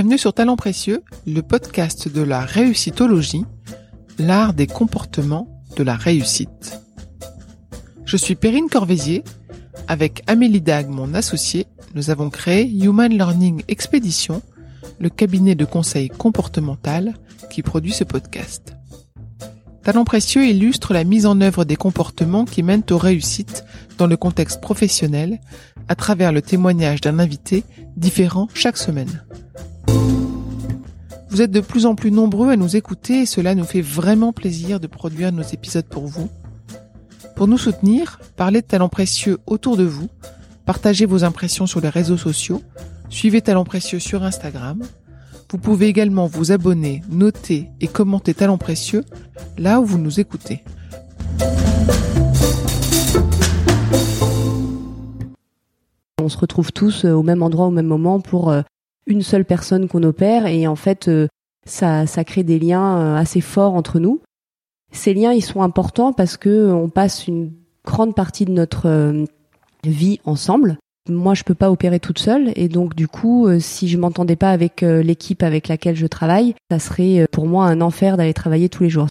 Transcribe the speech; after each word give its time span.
Bienvenue 0.00 0.16
sur 0.16 0.32
Talent 0.32 0.56
Précieux, 0.56 1.04
le 1.26 1.42
podcast 1.42 2.08
de 2.08 2.22
la 2.22 2.40
réussitologie, 2.40 3.44
l'art 4.18 4.54
des 4.54 4.66
comportements 4.66 5.62
de 5.76 5.82
la 5.82 5.94
réussite. 5.94 6.80
Je 8.06 8.16
suis 8.16 8.34
Perrine 8.34 8.70
Corvézier. 8.70 9.22
Avec 9.88 10.22
Amélie 10.26 10.62
Dag, 10.62 10.88
mon 10.88 11.12
associé, 11.12 11.66
nous 11.94 12.08
avons 12.08 12.30
créé 12.30 12.66
Human 12.66 13.12
Learning 13.12 13.62
Expedition, 13.68 14.40
le 15.00 15.10
cabinet 15.10 15.54
de 15.54 15.66
conseil 15.66 16.08
comportemental 16.08 17.12
qui 17.50 17.60
produit 17.60 17.92
ce 17.92 18.04
podcast. 18.04 18.74
Talent 19.82 20.04
précieux 20.04 20.46
illustre 20.46 20.94
la 20.94 21.04
mise 21.04 21.26
en 21.26 21.42
œuvre 21.42 21.66
des 21.66 21.76
comportements 21.76 22.46
qui 22.46 22.62
mènent 22.62 22.84
aux 22.90 22.96
réussites 22.96 23.66
dans 23.98 24.06
le 24.06 24.16
contexte 24.16 24.62
professionnel 24.62 25.42
à 25.88 25.94
travers 25.94 26.32
le 26.32 26.40
témoignage 26.40 27.02
d'un 27.02 27.18
invité 27.18 27.64
différent 27.98 28.48
chaque 28.54 28.78
semaine. 28.78 29.26
Vous 31.30 31.42
êtes 31.42 31.52
de 31.52 31.60
plus 31.60 31.86
en 31.86 31.94
plus 31.94 32.10
nombreux 32.10 32.50
à 32.50 32.56
nous 32.56 32.76
écouter 32.76 33.20
et 33.20 33.26
cela 33.26 33.54
nous 33.54 33.64
fait 33.64 33.80
vraiment 33.80 34.32
plaisir 34.32 34.80
de 34.80 34.86
produire 34.86 35.32
nos 35.32 35.42
épisodes 35.42 35.86
pour 35.86 36.06
vous. 36.06 36.28
Pour 37.36 37.48
nous 37.48 37.56
soutenir, 37.56 38.20
parlez 38.36 38.60
de 38.60 38.66
talents 38.66 38.90
précieux 38.90 39.38
autour 39.46 39.78
de 39.78 39.84
vous, 39.84 40.08
partagez 40.66 41.06
vos 41.06 41.24
impressions 41.24 41.66
sur 41.66 41.80
les 41.80 41.88
réseaux 41.88 42.18
sociaux, 42.18 42.62
suivez 43.08 43.40
Talents 43.40 43.64
précieux 43.64 44.00
sur 44.00 44.22
Instagram. 44.24 44.82
Vous 45.50 45.56
pouvez 45.56 45.86
également 45.86 46.26
vous 46.26 46.52
abonner, 46.52 47.00
noter 47.08 47.70
et 47.80 47.88
commenter 47.88 48.34
Talents 48.34 48.58
précieux 48.58 49.04
là 49.56 49.80
où 49.80 49.86
vous 49.86 49.98
nous 49.98 50.20
écoutez. 50.20 50.62
On 56.22 56.28
se 56.28 56.36
retrouve 56.36 56.72
tous 56.72 57.06
euh, 57.06 57.12
au 57.12 57.22
même 57.22 57.42
endroit 57.42 57.66
au 57.66 57.70
même 57.70 57.86
moment 57.86 58.20
pour 58.20 58.50
euh, 58.50 58.60
une 59.10 59.22
seule 59.22 59.44
personne 59.44 59.88
qu'on 59.88 60.02
opère 60.02 60.46
et 60.46 60.66
en 60.66 60.76
fait 60.76 61.08
euh, 61.08 61.26
ça, 61.66 62.06
ça 62.06 62.24
crée 62.24 62.42
des 62.42 62.58
liens 62.58 63.14
assez 63.16 63.40
forts 63.40 63.74
entre 63.74 63.98
nous. 63.98 64.20
Ces 64.92 65.14
liens 65.14 65.32
ils 65.32 65.44
sont 65.44 65.62
importants 65.62 66.12
parce 66.12 66.36
que 66.36 66.70
on 66.70 66.88
passe 66.88 67.28
une 67.28 67.52
grande 67.84 68.14
partie 68.14 68.44
de 68.44 68.52
notre 68.52 69.26
vie 69.84 70.20
ensemble. 70.24 70.78
Moi 71.08 71.34
je 71.34 71.44
peux 71.44 71.54
pas 71.54 71.70
opérer 71.70 72.00
toute 72.00 72.18
seule 72.18 72.52
et 72.56 72.68
donc 72.68 72.94
du 72.94 73.08
coup 73.08 73.48
si 73.60 73.88
je 73.88 73.98
m'entendais 73.98 74.36
pas 74.36 74.50
avec 74.50 74.80
l'équipe 74.80 75.42
avec 75.42 75.68
laquelle 75.68 75.96
je 75.96 76.06
travaille, 76.06 76.54
ça 76.70 76.78
serait 76.78 77.26
pour 77.30 77.46
moi 77.46 77.66
un 77.66 77.80
enfer 77.80 78.16
d'aller 78.16 78.34
travailler 78.34 78.68
tous 78.68 78.82
les 78.82 78.90
jours. 78.90 79.06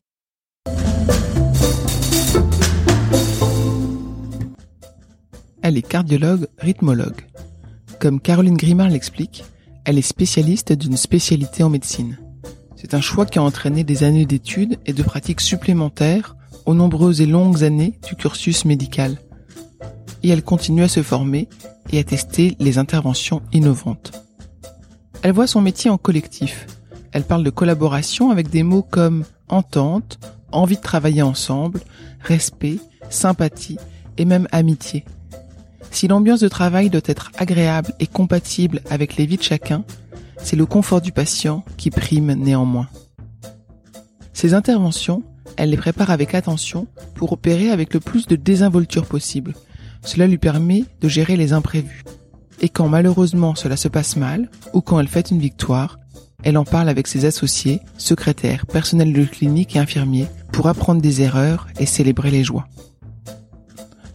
Elle 5.61 5.78
est 5.78 5.88
cardiologue 5.88 6.47
rythmologue. 6.58 7.22
Comme 8.00 8.22
Caroline 8.22 8.56
Grimard 8.56 8.89
l'explique, 8.89 9.44
elle 9.85 9.97
est 9.97 10.03
spécialiste 10.03 10.73
d'une 10.73 10.97
spécialité 10.97 11.63
en 11.63 11.69
médecine. 11.69 12.17
C'est 12.75 12.94
un 12.94 13.02
choix 13.02 13.25
qui 13.25 13.39
a 13.39 13.44
entraîné 13.44 13.83
des 13.83 14.03
années 14.03 14.25
d'études 14.25 14.77
et 14.85 14.94
de 14.94 15.03
pratiques 15.03 15.41
supplémentaires 15.41 16.35
aux 16.66 16.73
nombreuses 16.73 17.22
et 17.22 17.25
longues 17.25 17.63
années 17.63 18.00
du 18.07 18.16
cursus 18.16 18.66
médical. 18.66 19.17
Et 20.23 20.30
elle 20.30 20.44
continue 20.44 20.83
à 20.83 20.88
se 20.88 21.03
former 21.03 21.50
et 21.91 22.00
à 22.00 22.03
tester 22.03 22.55
les 22.59 22.77
interventions 22.77 23.41
innovantes. 23.52 24.11
Elle 25.22 25.33
voit 25.33 25.47
son 25.47 25.61
métier 25.61 25.89
en 25.89 25.97
collectif. 25.97 26.67
Elle 27.11 27.23
parle 27.23 27.44
de 27.44 27.50
collaboration 27.50 28.31
avec 28.31 28.50
des 28.50 28.63
mots 28.63 28.83
comme 28.83 29.25
entente, 29.50 30.19
envie 30.52 30.77
de 30.77 30.81
travailler 30.81 31.22
ensemble, 31.22 31.81
respect, 32.22 32.80
sympathie 33.09 33.77
et 34.17 34.25
même 34.25 34.47
amitié. 34.52 35.03
Si 35.91 36.07
l'ambiance 36.07 36.39
de 36.39 36.47
travail 36.47 36.89
doit 36.89 37.01
être 37.05 37.31
agréable 37.37 37.93
et 37.99 38.07
compatible 38.07 38.81
avec 38.89 39.17
les 39.17 39.25
vies 39.25 39.38
de 39.38 39.44
chacun, 39.44 39.83
c'est 40.38 40.55
le 40.55 40.66
confort 40.66 41.01
du 41.01 41.11
patient 41.11 41.63
qui 41.77 41.89
prime 41.89 42.33
néanmoins. 42.33 42.88
Ces 44.33 44.53
interventions, 44.53 45.23
elle 45.57 45.72
les 45.72 45.78
prépare 45.78 46.11
avec 46.11 46.33
attention 46.33 46.88
pour 47.16 47.33
opérer 47.33 47.72
avec 47.72 47.94
le 47.94 47.99
plus 47.99 48.28
de 48.28 48.35
désinvolture 48.35 49.05
possible. 49.05 49.53
Cela 50.01 50.28
lui 50.28 50.38
permet 50.38 50.85
de 51.01 51.09
gérer 51.09 51.35
les 51.35 51.51
imprévus. 51.51 52.05
Et 52.61 52.69
quand 52.69 52.88
malheureusement 52.88 53.55
cela 53.55 53.75
se 53.75 53.88
passe 53.88 54.16
mal, 54.16 54.49
ou 54.73 54.81
quand 54.81 54.99
elle 54.99 55.07
fait 55.07 55.31
une 55.31 55.39
victoire, 55.39 55.99
elle 56.44 56.57
en 56.57 56.63
parle 56.63 56.88
avec 56.88 57.07
ses 57.07 57.25
associés, 57.25 57.81
secrétaires, 57.97 58.66
personnels 58.66 59.11
de 59.11 59.25
clinique 59.25 59.75
et 59.75 59.79
infirmiers 59.79 60.28
pour 60.53 60.67
apprendre 60.67 61.01
des 61.01 61.22
erreurs 61.22 61.67
et 61.79 61.85
célébrer 61.85 62.31
les 62.31 62.44
joies. 62.44 62.67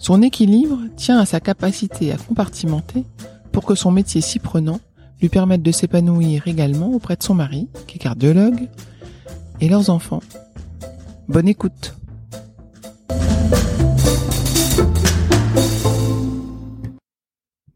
Son 0.04 0.20
équilibre 0.20 0.81
tient 0.97 1.19
à 1.19 1.25
sa 1.25 1.41
capacité 1.41 2.12
à 2.12 2.19
compartimenter 2.19 3.06
pour 3.53 3.65
que 3.65 3.75
son 3.75 3.91
métier 3.91 4.20
si 4.20 4.38
prenant 4.38 4.78
lui 5.22 5.31
permette 5.31 5.62
de 5.62 5.72
s'épanouir 5.72 6.47
également 6.47 6.92
auprès 6.92 7.16
de 7.16 7.22
son 7.22 7.32
mari, 7.32 7.70
qui 7.87 7.97
est 7.97 8.00
cardiologue, 8.00 8.69
et 9.62 9.69
leurs 9.70 9.88
enfants. 9.88 10.20
Bonne 11.26 11.48
écoute. 11.48 11.97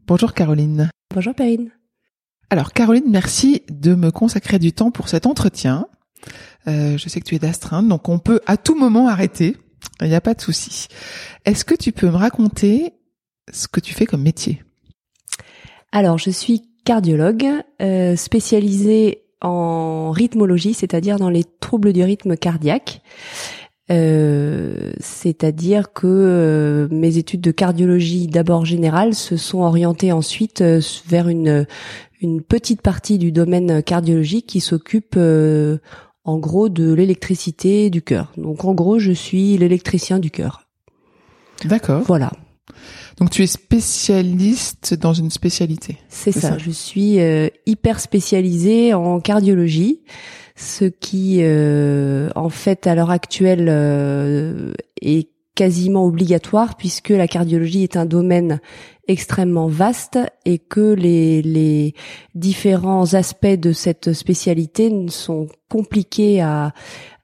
Bonjour 0.05 0.35
Caroline. 0.35 0.91
Bonjour 1.11 1.33
Perrine. 1.33 1.71
Alors 2.51 2.73
Caroline, 2.73 3.05
merci 3.07 3.63
de 3.71 3.95
me 3.95 4.11
consacrer 4.11 4.59
du 4.59 4.71
temps 4.71 4.91
pour 4.91 5.09
cet 5.09 5.25
entretien. 5.25 5.87
Euh, 6.67 6.95
je 6.95 7.09
sais 7.09 7.21
que 7.21 7.25
tu 7.25 7.33
es 7.33 7.39
d'astreinte, 7.39 7.87
donc 7.87 8.07
on 8.07 8.19
peut 8.19 8.39
à 8.45 8.55
tout 8.55 8.77
moment 8.77 9.07
arrêter 9.07 9.57
il 10.01 10.09
n'y 10.09 10.15
a 10.15 10.21
pas 10.21 10.33
de 10.33 10.41
souci. 10.41 10.87
Est-ce 11.45 11.65
que 11.65 11.75
tu 11.75 11.91
peux 11.91 12.07
me 12.07 12.15
raconter 12.15 12.93
ce 13.51 13.67
que 13.67 13.79
tu 13.79 13.93
fais 13.93 14.05
comme 14.05 14.21
métier? 14.21 14.61
Alors, 15.91 16.17
je 16.17 16.29
suis 16.29 16.63
cardiologue 16.85 17.47
euh, 17.81 18.15
spécialisée 18.15 19.23
en 19.41 20.11
rythmologie, 20.11 20.73
c'est-à-dire 20.73 21.17
dans 21.17 21.29
les 21.29 21.43
troubles 21.59 21.93
du 21.93 22.03
rythme 22.03 22.35
cardiaque. 22.35 23.01
Euh, 23.91 24.91
c'est-à-dire 24.99 25.93
que 25.93 26.05
euh, 26.07 26.87
mes 26.91 27.17
études 27.17 27.41
de 27.41 27.51
cardiologie 27.51 28.27
d'abord 28.27 28.65
générale 28.65 29.15
se 29.15 29.35
sont 29.35 29.59
orientées 29.59 30.11
ensuite 30.11 30.61
vers 31.07 31.27
une 31.27 31.65
une 32.21 32.41
petite 32.41 32.81
partie 32.81 33.17
du 33.17 33.31
domaine 33.31 33.81
cardiologique 33.81 34.45
qui 34.45 34.59
s'occupe 34.59 35.17
en 36.29 36.37
gros 36.37 36.69
de 36.69 36.93
l'électricité 36.93 37.89
du 37.89 38.01
cœur. 38.01 38.31
Donc 38.37 38.63
en 38.63 38.73
gros, 38.73 38.99
je 38.99 39.11
suis 39.11 39.57
l'électricien 39.57 40.19
du 40.19 40.29
cœur. 40.29 40.67
D'accord. 41.65 42.03
Voilà. 42.05 42.31
Donc 43.17 43.31
tu 43.31 43.43
es 43.43 43.47
spécialiste 43.47 44.93
dans 44.93 45.13
une 45.13 45.31
spécialité. 45.31 45.97
C'est 46.07 46.31
ça, 46.31 46.57
Je 46.57 46.71
suis 46.71 47.19
euh, 47.19 47.49
hyper 47.65 47.99
spécialisée 47.99 48.93
en 48.93 49.19
cardiologie, 49.19 50.01
ce 50.55 50.85
qui 50.85 51.39
euh, 51.41 52.29
en 52.35 52.49
fait 52.49 52.87
à 52.87 52.95
l'heure 52.95 53.11
actuelle 53.11 53.67
euh, 53.67 54.71
est 55.01 55.29
quasiment 55.55 56.05
obligatoire 56.05 56.77
puisque 56.77 57.09
la 57.09 57.27
cardiologie 57.27 57.83
est 57.83 57.97
un 57.97 58.05
domaine 58.05 58.61
extrêmement 59.09 59.67
vaste 59.67 60.19
et 60.45 60.59
que 60.59 60.93
les, 60.93 61.41
les 61.41 61.93
différents 62.35 63.13
aspects 63.13 63.47
de 63.47 63.73
cette 63.73 64.13
spécialité 64.13 64.91
sont 65.09 65.47
compliqués 65.69 66.41
à, 66.41 66.73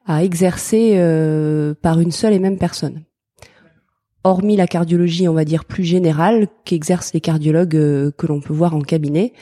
à 0.06 0.24
exercer 0.24 0.94
euh, 0.96 1.74
par 1.82 2.00
une 2.00 2.12
seule 2.12 2.34
et 2.34 2.40
même 2.40 2.58
personne. 2.58 3.04
Hormis 4.24 4.56
la 4.56 4.68
cardiologie, 4.68 5.28
on 5.28 5.34
va 5.34 5.46
dire 5.46 5.66
plus 5.66 5.84
générale, 5.84 6.48
qu'exercent 6.66 7.14
les 7.14 7.22
cardiologues 7.22 7.76
euh, 7.76 8.12
que 8.18 8.26
l'on 8.26 8.42
peut 8.42 8.54
voir 8.54 8.76
en 8.76 8.82
cabinet, 8.82 9.34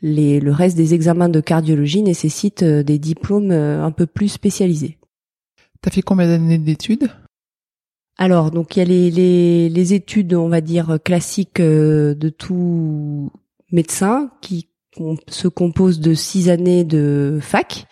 les, 0.00 0.40
le 0.40 0.52
reste 0.52 0.76
des 0.76 0.94
examens 0.94 1.28
de 1.28 1.40
cardiologie 1.40 2.02
nécessitent 2.02 2.62
euh, 2.62 2.82
des 2.82 2.98
diplômes 2.98 3.52
un 3.52 3.90
peu 3.90 4.06
plus 4.06 4.28
spécialisés. 4.28 4.98
T'as 5.82 5.90
fait 5.90 6.02
combien 6.02 6.26
d'années 6.26 6.58
d'études? 6.58 7.10
Alors, 8.18 8.50
donc 8.50 8.76
il 8.76 8.80
y 8.80 8.82
a 8.82 8.84
les, 8.84 9.10
les, 9.10 9.68
les, 9.68 9.94
études, 9.94 10.34
on 10.34 10.48
va 10.48 10.60
dire, 10.60 10.98
classiques 11.02 11.60
euh, 11.60 12.14
de 12.14 12.28
tout 12.28 13.32
médecin 13.70 14.30
qui 14.40 14.68
se 15.28 15.48
composent 15.48 16.00
de 16.00 16.14
six 16.14 16.50
années 16.50 16.84
de 16.84 17.38
fac 17.40 17.86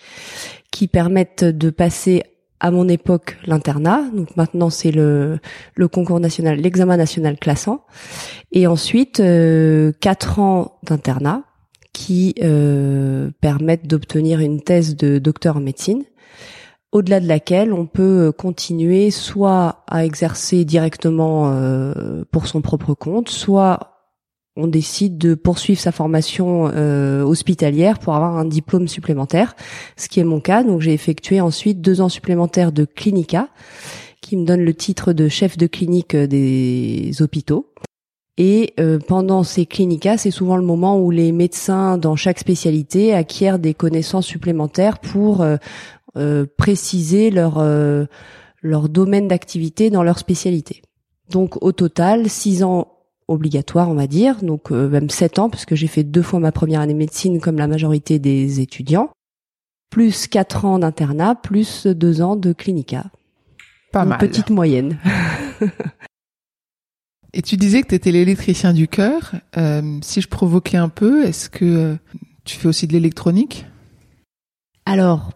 qui 0.71 0.87
permettent 0.87 1.45
de 1.45 1.71
passer 1.71 2.23
à 2.61 2.71
mon 2.71 2.89
époque 2.89 3.39
l'internat. 3.47 4.05
Donc 4.15 4.37
maintenant 4.37 4.71
c'est 4.71 4.93
le, 4.93 5.39
le 5.75 5.89
concours 5.89 6.21
national, 6.21 6.59
l'examen 6.61 6.97
national 6.97 7.39
classant. 7.39 7.85
Et 8.53 8.67
ensuite 8.67 9.21
euh, 9.21 9.93
quatre 10.01 10.39
ans 10.39 10.79
d'internat 10.83 11.43
qui 11.93 12.35
euh, 12.43 13.31
permettent 13.41 13.87
d'obtenir 13.87 14.41
une 14.41 14.61
thèse 14.61 14.97
de 14.97 15.19
docteur 15.19 15.57
en 15.57 15.61
médecine 15.61 16.05
au-delà 16.93 17.21
de 17.21 17.29
laquelle 17.29 17.73
on 17.73 17.87
peut 17.87 18.29
euh, 18.29 18.33
continuer 18.33 19.11
soit 19.11 19.85
à 19.87 20.05
exercer 20.05 20.65
directement 20.65 21.53
euh, 21.53 22.25
pour 22.31 22.47
son 22.47 22.61
propre 22.61 22.95
compte, 22.95 23.29
soit 23.29 23.97
on 24.57 24.67
décide 24.67 25.17
de 25.17 25.35
poursuivre 25.35 25.81
sa 25.81 25.93
formation 25.93 26.71
euh, 26.75 27.23
hospitalière 27.23 27.99
pour 27.99 28.15
avoir 28.15 28.37
un 28.37 28.45
diplôme 28.45 28.89
supplémentaire, 28.89 29.55
ce 29.97 30.09
qui 30.09 30.19
est 30.19 30.25
mon 30.25 30.41
cas. 30.41 30.65
Donc 30.65 30.81
j'ai 30.81 30.93
effectué 30.93 31.41
ensuite 31.41 31.81
deux 31.81 32.01
ans 32.01 32.09
supplémentaires 32.09 32.73
de 32.73 32.85
clinica, 32.85 33.49
qui 34.21 34.37
me 34.37 34.45
donne 34.45 34.63
le 34.63 34.75
titre 34.75 35.13
de 35.13 35.29
chef 35.29 35.57
de 35.57 35.67
clinique 35.67 36.15
des 36.17 37.13
hôpitaux. 37.21 37.73
Et 38.37 38.75
pendant 39.07 39.43
ces 39.43 39.67
clinicas, 39.67 40.17
c'est 40.17 40.31
souvent 40.31 40.57
le 40.57 40.63
moment 40.63 40.99
où 40.99 41.11
les 41.11 41.31
médecins 41.31 41.99
dans 41.99 42.17
chaque 42.17 42.39
spécialité 42.39 43.13
acquièrent 43.13 43.59
des 43.59 43.75
connaissances 43.75 44.27
supplémentaires 44.27 44.99
pour 44.99 45.45
préciser 46.57 47.31
leur 47.31 47.59
leur 48.63 48.89
domaine 48.89 49.29
d'activité 49.29 49.91
dans 49.91 50.03
leur 50.03 50.19
spécialité. 50.19 50.83
Donc 51.31 51.63
au 51.63 51.73
total, 51.73 52.29
six 52.29 52.63
ans 52.63 52.89
obligatoires, 53.29 53.89
on 53.89 53.95
va 53.95 54.07
dire, 54.07 54.43
donc 54.43 54.73
euh, 54.73 54.89
même 54.89 55.09
sept 55.09 55.39
ans, 55.39 55.49
parce 55.49 55.65
que 55.65 55.77
j'ai 55.77 55.87
fait 55.87 56.03
deux 56.03 56.23
fois 56.23 56.41
ma 56.41 56.51
première 56.53 56.81
année 56.81 56.95
de 56.95 56.99
médecine 56.99 57.41
comme 57.41 57.57
la 57.59 57.69
majorité 57.69 58.19
des 58.19 58.61
étudiants, 58.61 59.11
plus 59.89 60.27
quatre 60.27 60.65
ans 60.65 60.81
d'internat, 60.81 61.37
plus 61.37 61.87
deux 61.87 62.23
ans 62.23 62.35
de 62.37 62.53
clinica. 62.53 63.07
Pas 63.93 64.03
Une 64.03 64.11
mal. 64.11 64.19
petite 64.19 64.51
moyenne. 64.51 64.99
Et 67.33 67.43
tu 67.43 67.57
disais 67.57 67.83
que 67.83 67.89
tu 67.89 67.95
étais 67.95 68.11
l'électricien 68.11 68.73
du 68.73 68.89
cœur. 68.89 69.37
Euh, 69.57 69.99
si 70.03 70.21
je 70.21 70.27
provoquais 70.27 70.79
un 70.79 70.89
peu, 70.89 71.25
est-ce 71.25 71.49
que 71.49 71.65
euh, 71.65 71.95
tu 72.45 72.57
fais 72.57 72.67
aussi 72.67 72.89
de 72.89 72.93
l'électronique? 72.93 73.67
Alors, 74.85 75.31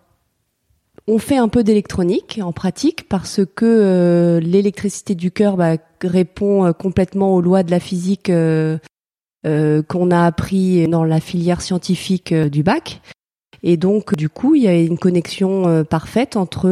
on 1.07 1.19
fait 1.19 1.37
un 1.37 1.49
peu 1.49 1.63
d'électronique 1.63 2.41
en 2.43 2.53
pratique 2.53 3.09
parce 3.09 3.41
que 3.55 3.65
euh, 3.67 4.41
l'électricité 4.41 5.15
du 5.15 5.31
cœur 5.31 5.57
bah, 5.57 5.77
répond 6.03 6.65
euh, 6.65 6.73
complètement 6.73 7.35
aux 7.35 7.43
lois 7.43 7.63
de 7.63 7.71
la 7.71 7.81
physique 7.81 8.31
euh, 8.31 8.79
qu'on 9.45 10.11
a 10.11 10.25
appris 10.25 10.89
dans 10.89 11.05
la 11.05 11.21
filière 11.21 11.61
scientifique 11.61 12.33
du 12.33 12.63
bac. 12.63 13.03
Et 13.65 13.77
donc, 13.77 14.15
du 14.15 14.29
coup, 14.29 14.55
il 14.55 14.63
y 14.63 14.69
a 14.69 14.79
une 14.79 14.99
connexion 14.99 15.85
parfaite 15.85 16.37
entre 16.37 16.69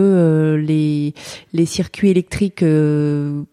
les, 0.57 1.15
les 1.55 1.67
circuits 1.67 2.11
électriques 2.11 2.65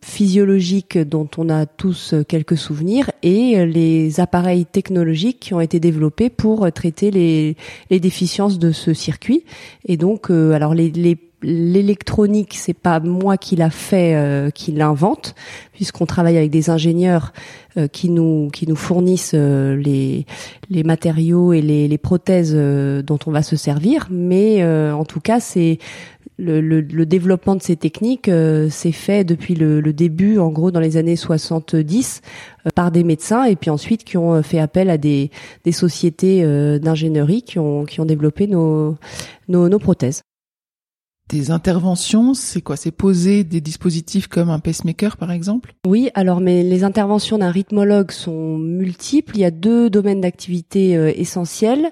physiologiques 0.01 0.97
dont 0.97 1.29
on 1.37 1.49
a 1.49 1.65
tous 1.65 2.13
quelques 2.27 2.57
souvenirs 2.57 3.09
et 3.23 3.65
les 3.65 4.19
appareils 4.19 4.65
technologiques 4.65 5.39
qui 5.39 5.53
ont 5.53 5.61
été 5.61 5.79
développés 5.79 6.29
pour 6.29 6.69
traiter 6.73 7.11
les, 7.11 7.55
déficiences 7.89 8.59
de 8.59 8.71
ce 8.71 8.93
circuit. 8.93 9.45
Et 9.85 9.95
donc, 9.95 10.29
alors 10.29 10.73
l'électronique, 11.41 12.55
c'est 12.55 12.73
pas 12.73 12.99
moi 12.99 13.37
qui 13.37 13.55
l'a 13.55 13.69
fait, 13.69 14.15
euh, 14.15 14.49
qui 14.49 14.71
l'invente, 14.71 15.35
puisqu'on 15.73 16.05
travaille 16.05 16.37
avec 16.37 16.51
des 16.51 16.69
ingénieurs 16.69 17.31
euh, 17.31 17.68
qui 17.87 18.09
nous 18.09 18.49
qui 18.51 18.67
nous 18.67 18.75
fournissent 18.75 19.33
euh, 19.35 19.75
les 19.75 20.25
les 20.69 20.83
matériaux 20.83 21.53
et 21.53 21.61
les, 21.61 21.87
les 21.87 21.97
prothèses 21.97 22.53
dont 22.53 23.19
on 23.25 23.31
va 23.31 23.41
se 23.41 23.55
servir. 23.55 24.07
Mais 24.11 24.63
en 24.63 25.05
tout 25.05 25.19
cas, 25.19 25.39
c'est 25.39 25.79
le, 26.37 26.61
le, 26.61 26.81
le, 26.81 27.05
développement 27.05 27.55
de 27.55 27.61
ces 27.61 27.75
techniques 27.75 28.29
s'est 28.69 28.91
fait 28.91 29.23
depuis 29.23 29.55
le, 29.55 29.81
le, 29.81 29.93
début, 29.93 30.37
en 30.37 30.49
gros 30.49 30.71
dans 30.71 30.79
les 30.79 30.95
années 30.95 31.15
70, 31.15 32.21
par 32.75 32.91
des 32.91 33.03
médecins 33.03 33.45
et 33.45 33.55
puis 33.55 33.69
ensuite 33.69 34.03
qui 34.03 34.17
ont 34.17 34.41
fait 34.43 34.59
appel 34.59 34.89
à 34.89 34.97
des, 34.97 35.31
des 35.65 35.71
sociétés 35.71 36.43
d'ingénierie 36.79 37.41
qui 37.41 37.59
ont, 37.59 37.85
qui 37.85 37.99
ont 37.99 38.05
développé 38.05 38.47
nos, 38.47 38.95
nos, 39.47 39.67
nos 39.69 39.79
prothèses. 39.79 40.21
Tes 41.29 41.51
interventions, 41.51 42.33
c'est 42.33 42.61
quoi? 42.61 42.75
C'est 42.75 42.89
poser 42.89 43.43
des 43.43 43.61
dispositifs 43.61 44.27
comme 44.27 44.49
un 44.49 44.57
pacemaker, 44.57 45.15
par 45.15 45.31
exemple? 45.31 45.75
Oui, 45.85 46.09
alors 46.15 46.41
mais 46.41 46.63
les 46.63 46.83
interventions 46.83 47.37
d'un 47.37 47.51
rythmologue 47.51 48.09
sont 48.09 48.57
multiples. 48.57 49.37
Il 49.37 49.41
y 49.41 49.45
a 49.45 49.51
deux 49.51 49.91
domaines 49.91 50.21
d'activité 50.21 50.97
euh, 50.97 51.13
essentiels. 51.15 51.91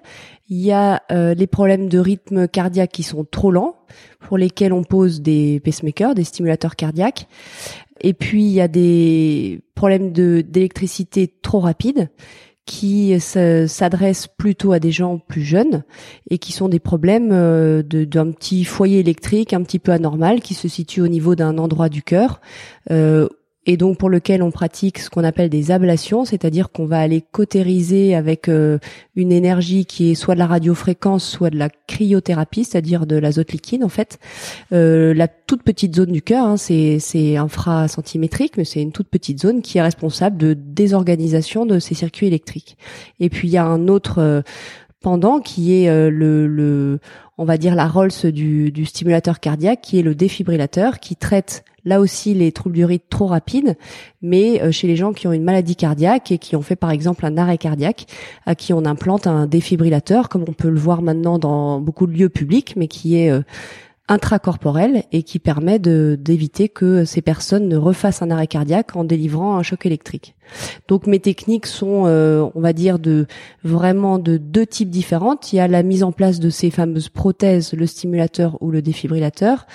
Il 0.50 0.57
y 0.57 0.72
a 0.72 1.04
euh, 1.12 1.36
les 1.36 1.45
problèmes 1.45 1.88
de 1.88 2.00
rythme 2.00 2.48
cardiaque 2.48 2.92
qui 2.92 3.04
sont 3.04 3.28
trop 3.30 3.51
lents, 3.51 3.75
pour 4.22 4.39
lesquels 4.39 4.74
on 4.74 4.84
pose 4.84 5.22
des 5.22 5.60
pacemakers, 5.60 6.16
des 6.16 6.24
stimulateurs 6.24 6.75
cardiaques. 6.75 7.28
Et 8.01 8.13
puis 8.16 8.44
il 8.44 8.54
y 8.54 8.62
a 8.62 8.68
des 8.68 9.62
problèmes 9.75 10.13
d'électricité 10.13 11.31
trop 11.44 11.60
rapide 11.60 12.10
qui 12.67 13.17
s'adressent 13.19 14.27
plutôt 14.27 14.73
à 14.73 14.79
des 14.79 14.91
gens 14.91 15.17
plus 15.17 15.41
jeunes 15.41 15.83
et 16.29 16.37
qui 16.37 16.51
sont 16.51 16.67
des 16.67 16.79
problèmes 16.79 17.29
euh, 17.31 17.81
d'un 17.81 18.31
petit 18.31 18.65
foyer 18.65 18.99
électrique 18.99 19.53
un 19.53 19.63
petit 19.63 19.79
peu 19.79 19.93
anormal 19.93 20.41
qui 20.41 20.53
se 20.53 20.67
situe 20.67 21.01
au 21.01 21.07
niveau 21.07 21.33
d'un 21.33 21.57
endroit 21.57 21.87
du 21.87 22.03
cœur 22.03 22.41
euh, 22.91 23.29
et 23.67 23.75
donc 23.75 23.97
pour 23.97 24.09
lequel 24.09 24.41
on 24.41 24.49
pratique 24.49 24.97
ce 24.97 25.09
qu'on 25.09 25.25
appelle 25.25 25.49
des 25.49 25.71
ablations, 25.71 26.23
c'est-à-dire 26.23 26.71
qu'on 26.71 26.85
va 26.85 26.99
aller 26.99 27.21
cautériser 27.21 28.15
avec 28.15 28.47
euh, 28.47 28.79
une 29.17 29.33
énergie 29.33 29.85
qui 29.85 30.09
est 30.09 30.15
soit 30.15 30.35
de 30.35 30.39
la 30.39 30.47
radiofréquence, 30.47 31.27
soit 31.27 31.49
de 31.49 31.57
la 31.57 31.69
cryothérapie, 31.69 32.63
c'est-à-dire 32.63 33.05
de 33.05 33.17
l'azote 33.17 33.51
liquide 33.51 33.83
en 33.83 33.89
fait. 33.89 34.19
Euh, 34.71 35.13
la 35.13 35.27
toute 35.27 35.63
petite 35.63 35.97
zone 35.97 36.13
du 36.13 36.21
cœur, 36.21 36.45
hein, 36.45 36.55
c'est 36.55 36.99
c'est 36.99 37.35
infracentimétrique, 37.35 38.55
mais 38.55 38.63
c'est 38.63 38.81
une 38.81 38.93
toute 38.93 39.09
petite 39.09 39.41
zone 39.41 39.61
qui 39.61 39.79
est 39.79 39.81
responsable 39.81 40.37
de 40.37 40.53
désorganisation 40.53 41.65
de 41.65 41.79
ces 41.79 41.93
circuits 41.93 42.27
électriques. 42.27 42.77
Et 43.19 43.29
puis 43.29 43.49
il 43.49 43.51
y 43.51 43.57
a 43.57 43.65
un 43.65 43.89
autre 43.89 44.19
euh, 44.19 44.41
pendant 45.01 45.39
qui 45.39 45.83
est 45.83 46.09
le, 46.09 46.99
on 47.37 47.45
va 47.45 47.57
dire 47.57 47.75
la 47.75 47.87
Rolls 47.87 48.31
du, 48.31 48.71
du 48.71 48.85
stimulateur 48.85 49.39
cardiaque, 49.39 49.81
qui 49.81 49.99
est 49.99 50.01
le 50.01 50.15
défibrillateur, 50.15 50.99
qui 50.99 51.15
traite 51.15 51.63
là 51.88 52.01
aussi 52.01 52.34
les 52.34 52.51
troubles 52.51 52.75
du 52.75 53.00
trop 53.10 53.28
rapides, 53.28 53.78
mais 54.22 54.62
euh, 54.62 54.72
chez 54.72 54.88
les 54.88 54.95
gens 54.95 55.13
qui 55.13 55.28
ont 55.28 55.31
une 55.31 55.44
maladie 55.44 55.75
cardiaque 55.75 56.31
et 56.31 56.38
qui 56.38 56.56
ont 56.56 56.62
fait 56.62 56.75
par 56.75 56.92
exemple 56.92 57.25
un 57.25 57.38
arrêt 57.38 57.57
cardiaque, 57.57 58.06
à 58.45 58.56
qui 58.56 58.74
on 58.74 58.86
implante 58.86 59.25
un 59.25 59.48
défibrillateur, 59.48 60.30
comme 60.30 60.44
on 60.48 60.54
peut 60.54 60.69
le 60.69 60.80
voir 60.80 61.01
maintenant 61.01 61.39
dans 61.39 61.80
beaucoup 61.80 62.06
de 62.06 62.12
lieux 62.12 62.30
publics, 62.30 62.75
mais 62.75 62.88
qui 62.88 63.18
est 63.18 63.31
euh, 63.31 63.42
intracorporel 64.07 65.04
et 65.12 65.24
qui 65.24 65.39
permet 65.39 65.80
d'éviter 65.80 66.69
que 66.69 67.06
ces 67.06 67.21
personnes 67.21 67.68
ne 67.68 67.77
refassent 67.77 68.21
un 68.21 68.31
arrêt 68.31 68.48
cardiaque 68.48 68.95
en 68.95 69.04
délivrant 69.04 69.57
un 69.57 69.63
choc 69.63 69.86
électrique. 69.86 70.36
Donc 70.88 71.07
mes 71.07 71.19
techniques 71.19 71.65
sont, 71.65 72.04
euh, 72.06 72.48
on 72.56 72.62
va 72.62 72.71
dire, 72.71 73.00
de 73.00 73.27
vraiment 73.65 74.18
de 74.18 74.38
deux 74.38 74.65
types 74.65 74.89
différentes. 74.89 75.51
Il 75.51 75.57
y 75.57 75.59
a 75.59 75.68
la 75.68 75.83
mise 75.83 76.04
en 76.04 76.13
place 76.13 76.39
de 76.39 76.50
ces 76.50 76.71
fameuses 76.71 77.09
prothèses, 77.09 77.74
le 77.74 77.86
stimulateur 77.86 78.57
ou 78.62 78.71
le 78.71 78.81
défibrillateur, 78.81 79.68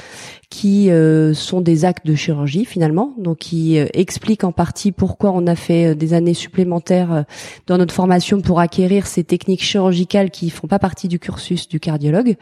qui 0.49 0.91
euh, 0.91 1.35
sont 1.35 1.61
des 1.61 1.85
actes 1.85 2.07
de 2.07 2.15
chirurgie 2.15 2.65
finalement, 2.65 3.15
donc 3.19 3.39
qui 3.39 3.79
euh, 3.79 3.87
expliquent 3.93 4.45
en 4.45 4.53
partie 4.53 4.93
pourquoi 4.93 5.31
on 5.33 5.47
a 5.47 5.57
fait 5.57 5.95
des 5.95 6.15
années 6.15 6.35
supplémentaires 6.35 7.25
dans 7.67 7.77
notre 7.77 7.95
formation 7.95 8.41
pour 8.41 8.61
acquérir 8.61 9.07
ces 9.07 9.25
techniques 9.25 9.63
chirurgicales 9.63 10.31
qui 10.31 10.49
font 10.49 10.69
pas 10.69 10.79
partie 10.79 11.09
du 11.09 11.19
cursus 11.19 11.69
du 11.69 11.81
cardiologue. 11.81 12.37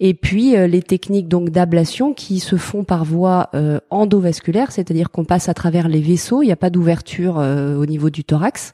Et 0.00 0.14
puis 0.14 0.52
les 0.52 0.82
techniques 0.82 1.28
donc 1.28 1.50
d'ablation 1.50 2.14
qui 2.14 2.38
se 2.38 2.56
font 2.56 2.84
par 2.84 3.04
voie 3.04 3.50
endovasculaire, 3.90 4.70
c'est-à-dire 4.70 5.10
qu'on 5.10 5.24
passe 5.24 5.48
à 5.48 5.54
travers 5.54 5.88
les 5.88 6.00
vaisseaux, 6.00 6.42
il 6.42 6.46
n'y 6.46 6.52
a 6.52 6.56
pas 6.56 6.70
d'ouverture 6.70 7.38
euh, 7.38 7.76
au 7.76 7.86
niveau 7.86 8.10
du 8.10 8.24
thorax 8.24 8.72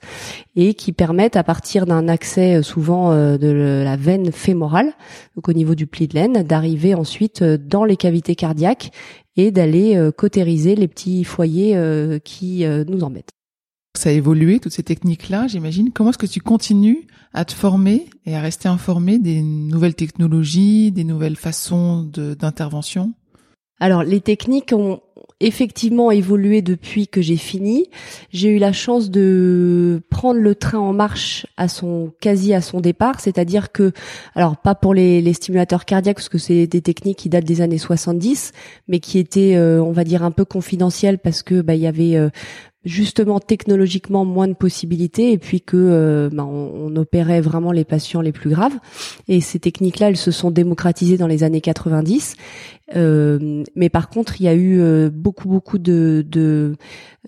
et 0.57 0.75
qui 0.75 0.93
permettent 0.93 1.37
à 1.37 1.43
partir 1.43 1.87
d'un 1.87 2.09
accès 2.09 2.57
euh, 2.57 2.63
souvent 2.63 3.13
euh, 3.13 3.37
de 3.39 3.83
la 3.85 3.97
veine 3.97 4.33
fémorale, 4.33 4.93
donc 5.35 5.49
au 5.49 5.53
niveau 5.53 5.75
du 5.75 5.87
pli 5.87 6.09
de 6.09 6.15
laine, 6.15 6.43
d'arriver 6.43 6.95
ensuite 6.95 7.43
dans 7.43 7.85
les 7.85 7.97
cavités 7.97 8.35
cardiaques 8.35 8.91
et 9.37 9.51
d'aller 9.51 10.11
cautériser 10.17 10.77
les 10.77 10.87
petits 10.87 11.25
foyers 11.25 11.77
qui 12.23 12.65
nous 12.87 13.03
embêtent. 13.03 13.33
Ça 13.97 14.11
a 14.11 14.13
évolué, 14.13 14.59
toutes 14.59 14.73
ces 14.73 14.83
techniques-là, 14.83 15.47
j'imagine. 15.47 15.91
Comment 15.93 16.11
est-ce 16.11 16.19
que 16.19 16.27
tu 16.27 16.41
continues 16.41 17.07
à 17.33 17.45
te 17.45 17.53
former 17.53 18.07
et 18.27 18.35
à 18.35 18.41
rester 18.41 18.69
informé 18.69 19.19
des 19.19 19.41
nouvelles 19.41 19.95
technologies, 19.95 20.91
des 20.91 21.05
nouvelles 21.05 21.37
façons 21.37 22.03
d'intervention? 22.03 23.13
Alors 23.81 24.03
les 24.03 24.21
techniques 24.21 24.73
ont 24.73 25.01
effectivement 25.41 26.11
évolué 26.11 26.63
depuis 26.63 27.09
que 27.09 27.21
j'ai 27.21 27.37
fini. 27.37 27.87
J'ai 28.33 28.51
eu 28.51 28.59
la 28.59 28.73
chance 28.73 29.11
de 29.11 30.03
prendre 30.09 30.41
le 30.41 30.55
train 30.55 30.79
en 30.79 30.93
marche 30.93 31.47
à 31.57 31.69
son 31.69 32.13
quasi 32.21 32.55
à 32.55 32.61
son 32.61 32.81
départ, 32.81 33.21
c'est-à-dire 33.21 33.73
que 33.73 33.93
alors 34.35 34.57
pas 34.57 34.75
pour 34.75 34.95
les, 34.95 35.33
stimulateurs 35.33 35.85
cardiaques 35.85 36.17
parce 36.17 36.29
que 36.29 36.39
c'est 36.39 36.67
des 36.67 36.81
techniques 36.81 37.19
qui 37.19 37.29
datent 37.29 37.45
des 37.45 37.61
années 37.61 37.79
70, 37.79 38.53
mais 38.89 39.01
qui 39.01 39.19
étaient 39.19 39.57
euh, 39.57 39.83
on 39.83 39.93
va 39.93 40.05
dire 40.05 40.23
un 40.23 40.31
peu 40.31 40.45
confidentielles 40.45 41.19
parce 41.19 41.43
que 41.43 41.61
bah 41.61 41.75
il 41.75 41.83
y 41.83 41.87
avait 41.87 42.17
euh, 42.17 42.31
justement 42.85 43.41
technologiquement 43.41 44.25
moins 44.25 44.49
de 44.49 44.55
possibilités 44.55 45.33
et 45.33 45.39
puis 45.39 45.61
que 45.61 45.77
euh, 45.77 46.31
on, 46.39 46.43
on, 46.43 46.97
opérait 46.97 47.41
vraiment 47.41 47.73
les 47.73 47.85
patients 47.85 48.21
les 48.21 48.33
plus 48.33 48.51
graves. 48.51 48.75
Et 49.29 49.41
ces 49.41 49.59
techniques 49.59 49.99
là 49.99 50.09
elles 50.09 50.17
se 50.17 50.31
sont 50.31 50.51
démocratisées 50.51 51.17
dans 51.17 51.27
les 51.27 51.43
années 51.43 51.61
90 51.61 52.37
euh, 52.95 53.65
mais 53.75 53.89
par 53.89 54.11
contre, 54.11 54.41
il 54.41 54.45
y 54.45 54.49
a 54.49 54.55
eu 54.55 54.81
euh, 54.81 55.09
beaucoup 55.11 55.49
beaucoup 55.49 55.79
de 55.79 56.77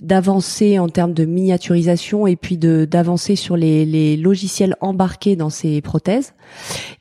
d'avancées 0.02 0.78
en 0.78 0.90
termes 0.90 1.14
de 1.14 1.24
miniaturisation 1.24 2.26
et 2.26 2.36
puis 2.36 2.58
de 2.58 2.84
d'avancées 2.84 3.36
sur 3.36 3.56
les, 3.56 3.86
les 3.86 4.18
logiciels 4.18 4.76
embarqués 4.82 5.34
dans 5.34 5.48
ces 5.48 5.80
prothèses. 5.80 6.34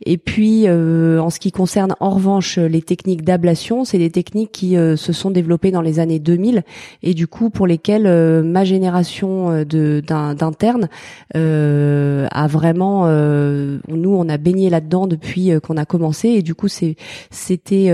Et 0.05 0.17
puis, 0.17 0.67
euh, 0.67 1.19
en 1.19 1.29
ce 1.29 1.39
qui 1.39 1.51
concerne 1.51 1.95
en 1.99 2.11
revanche 2.11 2.57
les 2.57 2.81
techniques 2.81 3.23
d'ablation, 3.23 3.83
c'est 3.83 3.97
des 3.97 4.09
techniques 4.09 4.53
qui 4.53 4.75
se 4.75 5.13
sont 5.13 5.31
développées 5.31 5.71
dans 5.71 5.81
les 5.81 5.99
années 5.99 6.19
2000 6.19 6.63
et 7.03 7.13
du 7.13 7.27
coup 7.27 7.49
pour 7.49 7.67
lesquelles 7.67 8.43
ma 8.43 8.63
génération 8.63 9.65
de 9.65 10.01
d'internes 10.05 10.87
a 11.33 12.47
vraiment, 12.47 13.07
nous 13.07 14.15
on 14.15 14.29
a 14.29 14.37
baigné 14.37 14.69
là-dedans 14.69 15.07
depuis 15.07 15.51
qu'on 15.61 15.77
a 15.77 15.85
commencé 15.85 16.29
et 16.29 16.41
du 16.41 16.55
coup 16.55 16.69
c'est 16.69 16.95
c'était 17.29 17.91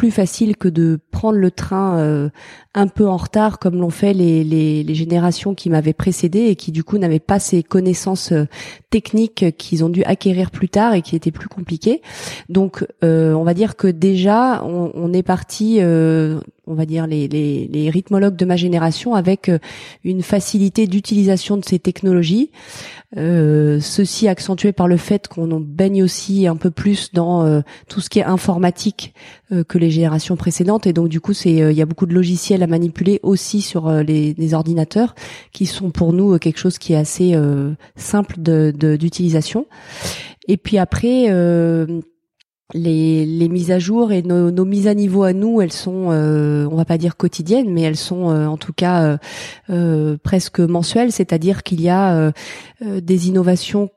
plus 0.00 0.10
facile 0.10 0.56
que 0.56 0.68
de 0.68 0.98
prendre 1.10 1.36
le 1.36 1.50
train 1.50 1.98
euh, 1.98 2.30
un 2.72 2.86
peu 2.86 3.06
en 3.06 3.18
retard 3.18 3.58
comme 3.58 3.78
l'ont 3.78 3.90
fait 3.90 4.14
les, 4.14 4.44
les, 4.44 4.94
générations 4.94 5.54
qui 5.54 5.68
m'avaient 5.68 5.92
précédé 5.92 6.46
et 6.46 6.56
qui 6.56 6.72
du 6.72 6.82
coup 6.82 6.96
n'avaient 6.96 7.18
pas 7.18 7.38
ces 7.38 7.62
connaissances 7.62 8.32
euh, 8.32 8.46
techniques 8.88 9.54
qu'ils 9.58 9.84
ont 9.84 9.90
dû 9.90 10.02
acquérir 10.04 10.52
plus 10.52 10.70
tard 10.70 10.94
et 10.94 11.02
qui 11.02 11.16
étaient 11.16 11.30
plus 11.30 11.48
compliquées. 11.48 12.00
Donc 12.48 12.86
euh, 13.04 13.34
on 13.34 13.44
va 13.44 13.52
dire 13.52 13.76
que 13.76 13.88
déjà 13.88 14.64
on 14.64 15.12
est 15.12 15.22
parti 15.22 15.80
on 16.70 16.74
va 16.74 16.86
dire 16.86 17.06
les, 17.06 17.90
rythmologues 17.90 18.36
de 18.36 18.44
ma 18.44 18.56
génération 18.56 19.14
avec 19.14 19.50
une 20.04 20.22
facilité 20.22 20.86
d'utilisation 20.86 21.56
de 21.56 21.64
ces 21.64 21.78
technologies. 21.78 22.50
Euh, 23.16 23.80
ceci 23.80 24.28
accentué 24.28 24.70
par 24.70 24.86
le 24.86 24.96
fait 24.96 25.26
qu'on 25.26 25.58
baigne 25.58 26.04
aussi 26.04 26.46
un 26.46 26.54
peu 26.54 26.70
plus 26.70 27.12
dans 27.12 27.44
euh, 27.44 27.60
tout 27.88 28.00
ce 28.00 28.08
qui 28.08 28.20
est 28.20 28.24
informatique 28.24 29.14
euh, 29.50 29.64
que 29.64 29.78
les 29.78 29.90
générations 29.90 30.36
précédentes 30.36 30.86
et 30.86 30.92
donc 30.92 31.08
du 31.08 31.20
coup 31.20 31.32
c'est 31.32 31.50
il 31.50 31.72
y 31.72 31.82
a 31.82 31.86
beaucoup 31.86 32.06
de 32.06 32.14
logiciels 32.14 32.62
à 32.62 32.68
manipuler 32.68 33.18
aussi 33.24 33.62
sur 33.62 33.90
les, 33.90 34.54
ordinateurs 34.54 35.16
qui 35.52 35.66
sont 35.66 35.90
pour 35.90 36.12
nous 36.12 36.38
quelque 36.38 36.58
chose 36.58 36.78
qui 36.78 36.92
est 36.92 36.96
assez 36.96 37.36
simple 37.96 38.36
d'utilisation 38.38 39.66
et 40.46 40.56
puis 40.56 40.78
après 40.78 41.26
les, 42.74 43.26
les, 43.26 43.48
mises 43.48 43.70
à 43.70 43.78
jour 43.78 44.12
et 44.12 44.22
nos, 44.22 44.50
nos, 44.50 44.64
mises 44.64 44.86
à 44.86 44.94
niveau 44.94 45.22
à 45.22 45.32
nous, 45.32 45.60
elles 45.60 45.72
sont, 45.72 46.10
euh, 46.10 46.66
on 46.70 46.76
va 46.76 46.84
pas 46.84 46.98
dire 46.98 47.16
quotidiennes, 47.16 47.70
mais 47.72 47.82
elles 47.82 47.96
sont 47.96 48.30
euh, 48.30 48.46
en 48.46 48.56
tout 48.56 48.72
cas 48.72 49.02
euh, 49.02 49.18
euh, 49.70 50.16
presque 50.22 50.60
mensuelles. 50.60 51.12
C'est-à-dire 51.12 51.62
qu'il 51.62 51.80
y 51.80 51.88
a 51.88 52.32
des 52.82 53.28
innovations, 53.28 53.90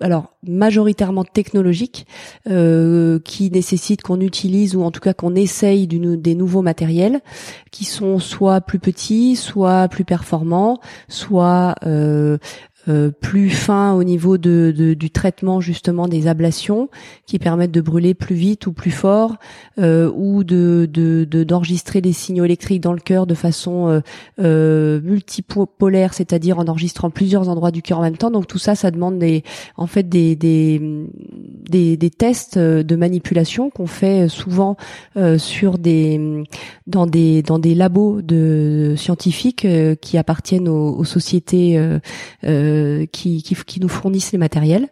alors 0.00 0.34
majoritairement 0.42 1.24
technologiques, 1.24 2.06
qui 2.44 3.50
nécessitent 3.50 4.02
qu'on 4.02 4.20
utilise 4.20 4.76
ou 4.76 4.82
en 4.82 4.90
tout 4.90 5.00
cas 5.00 5.14
qu'on 5.14 5.34
essaye 5.34 5.86
des 5.86 6.34
nouveaux 6.34 6.62
matériels, 6.62 7.20
qui 7.70 7.84
sont 7.84 8.18
soit 8.18 8.60
plus 8.60 8.78
petits, 8.78 9.36
soit 9.36 9.88
plus 9.88 10.04
performants, 10.04 10.80
soit 11.08 11.74
plus 13.20 13.50
fin 13.50 13.92
au 13.94 14.04
niveau 14.04 14.38
de, 14.38 14.72
de, 14.76 14.94
du 14.94 15.10
traitement 15.10 15.60
justement 15.60 16.08
des 16.08 16.26
ablations 16.26 16.88
qui 17.26 17.38
permettent 17.38 17.70
de 17.70 17.80
brûler 17.80 18.14
plus 18.14 18.34
vite 18.34 18.66
ou 18.66 18.72
plus 18.72 18.90
fort 18.90 19.36
euh, 19.78 20.10
ou 20.14 20.44
de 20.44 20.86
d'enregistrer 21.44 22.00
des 22.00 22.12
signaux 22.12 22.44
électriques 22.44 22.80
dans 22.80 22.92
le 22.92 23.00
cœur 23.00 23.26
de 23.26 23.34
façon 23.34 23.88
euh, 23.88 24.00
euh, 24.40 25.00
multipolaire, 25.02 26.14
c'est-à-dire 26.14 26.58
en 26.58 26.66
enregistrant 26.66 27.10
plusieurs 27.10 27.48
endroits 27.48 27.70
du 27.70 27.82
cœur 27.82 27.98
en 27.98 28.02
même 28.02 28.16
temps. 28.16 28.30
Donc 28.30 28.46
tout 28.46 28.58
ça, 28.58 28.74
ça 28.74 28.90
demande 28.90 29.18
des 29.18 29.42
en 29.76 29.86
fait 29.86 30.08
des 30.08 30.36
des, 30.36 30.80
des, 31.68 31.96
des 31.96 32.10
tests 32.10 32.58
de 32.58 32.96
manipulation 32.96 33.70
qu'on 33.70 33.86
fait 33.86 34.28
souvent 34.28 34.76
sur 35.36 35.78
des 35.78 36.44
dans 36.86 37.06
des 37.06 37.42
dans 37.42 37.58
des 37.58 37.74
labos 37.74 38.22
de 38.22 38.94
scientifiques 38.96 39.66
qui 40.00 40.18
appartiennent 40.18 40.68
aux, 40.68 40.96
aux 40.96 41.04
sociétés 41.04 41.78
euh, 41.78 41.98
qui, 43.12 43.42
nous 43.80 43.88
fournissent 43.88 44.32
les 44.32 44.38
matériels. 44.38 44.88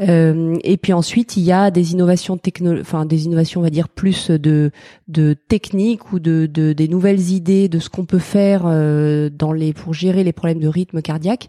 Euh, 0.00 0.56
et 0.64 0.76
puis 0.76 0.92
ensuite, 0.92 1.36
il 1.36 1.44
y 1.44 1.52
a 1.52 1.70
des 1.70 1.92
innovations 1.92 2.36
techno, 2.36 2.80
enfin 2.80 3.06
des 3.06 3.26
innovations, 3.26 3.60
on 3.60 3.64
va 3.64 3.70
dire 3.70 3.88
plus 3.88 4.30
de 4.30 4.70
de 5.08 5.34
techniques 5.34 6.12
ou 6.12 6.18
de, 6.18 6.46
de 6.46 6.72
des 6.72 6.88
nouvelles 6.88 7.30
idées 7.30 7.68
de 7.68 7.78
ce 7.78 7.88
qu'on 7.88 8.04
peut 8.04 8.18
faire 8.18 8.62
euh, 8.66 9.30
dans 9.30 9.52
les 9.52 9.72
pour 9.72 9.94
gérer 9.94 10.24
les 10.24 10.32
problèmes 10.32 10.60
de 10.60 10.68
rythme 10.68 11.00
cardiaque. 11.00 11.48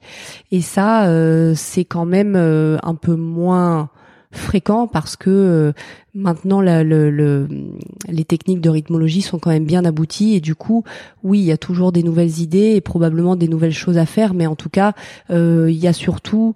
Et 0.52 0.62
ça, 0.62 1.08
euh, 1.08 1.54
c'est 1.56 1.86
quand 1.86 2.06
même 2.06 2.36
un 2.36 2.96
peu 2.96 3.16
moins 3.16 3.90
fréquent 4.38 4.88
parce 4.88 5.16
que 5.16 5.30
euh, 5.30 5.72
maintenant 6.14 6.62
les 6.62 8.26
techniques 8.26 8.62
de 8.62 8.70
rythmologie 8.70 9.22
sont 9.22 9.40
quand 9.40 9.50
même 9.50 9.66
bien 9.66 9.86
abouties 9.86 10.36
et 10.36 10.42
du 10.42 10.56
coup 10.56 10.84
oui 11.24 11.40
il 11.40 11.46
y 11.46 11.52
a 11.52 11.58
toujours 11.58 11.92
des 11.92 12.04
nouvelles 12.04 12.40
idées 12.40 12.74
et 12.76 12.82
probablement 12.82 13.36
des 13.36 13.48
nouvelles 13.48 13.74
choses 13.74 13.98
à 13.98 14.06
faire 14.06 14.34
mais 14.34 14.48
en 14.48 14.56
tout 14.56 14.70
cas 14.70 14.94
euh, 15.30 15.68
il 15.70 15.78
y 15.78 15.88
a 15.88 15.94
surtout 15.94 16.54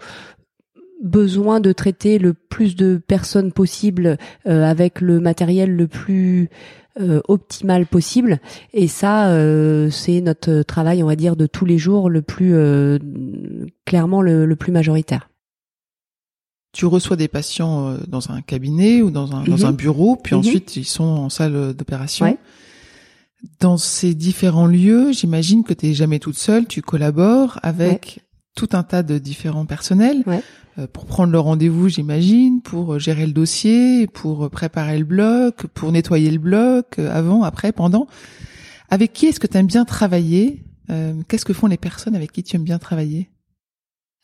besoin 1.04 1.60
de 1.60 1.72
traiter 1.72 2.20
le 2.20 2.34
plus 2.34 2.76
de 2.76 3.02
personnes 3.06 3.52
possible 3.52 4.18
euh, 4.48 4.64
avec 4.64 5.02
le 5.02 5.20
matériel 5.20 5.76
le 5.76 5.88
plus 5.88 6.50
optimal 7.30 7.86
possible. 7.86 8.40
Et 8.74 8.90
ça 8.90 9.34
c'est 9.90 10.20
notre 10.20 10.64
travail 10.64 11.02
on 11.02 11.08
va 11.08 11.16
dire 11.16 11.38
de 11.38 11.46
tous 11.46 11.64
les 11.64 11.78
jours 11.78 12.10
le 12.10 12.22
plus 12.22 12.54
clairement 13.86 14.22
le 14.22 14.54
plus 14.58 14.74
majoritaire 14.74 15.29
tu 16.72 16.86
reçois 16.86 17.16
des 17.16 17.28
patients 17.28 17.90
euh, 17.90 17.98
dans 18.08 18.32
un 18.32 18.42
cabinet 18.42 19.02
ou 19.02 19.12
dans 19.12 19.36
un, 19.36 19.44
dans 19.44 19.66
un 19.66 19.72
mhm. 19.72 19.78
bureau, 19.78 20.16
puis 20.16 20.36
mhm. 20.36 20.40
ensuite 20.40 20.76
ils 20.76 20.86
sont 20.86 21.04
en 21.04 21.30
salle 21.30 21.74
d'opération. 21.74 22.38
Dans 23.60 23.78
ces 23.78 24.16
différents 24.16 24.68
lieux, 24.68 25.14
j'imagine 25.14 25.64
que 25.64 25.74
tu 25.74 25.88
n'es 25.88 25.94
jamais 25.94 26.20
toute 26.20 26.38
seule, 26.38 26.68
tu 26.68 26.82
collabores 26.82 27.58
avec 27.64 28.20
tout 28.54 28.70
un 28.74 28.84
tas 28.84 29.02
de 29.02 29.18
différents 29.18 29.66
personnels 29.66 30.26
euh, 30.78 30.88
pour 30.92 31.06
prendre 31.06 31.32
le 31.32 31.40
rendez-vous, 31.40 31.88
j'imagine, 31.88 32.62
pour 32.62 32.96
euh, 32.96 33.00
gérer 33.00 33.26
le 33.26 33.32
dossier, 33.32 34.08
pour 34.08 34.50
préparer 34.50 35.00
le 35.00 35.06
bloc, 35.06 35.68
pour 35.68 35.92
nettoyer 35.94 36.32
le 36.32 36.38
bloc, 36.38 37.00
avant, 37.00 37.44
après, 37.44 37.72
pendant. 37.72 38.08
Avec 38.90 39.14
qui 39.14 39.28
est-ce 39.28 39.40
que 39.40 39.48
tu 39.48 39.58
aimes 39.58 39.68
bien 39.68 39.86
travailler? 39.86 40.64
Qu'est-ce 41.28 41.46
que 41.46 41.54
font 41.54 41.68
les 41.68 41.78
personnes 41.78 42.16
avec 42.16 42.32
qui 42.32 42.42
tu 42.42 42.56
aimes 42.56 42.64
bien 42.64 42.80
travailler? 42.80 43.30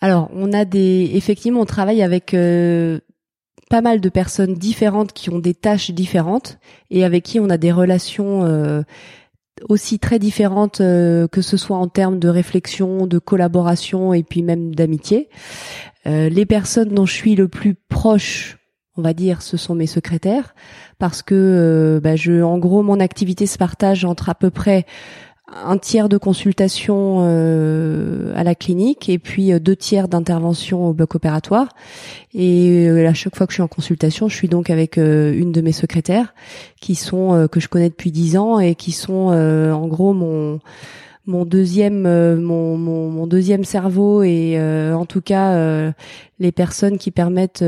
Alors, 0.02 0.30
on 0.34 0.54
a 0.54 0.66
des, 0.66 1.12
effectivement, 1.14 1.62
on 1.62 1.66
travaille 1.66 2.04
avec 2.04 2.34
euh, 2.34 3.00
pas 3.70 3.82
mal 3.82 4.02
de 4.02 4.10
personnes 4.10 4.54
différentes 4.54 5.14
qui 5.14 5.30
ont 5.30 5.40
des 5.40 5.54
tâches 5.54 5.92
différentes 5.92 6.60
et 6.92 7.06
avec 7.06 7.24
qui 7.24 7.40
on 7.40 7.50
a 7.50 7.58
des 7.58 7.72
relations 7.72 8.44
euh, 8.44 8.82
aussi 9.70 10.00
très 10.00 10.20
différentes 10.20 10.82
euh, 10.82 11.28
que 11.28 11.42
ce 11.42 11.58
soit 11.58 11.78
en 11.78 11.88
termes 11.88 12.20
de 12.20 12.28
réflexion, 12.28 13.08
de 13.08 13.20
collaboration 13.20 14.14
et 14.14 14.24
puis 14.24 14.44
même 14.44 14.76
d'amitié. 14.76 15.30
les 16.06 16.46
personnes 16.46 16.90
dont 16.90 17.06
je 17.06 17.14
suis 17.14 17.36
le 17.36 17.48
plus 17.48 17.74
proche, 17.74 18.58
on 18.98 19.02
va 19.02 19.14
dire, 19.14 19.42
ce 19.42 19.58
sont 19.58 19.74
mes 19.76 19.88
secrétaires 19.88 20.54
parce 21.00 21.24
que, 21.24 22.00
bah, 22.04 22.16
je, 22.16 22.44
en 22.44 22.60
gros, 22.60 22.84
mon 22.84 23.00
activité 23.00 23.48
se 23.48 23.58
partage 23.58 24.06
entre 24.06 24.30
à 24.30 24.36
peu 24.36 24.52
près 24.52 24.86
un 25.48 25.78
tiers 25.78 26.10
de 26.10 26.18
consultation 26.18 27.18
euh, 27.20 28.34
à 28.36 28.44
la 28.44 28.56
clinique 28.56 29.10
et 29.10 29.20
puis 29.20 29.54
euh, 29.54 29.60
deux 29.60 29.76
tiers 29.76 30.08
d'intervention 30.08 30.88
au 30.88 30.94
bloc 30.94 31.16
opératoire. 31.16 31.70
Et 32.34 32.88
euh, 32.88 33.08
à 33.08 33.14
chaque 33.14 33.36
fois 33.36 33.46
que 33.46 33.52
je 33.52 33.58
suis 33.58 33.64
en 33.64 33.68
consultation, 33.68 34.28
je 34.28 34.36
suis 34.36 34.48
donc 34.48 34.70
avec 34.70 34.98
une 34.98 35.52
de 35.52 35.62
mes 35.62 35.72
secrétaires 35.72 36.34
qui 36.82 36.96
sont 36.96 37.48
que 37.52 37.60
je 37.60 37.68
connais 37.68 37.90
depuis 37.90 38.12
dix 38.12 38.38
ans 38.38 38.60
et 38.60 38.76
qui 38.76 38.92
sont 38.92 39.32
en 39.32 39.88
gros 39.88 40.14
mon 40.14 40.60
mon 41.28 41.46
deuxième 41.46 42.06
euh, 42.06 42.38
mon, 42.38 42.78
mon, 42.78 43.10
mon, 43.10 43.28
deuxième 43.28 43.64
cerveau 43.64 44.22
et 44.24 44.56
euh, 44.58 44.94
en 44.94 45.06
tout 45.06 45.22
cas 45.22 45.54
euh, 45.54 45.92
les 46.40 46.52
personnes 46.52 46.98
qui 46.98 47.12
permettent 47.12 47.64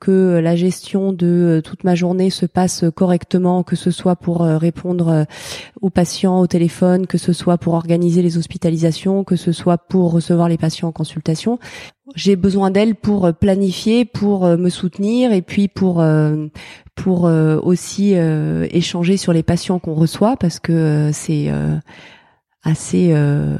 que 0.00 0.40
la 0.42 0.56
gestion 0.56 1.12
de 1.12 1.62
toute 1.64 1.84
ma 1.84 1.94
journée 1.94 2.28
se 2.28 2.44
passe 2.44 2.84
correctement 2.94 3.62
que 3.62 3.76
ce 3.76 3.90
soit 3.90 4.16
pour 4.16 4.40
répondre 4.40 5.26
aux 5.80 5.90
patients 5.90 6.40
au 6.40 6.46
téléphone 6.48 7.06
que 7.06 7.18
ce 7.18 7.32
soit 7.32 7.56
pour 7.56 7.74
organiser 7.74 8.20
les 8.20 8.36
hospitalisations 8.36 9.22
que 9.22 9.36
ce 9.36 9.52
soit 9.52 9.78
pour 9.78 10.10
recevoir 10.10 10.48
les 10.48 10.58
patients 10.58 10.88
en 10.88 10.92
consultation 10.92 11.60
j'ai 12.16 12.34
besoin 12.34 12.72
d'elles 12.72 12.96
pour 12.96 13.32
planifier 13.32 14.04
pour 14.04 14.44
me 14.44 14.70
soutenir 14.70 15.32
et 15.32 15.42
puis 15.42 15.68
pour 15.68 16.04
pour 16.96 17.30
aussi 17.62 18.14
échanger 18.14 19.16
sur 19.16 19.32
les 19.32 19.44
patients 19.44 19.78
qu'on 19.78 19.94
reçoit 19.94 20.36
parce 20.36 20.58
que 20.58 21.10
c'est 21.12 21.48
assez 22.62 23.10
euh, 23.12 23.56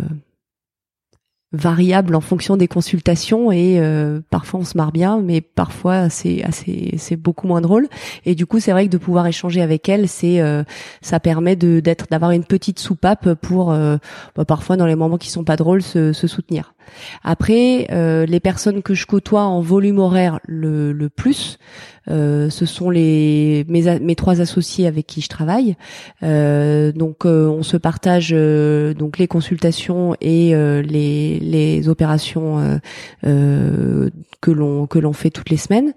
variable 1.53 2.15
en 2.15 2.21
fonction 2.21 2.57
des 2.57 2.69
consultations 2.69 3.51
et 3.51 3.81
euh, 3.81 4.21
parfois 4.31 4.61
on 4.61 4.65
se 4.65 4.77
marre 4.77 4.93
bien 4.93 5.21
mais 5.21 5.41
parfois 5.41 6.09
c'est 6.09 6.45
assez 6.45 6.95
c'est 6.97 7.17
beaucoup 7.17 7.49
moins 7.49 7.61
drôle. 7.61 7.89
Et 8.25 8.37
du 8.37 8.47
coup 8.47 8.61
c'est 8.61 8.71
vrai 8.71 8.87
que 8.87 8.93
de 8.93 8.99
pouvoir 8.99 9.27
échanger 9.27 9.61
avec 9.61 9.89
elle 9.89 10.09
c'est 10.09 10.41
euh, 10.41 10.63
ça 11.03 11.19
permet 11.19 11.57
de 11.57 11.81
d'être 11.81 12.07
d'avoir 12.09 12.31
une 12.31 12.45
petite 12.45 12.79
soupape 12.79 13.35
pour 13.35 13.73
euh, 13.73 13.97
bah, 14.37 14.45
parfois 14.45 14.77
dans 14.77 14.87
les 14.87 14.95
moments 14.95 15.19
qui 15.19 15.31
sont 15.31 15.45
pas 15.45 15.57
drôles 15.57 15.83
se, 15.83 16.13
se 16.13 16.27
soutenir. 16.29 16.75
Après 17.23 17.87
les 18.27 18.41
personnes 18.41 18.83
que 18.83 18.95
je 18.95 19.07
côtoie 19.07 19.43
en 19.43 19.61
volume 19.61 20.01
horaire 20.01 20.41
le, 20.47 20.93
le 20.93 21.09
plus 21.09 21.59
euh, 22.00 22.00
ce 22.11 22.67
sont 22.67 22.91
les 22.91 23.65
mes, 23.69 24.01
mes 24.01 24.15
trois 24.15 24.41
associés 24.41 24.87
avec 24.87 25.07
qui 25.07 25.21
je 25.21 25.29
travaille. 25.29 25.77
Euh, 26.23 26.93
donc 26.93 27.25
euh, 27.25 27.47
on 27.49 27.63
se 27.63 27.77
partage 27.77 28.31
donc 28.31 29.19
les 29.19 29.27
consultations 29.27 30.15
et 30.21 30.53
les, 30.83 31.39
les 31.41 31.89
opérations 31.89 32.81
que 33.23 34.51
l'on 34.51 34.87
que 34.87 34.99
l'on 34.99 35.13
fait 35.13 35.31
toutes 35.31 35.51
les 35.51 35.57
semaines. 35.57 35.93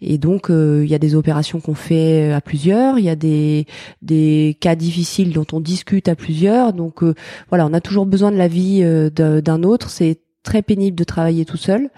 Et 0.00 0.18
donc 0.18 0.48
il 0.50 0.86
y 0.86 0.94
a 0.94 0.98
des 0.98 1.14
opérations 1.14 1.60
qu'on 1.60 1.74
fait 1.74 2.32
à 2.32 2.40
plusieurs, 2.40 2.98
il 2.98 3.04
y 3.04 3.10
a 3.10 3.16
des 3.16 3.66
des 4.02 4.56
cas 4.60 4.74
difficiles 4.74 5.32
dont 5.32 5.46
on 5.52 5.60
discute 5.60 6.08
à 6.08 6.14
plusieurs. 6.14 6.72
Donc 6.72 7.02
voilà, 7.48 7.66
on 7.66 7.72
a 7.72 7.80
toujours 7.80 8.06
besoin 8.06 8.30
de 8.30 8.36
l'avis 8.36 8.82
d'un 9.12 9.62
autre. 9.62 9.90
C'est 9.90 10.20
très 10.42 10.62
pénible 10.62 10.96
de 10.96 11.04
travailler 11.04 11.44
tout 11.44 11.56
seul 11.56 11.90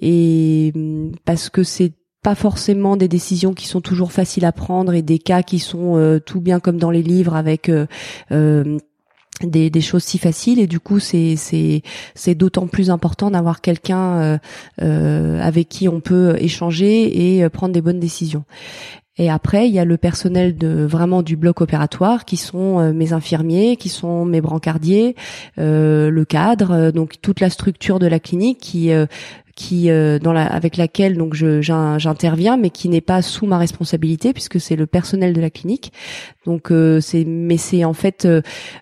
et 0.00 0.72
parce 1.24 1.50
que 1.50 1.62
c'est 1.62 1.92
pas 2.22 2.34
forcément 2.34 2.96
des 2.96 3.08
décisions 3.08 3.54
qui 3.54 3.66
sont 3.66 3.80
toujours 3.80 4.12
faciles 4.12 4.44
à 4.44 4.52
prendre 4.52 4.92
et 4.92 5.02
des 5.02 5.18
cas 5.18 5.42
qui 5.42 5.58
sont 5.58 6.20
tout 6.26 6.40
bien 6.40 6.60
comme 6.60 6.76
dans 6.76 6.90
les 6.90 7.02
livres 7.02 7.34
avec 7.34 7.70
des, 9.46 9.70
des, 9.70 9.80
choses 9.80 10.04
si 10.04 10.18
faciles 10.18 10.58
et 10.58 10.66
du 10.66 10.80
coup 10.80 10.98
c'est 10.98 11.36
c'est 11.36 11.82
c'est 12.14 12.34
d'autant 12.34 12.66
plus 12.66 12.90
important 12.90 13.30
d'avoir 13.30 13.60
quelqu'un 13.60 14.18
euh, 14.18 14.38
euh, 14.82 15.40
avec 15.40 15.68
qui 15.68 15.88
on 15.88 16.00
peut 16.00 16.36
échanger 16.38 17.36
et 17.36 17.44
euh, 17.44 17.48
prendre 17.48 17.72
des 17.72 17.80
bonnes 17.80 18.00
décisions. 18.00 18.44
Et 19.16 19.28
après, 19.28 19.68
il 19.68 19.74
y 19.74 19.78
a 19.78 19.84
le 19.84 19.98
personnel 19.98 20.56
de 20.56 20.86
vraiment 20.88 21.22
du 21.22 21.36
bloc 21.36 21.60
opératoire 21.60 22.24
qui 22.24 22.38
sont 22.38 22.90
mes 22.94 23.12
infirmiers, 23.12 23.76
qui 23.76 23.90
sont 23.90 24.24
mes 24.24 24.40
brancardiers, 24.40 25.14
le 25.58 26.24
cadre, 26.24 26.90
donc 26.90 27.20
toute 27.20 27.40
la 27.40 27.50
structure 27.50 27.98
de 27.98 28.06
la 28.06 28.18
clinique 28.18 28.60
qui 28.60 28.90
qui 29.60 29.90
euh, 29.90 30.18
dans 30.18 30.32
la, 30.32 30.46
avec 30.46 30.78
laquelle 30.78 31.18
donc 31.18 31.34
j'interviens 31.34 32.56
mais 32.56 32.70
qui 32.70 32.88
n'est 32.88 33.02
pas 33.02 33.20
sous 33.20 33.44
ma 33.44 33.58
responsabilité 33.58 34.32
puisque 34.32 34.58
c'est 34.58 34.74
le 34.74 34.86
personnel 34.86 35.34
de 35.34 35.40
la 35.42 35.50
clinique. 35.50 35.92
Donc 36.46 36.72
euh, 36.72 37.02
c'est 37.02 37.24
mais 37.26 37.58
c'est 37.58 37.84
en 37.84 37.92
fait 37.92 38.26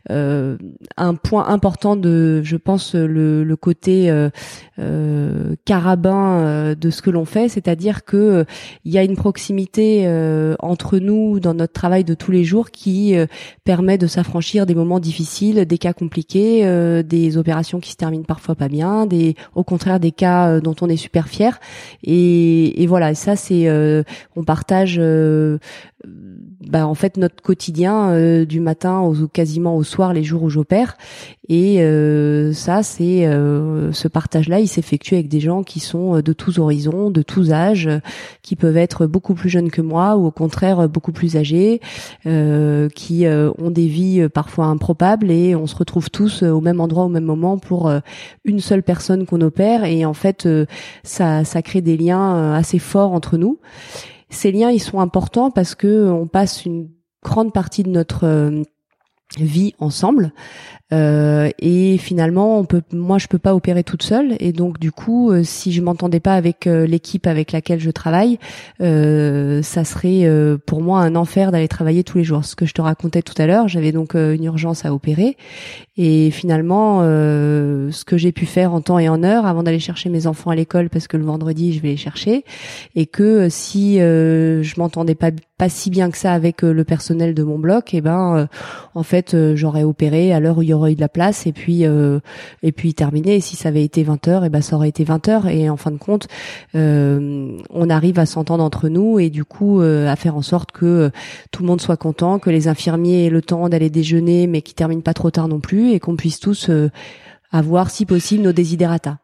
euh, 0.08 0.56
un 0.96 1.14
point 1.16 1.48
important 1.48 1.96
de 1.96 2.42
je 2.44 2.56
pense 2.56 2.94
le, 2.94 3.42
le 3.42 3.56
côté 3.56 4.08
carabin 5.64 6.74
de 6.78 6.90
ce 6.90 7.02
que 7.02 7.10
l'on 7.10 7.24
fait. 7.24 7.48
C'est-à-dire 7.48 8.04
que 8.04 8.44
il 8.84 8.92
y 8.92 8.98
a 8.98 9.02
une 9.02 9.16
proximité 9.16 10.06
entre 10.60 10.98
nous 10.98 11.40
dans 11.40 11.54
notre 11.54 11.72
travail 11.72 12.04
de 12.04 12.14
tous 12.14 12.30
les 12.30 12.44
jours 12.44 12.70
qui 12.70 13.16
permet 13.64 13.98
de 13.98 14.06
s'affranchir 14.06 14.64
des 14.64 14.76
moments 14.76 15.00
difficiles 15.00 15.64
des 15.64 15.78
cas 15.78 15.92
compliqués 15.92 16.62
des 17.02 17.36
opérations 17.36 17.80
qui 17.80 17.90
se 17.90 17.96
terminent 17.96 18.24
parfois 18.24 18.54
pas 18.54 18.68
bien 18.68 19.06
des 19.06 19.34
au 19.56 19.64
contraire 19.64 19.98
des 19.98 20.12
cas 20.12 20.60
dont 20.68 20.86
on 20.86 20.88
est 20.88 20.96
super 20.96 21.28
fier. 21.28 21.58
Et, 22.04 22.86
voilà, 22.86 23.14
ça 23.14 23.36
c'est, 23.36 23.68
euh, 23.68 24.02
on 24.36 24.44
partage 24.44 24.96
euh, 24.98 25.58
bah, 26.68 26.86
en 26.86 26.94
fait 26.94 27.16
notre 27.16 27.42
quotidien 27.42 28.10
euh, 28.10 28.44
du 28.44 28.60
matin 28.60 29.00
au 29.00 29.26
quasiment 29.26 29.74
au 29.74 29.82
soir 29.82 30.12
les 30.12 30.22
jours 30.22 30.42
où 30.42 30.50
j'opère. 30.50 30.98
Et 31.48 31.80
euh, 31.80 32.52
ça 32.52 32.82
c'est 32.82 33.26
euh, 33.26 33.90
ce 33.92 34.06
partage 34.06 34.48
là 34.48 34.60
il 34.60 34.68
s'effectue 34.68 35.14
avec 35.14 35.28
des 35.28 35.40
gens 35.40 35.62
qui 35.62 35.80
sont 35.80 36.20
de 36.20 36.32
tous 36.34 36.58
horizons 36.58 37.10
de 37.10 37.22
tous 37.22 37.52
âges 37.52 37.88
qui 38.42 38.54
peuvent 38.54 38.76
être 38.76 39.06
beaucoup 39.06 39.32
plus 39.34 39.48
jeunes 39.48 39.70
que 39.70 39.80
moi 39.80 40.16
ou 40.16 40.26
au 40.26 40.30
contraire 40.30 40.88
beaucoup 40.90 41.12
plus 41.12 41.36
âgés 41.36 41.80
qui 42.24 43.26
ont 43.26 43.70
des 43.70 43.86
vies 43.86 44.28
parfois 44.28 44.66
improbables 44.66 45.30
et 45.30 45.56
on 45.56 45.66
se 45.66 45.74
retrouve 45.74 46.10
tous 46.10 46.42
au 46.42 46.60
même 46.60 46.80
endroit 46.80 47.04
au 47.04 47.08
même 47.08 47.24
moment 47.24 47.56
pour 47.56 47.90
une 48.44 48.60
seule 48.60 48.82
personne 48.82 49.24
qu'on 49.24 49.40
opère. 49.40 49.84
Et 49.84 50.04
en 50.04 50.14
fait 50.14 50.46
ça 51.02 51.44
ça 51.44 51.62
crée 51.62 51.80
des 51.80 51.96
liens 51.96 52.52
assez 52.52 52.78
forts 52.78 53.12
entre 53.12 53.38
nous 53.38 53.58
ces 54.30 54.52
liens, 54.52 54.70
ils 54.70 54.80
sont 54.80 55.00
importants 55.00 55.50
parce 55.50 55.74
que 55.74 56.08
on 56.08 56.26
passe 56.26 56.64
une 56.64 56.90
grande 57.22 57.52
partie 57.52 57.82
de 57.82 57.90
notre 57.90 58.24
euh, 58.24 58.62
vie 59.36 59.74
ensemble. 59.78 60.32
Euh, 60.90 61.50
et 61.58 61.98
finalement 61.98 62.58
on 62.58 62.64
peut 62.64 62.80
moi 62.92 63.18
je 63.18 63.26
peux 63.26 63.38
pas 63.38 63.54
opérer 63.54 63.84
toute 63.84 64.02
seule. 64.02 64.36
Et 64.40 64.52
donc 64.52 64.78
du 64.78 64.90
coup 64.90 65.30
euh, 65.30 65.42
si 65.44 65.70
je 65.72 65.82
m'entendais 65.82 66.20
pas 66.20 66.34
avec 66.34 66.66
euh, 66.66 66.86
l'équipe 66.86 67.26
avec 67.26 67.52
laquelle 67.52 67.80
je 67.80 67.90
travaille 67.90 68.38
ça 68.78 69.84
serait 69.84 70.28
pour 70.66 70.80
moi 70.80 71.00
un 71.00 71.14
enfer 71.14 71.52
d'aller 71.52 71.68
travailler 71.68 72.04
tous 72.04 72.18
les 72.18 72.24
jours. 72.24 72.44
Ce 72.44 72.56
que 72.56 72.64
je 72.64 72.72
te 72.72 72.80
racontais 72.80 73.22
tout 73.22 73.34
à 73.36 73.46
l'heure 73.46 73.68
j'avais 73.68 73.92
donc 73.92 74.14
une 74.14 74.44
urgence 74.44 74.84
à 74.84 74.94
opérer 74.94 75.36
et 75.98 76.30
finalement 76.30 77.00
ce 77.00 78.04
que 78.04 78.16
j'ai 78.16 78.32
pu 78.32 78.46
faire 78.46 78.72
en 78.72 78.80
temps 78.80 78.98
et 78.98 79.08
en 79.08 79.22
heure 79.22 79.46
avant 79.46 79.62
d'aller 79.62 79.80
chercher 79.80 80.08
mes 80.08 80.26
enfants 80.26 80.50
à 80.50 80.54
l'école 80.54 80.88
parce 80.88 81.08
que 81.08 81.16
le 81.16 81.24
vendredi 81.24 81.72
je 81.72 81.80
vais 81.80 81.88
les 81.88 81.96
chercher 81.96 82.44
et 82.94 83.06
que 83.06 83.48
si 83.48 83.98
je 83.98 84.80
m'entendais 84.80 85.14
pas 85.14 85.30
pas 85.58 85.68
si 85.68 85.90
bien 85.90 86.10
que 86.10 86.16
ça 86.16 86.32
avec 86.32 86.62
le 86.62 86.84
personnel 86.84 87.34
de 87.34 87.42
mon 87.42 87.58
bloc 87.58 87.92
et 87.92 87.98
eh 87.98 88.00
ben 88.00 88.48
en 88.94 89.02
fait 89.02 89.36
j'aurais 89.54 89.82
opéré 89.82 90.32
à 90.32 90.38
l'heure 90.38 90.58
où 90.58 90.62
il 90.62 90.68
y 90.68 90.72
aurait 90.72 90.92
eu 90.92 90.94
de 90.94 91.00
la 91.00 91.08
place 91.08 91.46
et 91.46 91.52
puis 91.52 91.84
euh, 91.84 92.20
et 92.62 92.72
puis 92.72 92.94
terminé. 92.94 93.36
Et 93.36 93.40
si 93.40 93.56
ça 93.56 93.68
avait 93.68 93.84
été 93.84 94.02
20 94.02 94.28
heures, 94.28 94.44
et 94.44 94.50
ben 94.50 94.60
ça 94.60 94.76
aurait 94.76 94.88
été 94.88 95.04
20 95.04 95.28
heures. 95.28 95.46
Et 95.48 95.68
en 95.68 95.76
fin 95.76 95.90
de 95.90 95.96
compte, 95.96 96.28
euh, 96.74 97.56
on 97.70 97.90
arrive 97.90 98.18
à 98.18 98.26
s'entendre 98.26 98.62
entre 98.62 98.88
nous 98.88 99.18
et 99.18 99.30
du 99.30 99.44
coup 99.44 99.80
euh, 99.80 100.08
à 100.08 100.16
faire 100.16 100.36
en 100.36 100.42
sorte 100.42 100.72
que 100.72 101.10
tout 101.50 101.62
le 101.62 101.68
monde 101.68 101.80
soit 101.80 101.96
content, 101.96 102.38
que 102.38 102.50
les 102.50 102.68
infirmiers 102.68 103.26
aient 103.26 103.30
le 103.30 103.42
temps 103.42 103.68
d'aller 103.68 103.90
déjeuner, 103.90 104.46
mais 104.46 104.62
qui 104.62 104.74
terminent 104.74 105.02
pas 105.02 105.14
trop 105.14 105.30
tard 105.30 105.48
non 105.48 105.60
plus, 105.60 105.87
et 105.92 106.00
qu'on 106.00 106.16
puisse 106.16 106.40
tous 106.40 106.70
avoir, 107.50 107.90
si 107.90 108.06
possible, 108.06 108.42
nos 108.42 108.52
desiderata. 108.52 109.18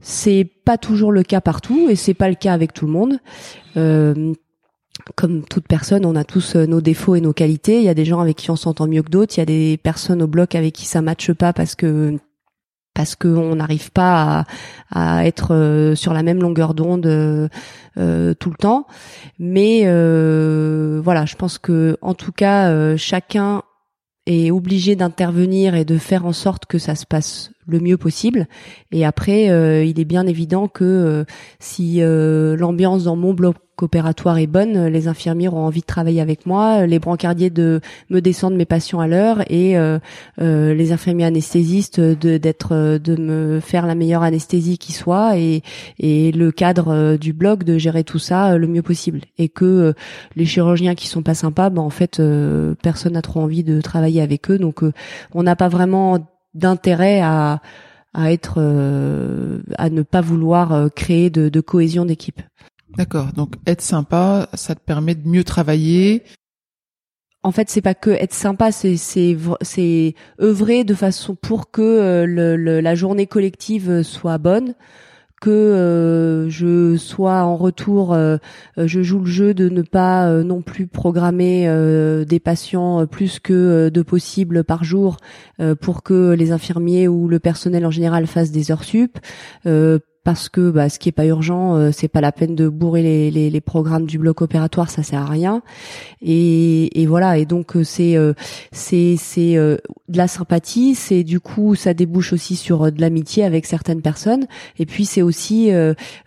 C'est 0.00 0.48
pas 0.64 0.78
toujours 0.78 1.10
le 1.10 1.22
cas 1.22 1.40
partout 1.40 1.88
et 1.88 1.96
c'est 1.96 2.14
pas 2.14 2.28
le 2.28 2.34
cas 2.34 2.52
avec 2.52 2.72
tout 2.72 2.86
le 2.86 2.92
monde. 2.92 3.18
Euh, 3.76 4.34
comme 5.14 5.44
toute 5.44 5.66
personne, 5.66 6.04
on 6.04 6.16
a 6.16 6.24
tous 6.24 6.56
euh, 6.56 6.66
nos 6.66 6.80
défauts 6.80 7.14
et 7.14 7.20
nos 7.20 7.32
qualités. 7.32 7.78
Il 7.78 7.84
y 7.84 7.88
a 7.88 7.94
des 7.94 8.04
gens 8.04 8.20
avec 8.20 8.36
qui 8.36 8.50
on 8.50 8.56
s'entend 8.56 8.86
mieux 8.86 9.02
que 9.02 9.10
d'autres. 9.10 9.36
Il 9.36 9.40
y 9.40 9.42
a 9.42 9.46
des 9.46 9.78
personnes 9.82 10.22
au 10.22 10.26
bloc 10.26 10.54
avec 10.54 10.74
qui 10.74 10.84
ça 10.84 11.02
matche 11.02 11.32
pas 11.32 11.52
parce 11.52 11.74
que 11.74 12.18
parce 12.94 13.14
qu'on 13.14 13.56
n'arrive 13.56 13.92
pas 13.92 14.46
à, 14.90 15.18
à, 15.18 15.26
être 15.26 15.54
euh, 15.54 15.94
sur 15.94 16.14
la 16.14 16.22
même 16.22 16.40
longueur 16.40 16.72
d'onde 16.72 17.04
euh, 17.06 17.48
tout 18.34 18.50
le 18.50 18.56
temps. 18.56 18.86
Mais 19.38 19.82
voilà, 21.00 21.26
je 21.26 21.36
pense 21.36 21.58
que 21.58 21.98
en 22.00 22.14
tout 22.14 22.32
cas, 22.32 22.96
chacun 22.96 23.62
est 24.26 24.50
obligé 24.50 24.96
d'intervenir 24.96 25.74
et 25.74 25.84
de 25.84 25.98
faire 25.98 26.26
en 26.26 26.32
sorte 26.32 26.66
que 26.66 26.78
ça 26.78 26.94
se 26.94 27.06
passe 27.06 27.52
le 27.66 27.80
mieux 27.80 27.96
possible. 27.96 28.46
Et 28.92 29.04
après, 29.04 29.44
il 29.86 30.00
est 30.00 30.04
bien 30.04 30.26
évident 30.26 30.68
que 30.68 31.24
si 31.58 32.00
l'ambiance 32.00 33.04
dans 33.04 33.16
mon 33.16 33.34
bloc 33.34 33.56
coopératoire 33.76 34.38
est 34.38 34.46
bonne, 34.46 34.86
les 34.86 35.06
infirmiers 35.06 35.48
ont 35.48 35.64
envie 35.64 35.82
de 35.82 35.86
travailler 35.86 36.22
avec 36.22 36.46
moi, 36.46 36.86
les 36.86 36.98
brancardiers 36.98 37.50
de 37.50 37.82
me 38.08 38.20
descendre 38.20 38.56
mes 38.56 38.64
patients 38.64 39.00
à 39.00 39.06
l'heure 39.06 39.42
et 39.50 39.76
euh, 39.76 39.98
euh, 40.40 40.74
les 40.74 40.92
infirmiers 40.92 41.26
anesthésistes 41.26 42.00
de 42.00 42.38
d'être 42.38 42.98
de 42.98 43.16
me 43.16 43.60
faire 43.60 43.86
la 43.86 43.94
meilleure 43.94 44.22
anesthésie 44.22 44.78
qui 44.78 44.92
soit 44.92 45.36
et 45.36 45.62
et 45.98 46.32
le 46.32 46.50
cadre 46.52 47.16
du 47.16 47.34
bloc 47.34 47.64
de 47.64 47.76
gérer 47.76 48.02
tout 48.02 48.18
ça 48.18 48.56
le 48.56 48.66
mieux 48.66 48.82
possible 48.82 49.20
et 49.36 49.50
que 49.50 49.94
les 50.36 50.46
chirurgiens 50.46 50.94
qui 50.94 51.06
sont 51.06 51.22
pas 51.22 51.34
sympas, 51.34 51.68
ben 51.68 51.82
en 51.82 51.90
fait 51.90 52.20
personne 52.82 53.12
n'a 53.12 53.22
trop 53.22 53.40
envie 53.40 53.62
de 53.62 53.80
travailler 53.82 54.22
avec 54.22 54.50
eux 54.50 54.58
donc 54.58 54.82
on 55.34 55.42
n'a 55.42 55.54
pas 55.54 55.68
vraiment 55.68 56.26
d'intérêt 56.54 57.20
à 57.20 57.60
à 58.14 58.32
être 58.32 58.58
à 59.76 59.90
ne 59.90 60.02
pas 60.02 60.22
vouloir 60.22 60.88
créer 60.94 61.28
de 61.28 61.60
cohésion 61.60 62.06
d'équipe. 62.06 62.40
D'accord. 62.96 63.32
Donc 63.34 63.54
être 63.66 63.82
sympa, 63.82 64.48
ça 64.54 64.74
te 64.74 64.80
permet 64.80 65.14
de 65.14 65.28
mieux 65.28 65.44
travailler. 65.44 66.22
En 67.42 67.52
fait, 67.52 67.70
c'est 67.70 67.82
pas 67.82 67.94
que 67.94 68.10
être 68.10 68.34
sympa, 68.34 68.72
c'est 68.72 68.96
c'est 68.96 69.36
c'est 69.60 70.14
œuvrer 70.40 70.82
de 70.82 70.94
façon 70.94 71.36
pour 71.36 71.70
que 71.70 71.82
euh, 71.82 72.80
la 72.80 72.94
journée 72.96 73.26
collective 73.26 74.02
soit 74.02 74.38
bonne, 74.38 74.74
que 75.40 75.50
euh, 75.50 76.48
je 76.48 76.96
sois 76.96 77.42
en 77.42 77.54
retour, 77.54 78.14
euh, 78.14 78.38
je 78.76 79.00
joue 79.02 79.20
le 79.20 79.26
jeu 79.26 79.54
de 79.54 79.68
ne 79.68 79.82
pas 79.82 80.28
non 80.42 80.62
plus 80.62 80.88
programmer 80.88 81.68
des 82.26 82.40
patients 82.40 83.06
plus 83.06 83.38
que 83.38 83.90
de 83.90 84.02
possible 84.02 84.64
par 84.64 84.82
jour 84.82 85.18
pour 85.80 86.02
que 86.02 86.32
les 86.32 86.50
infirmiers 86.50 87.06
ou 87.06 87.28
le 87.28 87.38
personnel 87.38 87.86
en 87.86 87.92
général 87.92 88.26
fassent 88.26 88.50
des 88.50 88.72
heures 88.72 88.84
sup 88.84 89.18
parce 90.26 90.48
que 90.48 90.72
bah, 90.72 90.88
ce 90.88 90.98
qui 90.98 91.08
est 91.08 91.12
pas 91.12 91.24
urgent, 91.24 91.76
euh, 91.76 91.90
c'est 91.92 92.08
pas 92.08 92.20
la 92.20 92.32
peine 92.32 92.56
de 92.56 92.68
bourrer 92.68 93.00
les, 93.00 93.30
les, 93.30 93.48
les, 93.48 93.60
programmes 93.60 94.06
du 94.06 94.18
bloc 94.18 94.42
opératoire, 94.42 94.90
ça 94.90 95.04
sert 95.04 95.22
à 95.22 95.26
rien. 95.26 95.62
Et, 96.20 97.00
et 97.00 97.06
voilà. 97.06 97.38
Et 97.38 97.46
donc 97.46 97.76
euh, 97.76 97.84
c'est 97.84 98.16
euh, 98.16 98.32
c'est 98.72 99.14
c'est 99.16 99.54
de 99.54 99.78
la 100.08 100.26
sympathie, 100.26 100.96
c'est 100.96 101.22
du 101.22 101.38
coup 101.38 101.76
ça 101.76 101.94
débouche 101.94 102.32
aussi 102.32 102.56
sur 102.56 102.90
de 102.90 103.00
l'amitié 103.00 103.44
avec 103.44 103.66
certaines 103.66 104.02
personnes. 104.02 104.48
Et 104.80 104.84
puis 104.84 105.04
c'est 105.04 105.22
aussi 105.22 105.70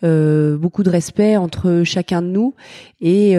beaucoup 0.02 0.84
de 0.84 0.90
respect 0.90 1.36
entre 1.36 1.82
chacun 1.84 2.22
de 2.22 2.28
nous. 2.28 2.54
Et 3.02 3.36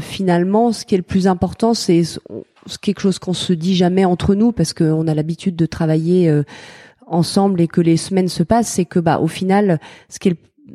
finalement, 0.00 0.72
ce 0.72 0.86
qui 0.86 0.94
est 0.94 0.98
le 0.98 1.04
plus 1.04 1.26
important, 1.26 1.74
c'est 1.74 2.04
quelque 2.80 3.00
chose 3.00 3.18
qu'on 3.18 3.34
se 3.34 3.52
dit 3.52 3.74
jamais 3.74 4.06
entre 4.06 4.34
nous 4.34 4.52
parce 4.52 4.72
qu'on 4.72 5.06
a 5.06 5.14
l'habitude 5.14 5.56
de 5.56 5.66
travailler 5.66 6.42
ensemble 7.12 7.60
et 7.60 7.68
que 7.68 7.80
les 7.80 7.96
semaines 7.96 8.28
se 8.28 8.42
passent, 8.42 8.68
c'est 8.68 8.84
que 8.84 8.98
bah 8.98 9.18
au 9.20 9.28
final, 9.28 9.78
ce 10.08 10.18
qui 10.18 10.30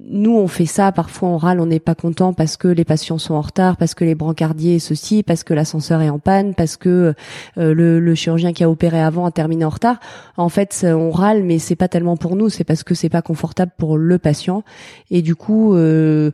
nous 0.10 0.38
on 0.38 0.48
fait 0.48 0.66
ça, 0.66 0.92
parfois 0.92 1.30
on 1.30 1.38
râle, 1.38 1.60
on 1.60 1.66
n'est 1.66 1.80
pas 1.80 1.96
content 1.96 2.34
parce 2.34 2.58
que 2.58 2.68
les 2.68 2.86
patients 2.86 3.18
sont 3.18 3.34
en 3.34 3.42
retard, 3.42 3.78
parce 3.78 3.94
que 3.94 4.04
les 4.04 4.16
brancardiers 4.16 4.80
ceci, 4.80 5.24
parce 5.24 5.44
que 5.44 5.54
l'ascenseur 5.54 6.02
est 6.02 6.10
en 6.10 6.20
panne, 6.20 6.54
parce 6.56 6.78
que 6.78 7.14
euh, 7.58 7.74
le, 7.74 8.16
chirurgien 8.16 8.54
qui 8.54 8.64
a 8.64 8.70
opéré 8.70 9.00
avant 9.02 9.26
a 9.26 9.32
terminé 9.32 9.66
en 9.66 9.70
retard. 9.70 10.00
En 10.38 10.50
fait, 10.50 10.86
on 10.88 11.12
râle, 11.12 11.44
mais 11.44 11.60
c'est 11.60 11.76
pas 11.76 11.88
tellement 11.88 12.18
pour 12.18 12.36
nous, 12.36 12.50
c'est 12.50 12.64
parce 12.64 12.84
que 12.84 12.96
c'est 12.96 13.10
pas 13.10 13.22
confortable 13.22 13.72
pour 13.78 13.98
le 13.98 14.18
patient. 14.18 14.64
Et 15.12 15.22
du 15.22 15.36
coup, 15.36 15.76
euh, 15.76 16.32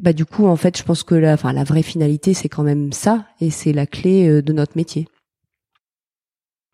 bah 0.00 0.12
du 0.12 0.24
coup, 0.24 0.46
en 0.46 0.56
fait, 0.56 0.78
je 0.78 0.82
pense 0.82 1.02
que 1.02 1.14
la, 1.14 1.34
enfin 1.34 1.52
la 1.52 1.64
vraie 1.64 1.82
finalité, 1.82 2.34
c'est 2.34 2.48
quand 2.48 2.62
même 2.62 2.92
ça, 2.92 3.24
et 3.40 3.50
c'est 3.50 3.72
la 3.72 3.86
clé 3.86 4.28
euh, 4.28 4.42
de 4.42 4.52
notre 4.52 4.76
métier. 4.76 5.08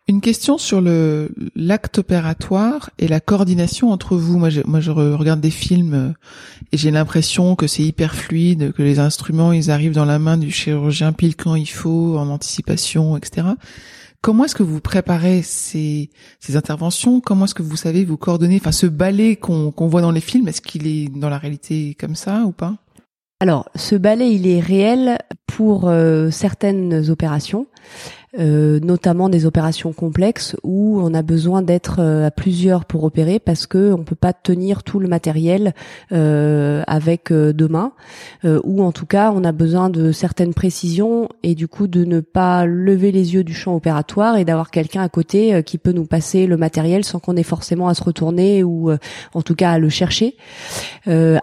Une 0.09 0.21
question 0.21 0.57
sur 0.57 0.79
le 0.79 1.31
l'acte 1.53 1.97
opératoire 1.97 2.91
et 2.97 3.09
la 3.09 3.19
coordination 3.19 3.91
entre 3.91 4.15
vous. 4.15 4.37
Moi, 4.37 4.49
je, 4.49 4.61
moi, 4.65 4.79
je 4.79 4.91
regarde 4.91 5.41
des 5.41 5.51
films 5.51 5.93
euh, 5.93 6.13
et 6.71 6.77
j'ai 6.77 6.91
l'impression 6.91 7.57
que 7.57 7.67
c'est 7.67 7.83
hyper 7.83 8.15
fluide, 8.15 8.71
que 8.71 8.83
les 8.83 8.99
instruments 8.99 9.51
ils 9.51 9.69
arrivent 9.69 9.93
dans 9.93 10.05
la 10.05 10.17
main 10.17 10.37
du 10.37 10.49
chirurgien 10.49 11.11
pile 11.11 11.35
quand 11.35 11.55
il 11.55 11.67
faut, 11.67 12.17
en 12.17 12.29
anticipation, 12.29 13.17
etc. 13.17 13.47
Comment 14.21 14.45
est-ce 14.45 14.55
que 14.55 14.63
vous 14.63 14.79
préparez 14.79 15.41
ces, 15.41 16.09
ces 16.39 16.55
interventions? 16.55 17.19
Comment 17.19 17.43
est-ce 17.43 17.55
que 17.55 17.61
vous 17.61 17.75
savez 17.75 18.05
vous 18.05 18.17
coordonner? 18.17 18.57
Enfin, 18.61 18.71
ce 18.71 18.87
ballet 18.87 19.35
qu'on 19.35 19.71
qu'on 19.71 19.87
voit 19.87 20.01
dans 20.01 20.11
les 20.11 20.21
films, 20.21 20.47
est-ce 20.47 20.61
qu'il 20.61 20.87
est 20.87 21.09
dans 21.09 21.29
la 21.29 21.37
réalité 21.37 21.97
comme 21.99 22.15
ça 22.15 22.43
ou 22.45 22.53
pas? 22.53 22.77
Alors, 23.39 23.69
ce 23.75 23.95
balai, 23.95 24.31
il 24.31 24.47
est 24.47 24.59
réel 24.59 25.19
pour 25.45 25.89
euh, 25.89 26.31
certaines 26.31 27.11
opérations. 27.11 27.67
Euh, 28.39 28.79
notamment 28.81 29.29
des 29.29 29.47
opérations 29.47 29.93
complexes 29.93 30.55
où 30.63 30.99
on 31.01 31.15
a 31.15 31.23
besoin 31.23 31.63
d'être 31.63 31.95
euh, 31.99 32.27
à 32.27 32.29
plusieurs 32.29 32.85
pour 32.85 33.03
opérer 33.03 33.39
parce 33.39 33.65
que 33.65 33.91
on 33.91 34.03
peut 34.03 34.15
pas 34.15 34.31
tenir 34.31 34.83
tout 34.83 34.99
le 34.99 35.07
matériel 35.07 35.73
euh, 36.11 36.83
avec 36.85 37.33
deux 37.33 37.67
mains 37.67 37.93
ou 38.43 38.83
en 38.83 38.91
tout 38.91 39.05
cas 39.05 39.31
on 39.33 39.43
a 39.43 39.51
besoin 39.51 39.89
de 39.89 40.11
certaines 40.11 40.53
précisions 40.53 41.29
et 41.41 41.55
du 41.55 41.67
coup 41.67 41.87
de 41.87 42.05
ne 42.05 42.19
pas 42.19 42.65
lever 42.65 43.11
les 43.11 43.33
yeux 43.33 43.43
du 43.43 43.53
champ 43.53 43.75
opératoire 43.75 44.37
et 44.37 44.45
d'avoir 44.45 44.69
quelqu'un 44.69 45.01
à 45.01 45.09
côté 45.09 45.63
qui 45.63 45.77
peut 45.77 45.91
nous 45.91 46.05
passer 46.05 46.47
le 46.47 46.57
matériel 46.57 47.03
sans 47.03 47.19
qu'on 47.19 47.35
ait 47.35 47.43
forcément 47.43 47.87
à 47.87 47.93
se 47.93 48.03
retourner 48.03 48.63
ou 48.63 48.91
en 49.33 49.41
tout 49.41 49.55
cas 49.55 49.71
à 49.71 49.79
le 49.79 49.89
chercher. 49.89 50.37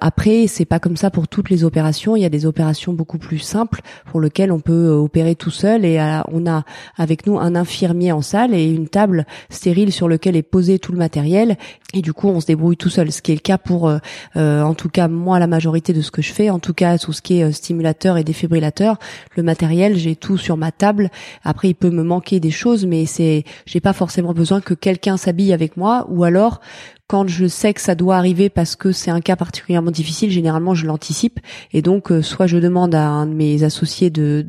après 0.01 0.47
c'est 0.47 0.65
pas 0.65 0.79
comme 0.79 0.97
ça 0.97 1.11
pour 1.11 1.29
toutes 1.29 1.51
les 1.51 1.65
opérations, 1.65 2.17
il 2.17 2.23
y 2.23 2.27
a 2.27 2.31
des 2.31 2.47
opérations 2.47 2.93
beaucoup 2.93 3.19
plus 3.19 3.39
simples 3.39 3.81
pour 4.11 4.21
lesquelles 4.21 4.53
on 4.53 4.61
peut 4.61 4.89
opérer 4.89 5.35
tout 5.35 5.51
seul 5.51 5.85
et 5.85 5.99
on 6.33 6.47
a 6.47 6.65
avec 6.97 7.27
nous 7.27 7.39
un 7.39 7.55
infirmier 7.55 8.13
en 8.13 8.23
salle 8.23 8.55
et 8.55 8.65
une 8.65 8.89
table 8.89 9.27
stérile 9.51 9.93
sur 9.93 10.09
lequel 10.09 10.37
est 10.37 10.43
posé 10.43 10.79
tout 10.79 10.93
le 10.93 10.99
matériel. 10.99 11.57
Et 11.93 12.03
du 12.03 12.13
coup, 12.13 12.29
on 12.29 12.41
se 12.41 12.47
débrouille 12.47 12.77
tout 12.77 12.89
seul, 12.89 13.13
ce 13.13 13.23
qui 13.23 13.33
est 13.33 13.37
le 13.37 13.41
cas 13.41 13.59
pour, 13.59 13.89
euh, 13.89 13.99
euh, 14.37 14.63
en 14.63 14.75
tout 14.75 14.89
cas, 14.89 15.09
moi, 15.09 15.39
la 15.39 15.47
majorité 15.47 15.93
de 15.93 16.03
ce 16.03 16.11
que 16.11 16.23
je 16.23 16.33
fais, 16.33 16.51
en 16.51 16.59
tout 16.59 16.75
cas, 16.75 16.99
tout 16.99 17.13
ce 17.13 17.23
qui 17.23 17.39
est 17.39 17.45
euh, 17.45 17.53
stimulateur 17.53 18.17
et 18.17 18.25
défibrillateur, 18.25 18.99
le 19.37 19.43
matériel, 19.43 19.97
j'ai 19.97 20.17
tout 20.17 20.37
sur 20.37 20.57
ma 20.57 20.73
table. 20.73 21.11
Après, 21.45 21.69
il 21.69 21.75
peut 21.75 21.91
me 21.91 22.03
manquer 22.03 22.41
des 22.41 22.51
choses, 22.51 22.85
mais 22.85 23.07
c'est, 23.07 23.45
j'ai 23.67 23.81
pas 23.81 23.93
forcément 23.93 24.33
besoin 24.33 24.61
que 24.61 24.75
quelqu'un 24.75 25.17
s'habille 25.17 25.53
avec 25.53 25.77
moi, 25.77 26.07
ou 26.09 26.25
alors 26.25 26.61
quand 27.07 27.29
je 27.29 27.47
sais 27.47 27.75
que 27.75 27.83
ça 27.83 27.95
doit 27.95 28.17
arriver 28.17 28.49
parce 28.49 28.77
que 28.77 28.91
c'est 28.91 29.11
un 29.11 29.21
cas 29.21 29.37
particulièrement 29.37 29.91
difficile, 29.91 30.31
généralement 30.31 30.75
je 30.75 30.87
l'anticipe. 30.87 31.39
Et 31.73 31.83
donc 31.83 32.11
euh, 32.11 32.23
soit 32.23 32.47
je 32.47 32.57
demande 32.57 32.95
à 32.95 33.07
un 33.07 33.27
de 33.27 33.35
mes 33.35 33.63
associés 33.63 34.09
de 34.09 34.43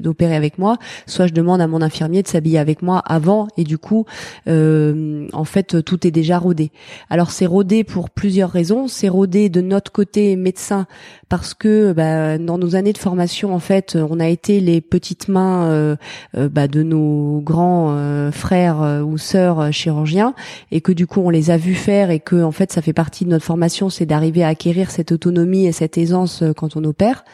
d'opérer 0.00 0.36
avec 0.36 0.58
moi, 0.58 0.78
soit 1.06 1.26
je 1.26 1.32
demande 1.32 1.60
à 1.60 1.66
mon 1.66 1.82
infirmier 1.82 2.22
de 2.22 2.28
s'habiller 2.28 2.58
avec 2.58 2.82
moi 2.82 3.00
avant. 3.00 3.48
Et 3.56 3.64
du 3.64 3.76
coup 3.76 4.06
euh, 4.46 5.26
en 5.32 5.44
fait 5.44 5.82
tout 5.84 6.06
est 6.06 6.12
déjà 6.12 6.38
rodé. 6.38 6.70
Alors 7.08 7.32
c'est 7.32 7.46
rodé 7.46 7.82
pour 7.82 8.10
plusieurs 8.10 8.50
raisons, 8.50 8.86
c'est 8.86 9.08
rodé 9.08 9.48
de 9.48 9.60
notre 9.60 9.90
côté 9.90 10.36
médecin 10.36 10.86
parce 11.28 11.54
que 11.54 11.92
bah, 11.92 12.38
dans 12.38 12.58
nos 12.58 12.76
années 12.76 12.92
de 12.92 12.98
formation 12.98 13.52
en 13.52 13.58
fait 13.58 13.96
on 13.96 14.20
a 14.20 14.28
été 14.28 14.60
les 14.60 14.80
petites 14.80 15.26
mains 15.26 15.64
euh, 15.64 15.96
bah, 16.34 16.68
de 16.68 16.84
nos 16.84 17.40
grands 17.40 18.30
frères 18.30 19.02
ou 19.04 19.18
sœurs 19.18 19.72
chirurgiens. 19.72 20.34
Et 20.70 20.80
que 20.80 20.92
du 20.92 21.08
coup 21.08 21.20
on 21.20 21.30
les 21.30 21.50
a 21.50 21.56
vus 21.56 21.79
et 21.88 22.20
que 22.20 22.42
en 22.42 22.52
fait 22.52 22.72
ça 22.72 22.82
fait 22.82 22.92
partie 22.92 23.24
de 23.24 23.30
notre 23.30 23.44
formation, 23.44 23.88
c'est 23.88 24.06
d'arriver 24.06 24.44
à 24.44 24.48
acquérir 24.48 24.90
cette 24.90 25.12
autonomie 25.12 25.66
et 25.66 25.72
cette 25.72 25.98
aisance 25.98 26.42
euh, 26.42 26.52
quand 26.52 26.76
on 26.76 26.84
opère 26.84 27.24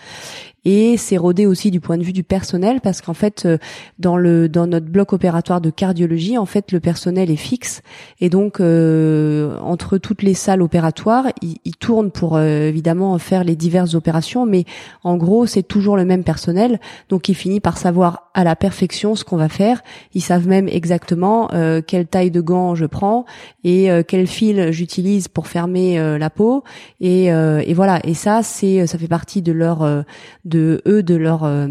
et 0.68 0.96
c'est 0.96 1.16
rodé 1.16 1.46
aussi 1.46 1.70
du 1.70 1.78
point 1.78 1.96
de 1.96 2.02
vue 2.02 2.12
du 2.12 2.24
personnel 2.24 2.80
parce 2.80 3.00
qu'en 3.00 3.14
fait 3.14 3.46
euh, 3.46 3.56
dans 4.00 4.16
le 4.16 4.48
dans 4.48 4.66
notre 4.66 4.86
bloc 4.86 5.12
opératoire 5.12 5.60
de 5.60 5.70
cardiologie 5.70 6.38
en 6.38 6.44
fait 6.44 6.72
le 6.72 6.80
personnel 6.80 7.30
est 7.30 7.36
fixe. 7.36 7.82
Et 8.20 8.28
donc 8.30 8.58
euh, 8.58 9.56
entre 9.60 9.96
toutes 9.96 10.22
les 10.22 10.34
salles 10.34 10.60
opératoires 10.60 11.26
ils, 11.40 11.76
tournent 11.76 12.10
pour 12.10 12.36
euh, 12.36 12.66
évidemment 12.66 13.16
faire 13.18 13.44
les 13.44 13.54
diverses 13.54 13.94
opérations 13.94 14.44
mais 14.44 14.64
en 15.04 15.16
gros 15.16 15.46
c'est 15.46 15.62
toujours 15.62 15.96
le 15.96 16.04
même 16.04 16.24
personnel. 16.24 16.80
Donc 17.10 17.28
il 17.28 17.36
finit 17.36 17.60
par 17.60 17.78
savoir 17.78 18.32
à 18.34 18.42
la 18.42 18.56
perfection 18.56 19.14
ce 19.14 19.22
qu'on 19.22 19.36
va 19.36 19.48
faire. 19.48 19.84
Ils 20.14 20.20
savent 20.20 20.48
même 20.48 20.66
exactement 20.68 21.48
quelle 21.86 22.06
taille 22.06 22.32
de 22.32 22.40
gants 22.40 22.74
je 22.74 22.86
prends 22.86 23.24
et 23.62 23.88
quel 24.08 24.26
fil 24.26 24.72
j'utilise 24.72 25.28
pour 25.28 25.46
fermer 25.46 26.18
la 26.18 26.28
peau. 26.28 26.64
Et, 27.00 27.26
et 27.26 27.74
voilà. 27.74 28.00
Et 28.04 28.14
ça 28.14 28.42
c'est 28.42 28.86
ça 28.86 28.98
fait 28.98 29.08
partie 29.08 29.42
de 29.42 29.52
leur 29.52 30.04
de 30.44 30.55
de 30.56 30.80
eux 30.86 31.02
de 31.02 31.14
leur 31.14 31.44
euh, 31.44 31.68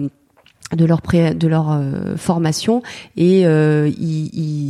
de 0.76 0.86
leur 0.86 1.02
de 1.02 1.48
leur 1.48 1.72
euh, 1.72 2.18
formation 2.18 2.82
et 3.18 3.46
euh, 3.46 3.92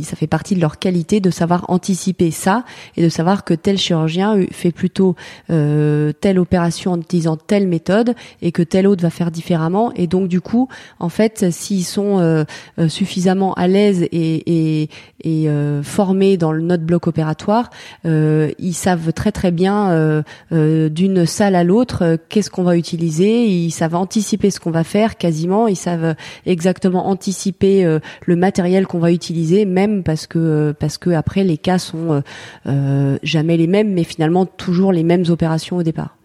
ça 0.02 0.16
fait 0.16 0.26
partie 0.26 0.54
de 0.54 0.60
leur 0.60 0.78
qualité 0.78 1.20
de 1.20 1.30
savoir 1.30 1.64
anticiper 1.68 2.30
ça 2.30 2.64
et 2.96 3.02
de 3.02 3.08
savoir 3.08 3.44
que 3.44 3.54
tel 3.54 3.78
chirurgien 3.78 4.36
fait 4.50 4.70
plutôt 4.70 5.16
euh, 5.50 6.12
telle 6.12 6.38
opération 6.38 6.92
en 6.92 7.00
utilisant 7.00 7.36
telle 7.36 7.66
méthode 7.66 8.14
et 8.42 8.52
que 8.52 8.62
tel 8.62 8.86
autre 8.86 9.02
va 9.02 9.10
faire 9.10 9.30
différemment. 9.30 9.92
Et 9.94 10.06
donc 10.06 10.28
du 10.28 10.40
coup 10.40 10.68
en 10.98 11.08
fait 11.08 11.50
s'ils 11.50 11.84
sont 11.84 12.18
euh, 12.18 12.44
suffisamment 12.88 13.54
à 13.54 13.66
l'aise 13.66 14.02
et, 14.12 14.82
et, 14.82 14.90
et 15.24 15.48
formés 15.82 16.36
dans 16.36 16.52
le 16.52 16.62
notre 16.62 16.84
bloc 16.84 17.06
opératoire 17.06 17.70
ils 18.04 18.74
savent 18.74 19.12
très 19.12 19.32
très 19.32 19.50
bien 19.50 20.24
d'une 20.50 21.26
salle 21.26 21.54
à 21.54 21.64
l'autre 21.64 22.18
qu'est-ce 22.28 22.50
qu'on 22.50 22.62
va 22.62 22.76
utiliser. 22.76 23.46
Ils 23.46 23.70
savent 23.70 23.94
anticiper 23.94 24.50
ce 24.50 24.60
qu'on 24.60 24.70
va 24.70 24.84
faire 24.84 25.16
quasiment. 25.16 25.68
Ils 25.68 25.76
savent 25.76 25.95
exactement 26.44 27.08
anticiper 27.08 27.84
euh, 27.84 27.98
le 28.24 28.36
matériel 28.36 28.86
qu'on 28.86 28.98
va 28.98 29.12
utiliser, 29.12 29.64
même 29.64 30.02
parce 30.02 30.26
que 30.26 30.38
euh, 30.38 30.72
parce 30.72 30.98
que 30.98 31.10
après 31.10 31.44
les 31.44 31.58
cas 31.58 31.78
sont 31.78 32.22
euh, 32.66 33.18
jamais 33.22 33.56
les 33.56 33.66
mêmes, 33.66 33.92
mais 33.92 34.04
finalement 34.04 34.46
toujours 34.46 34.92
les 34.92 35.02
mêmes 35.02 35.24
opérations 35.28 35.76
au 35.76 35.82
départ. 35.82 36.16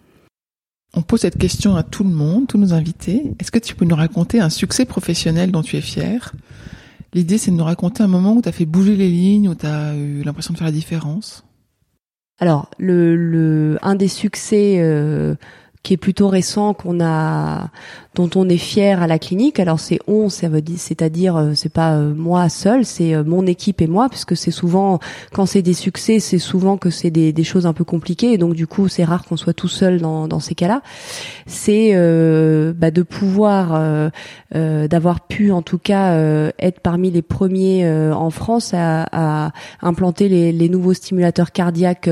On 0.94 1.02
pose 1.02 1.22
cette 1.22 1.38
question 1.38 1.76
à 1.76 1.84
tout 1.84 2.04
le 2.04 2.10
monde, 2.10 2.48
tous 2.48 2.58
nos 2.58 2.74
invités. 2.74 3.34
Est-ce 3.40 3.52
que 3.52 3.60
tu 3.60 3.76
peux 3.76 3.86
nous 3.86 3.96
raconter 3.96 4.42
un 4.42 4.50
succès 4.50 4.86
professionnel 4.86 5.52
dont 5.52 5.62
tu 5.62 5.78
es 5.78 5.82
fier 5.82 6.34
L'idée, 7.14 7.38
c'est 7.38 7.52
de 7.52 7.56
nous 7.56 7.64
raconter 7.64 8.04
un 8.04 8.08
moment 8.08 8.34
où 8.34 8.42
tu 8.42 8.50
as 8.50 8.52
fait 8.52 8.66
bouger 8.66 8.96
les 8.96 9.10
lignes, 9.10 9.50
où 9.50 9.56
tu 9.56 9.66
as 9.66 9.96
eu 9.96 10.22
l'impression 10.24 10.54
de 10.54 10.58
faire 10.58 10.68
la 10.68 10.74
différence? 10.74 11.46
Alors, 12.40 12.70
le, 12.78 13.16
le 13.16 13.78
un 13.82 13.96
des 13.96 14.08
succès 14.08 14.78
qui 15.84 15.94
est 15.94 15.98
plutôt 15.98 16.28
récent 16.28 16.74
qu'on 16.74 17.04
a 17.04 17.70
dont 18.14 18.30
on 18.36 18.50
est 18.50 18.58
fier 18.58 19.02
à 19.02 19.08
la 19.08 19.20
clinique. 19.20 19.60
Alors 19.60 19.80
c'est 19.80 20.00
on, 20.08 20.30
ça 20.30 20.50
veut 20.50 20.62
dire, 20.62 20.78
c'est-à-dire 20.78 21.38
euh, 21.38 21.52
c'est 21.56 21.72
pas 21.72 21.94
euh, 21.94 22.14
moi 22.14 22.50
seul, 22.50 22.84
c'est 22.84 23.16
euh, 23.16 23.24
mon 23.24 23.46
équipe 23.46 23.82
et 23.82 23.88
moi, 23.88 24.10
puisque 24.10 24.36
c'est 24.36 24.52
souvent 24.52 25.00
quand 25.32 25.46
c'est 25.46 25.62
des 25.62 25.74
succès, 25.74 26.20
c'est 26.20 26.40
souvent 26.40 26.78
que 26.78 26.90
c'est 26.90 27.10
des, 27.10 27.44
choses 27.44 27.66
un 27.66 27.74
peu 27.74 27.84
compliquées, 27.84 28.34
et 28.34 28.38
donc 28.38 28.54
du 28.54 28.68
coup 28.68 28.88
c'est 28.88 29.04
rare 29.04 29.24
qu'on 29.24 29.38
soit 29.38 29.54
tout 29.54 29.68
seul 29.68 30.00
dans, 30.00 30.28
dans 30.28 30.40
ces 30.40 30.56
cas-là. 30.56 30.82
C'est 31.48 31.92
euh, 31.94 32.74
bah, 32.76 32.92
de 32.92 33.02
pouvoir, 33.02 33.72
euh, 33.74 34.88
d'avoir 34.88 35.22
pu 35.22 35.52
en 35.52 35.62
tout 35.62 35.80
cas 35.80 36.14
être 36.60 36.82
parmi 36.82 37.10
les 37.12 37.22
premiers 37.22 37.90
en 38.12 38.30
France 38.30 38.74
à, 38.74 39.08
à 39.12 39.52
implanter 39.82 40.30
les, 40.30 40.52
les, 40.52 40.70
nouveaux 40.70 40.94
stimulateurs 40.94 41.52
cardiaques 41.52 42.10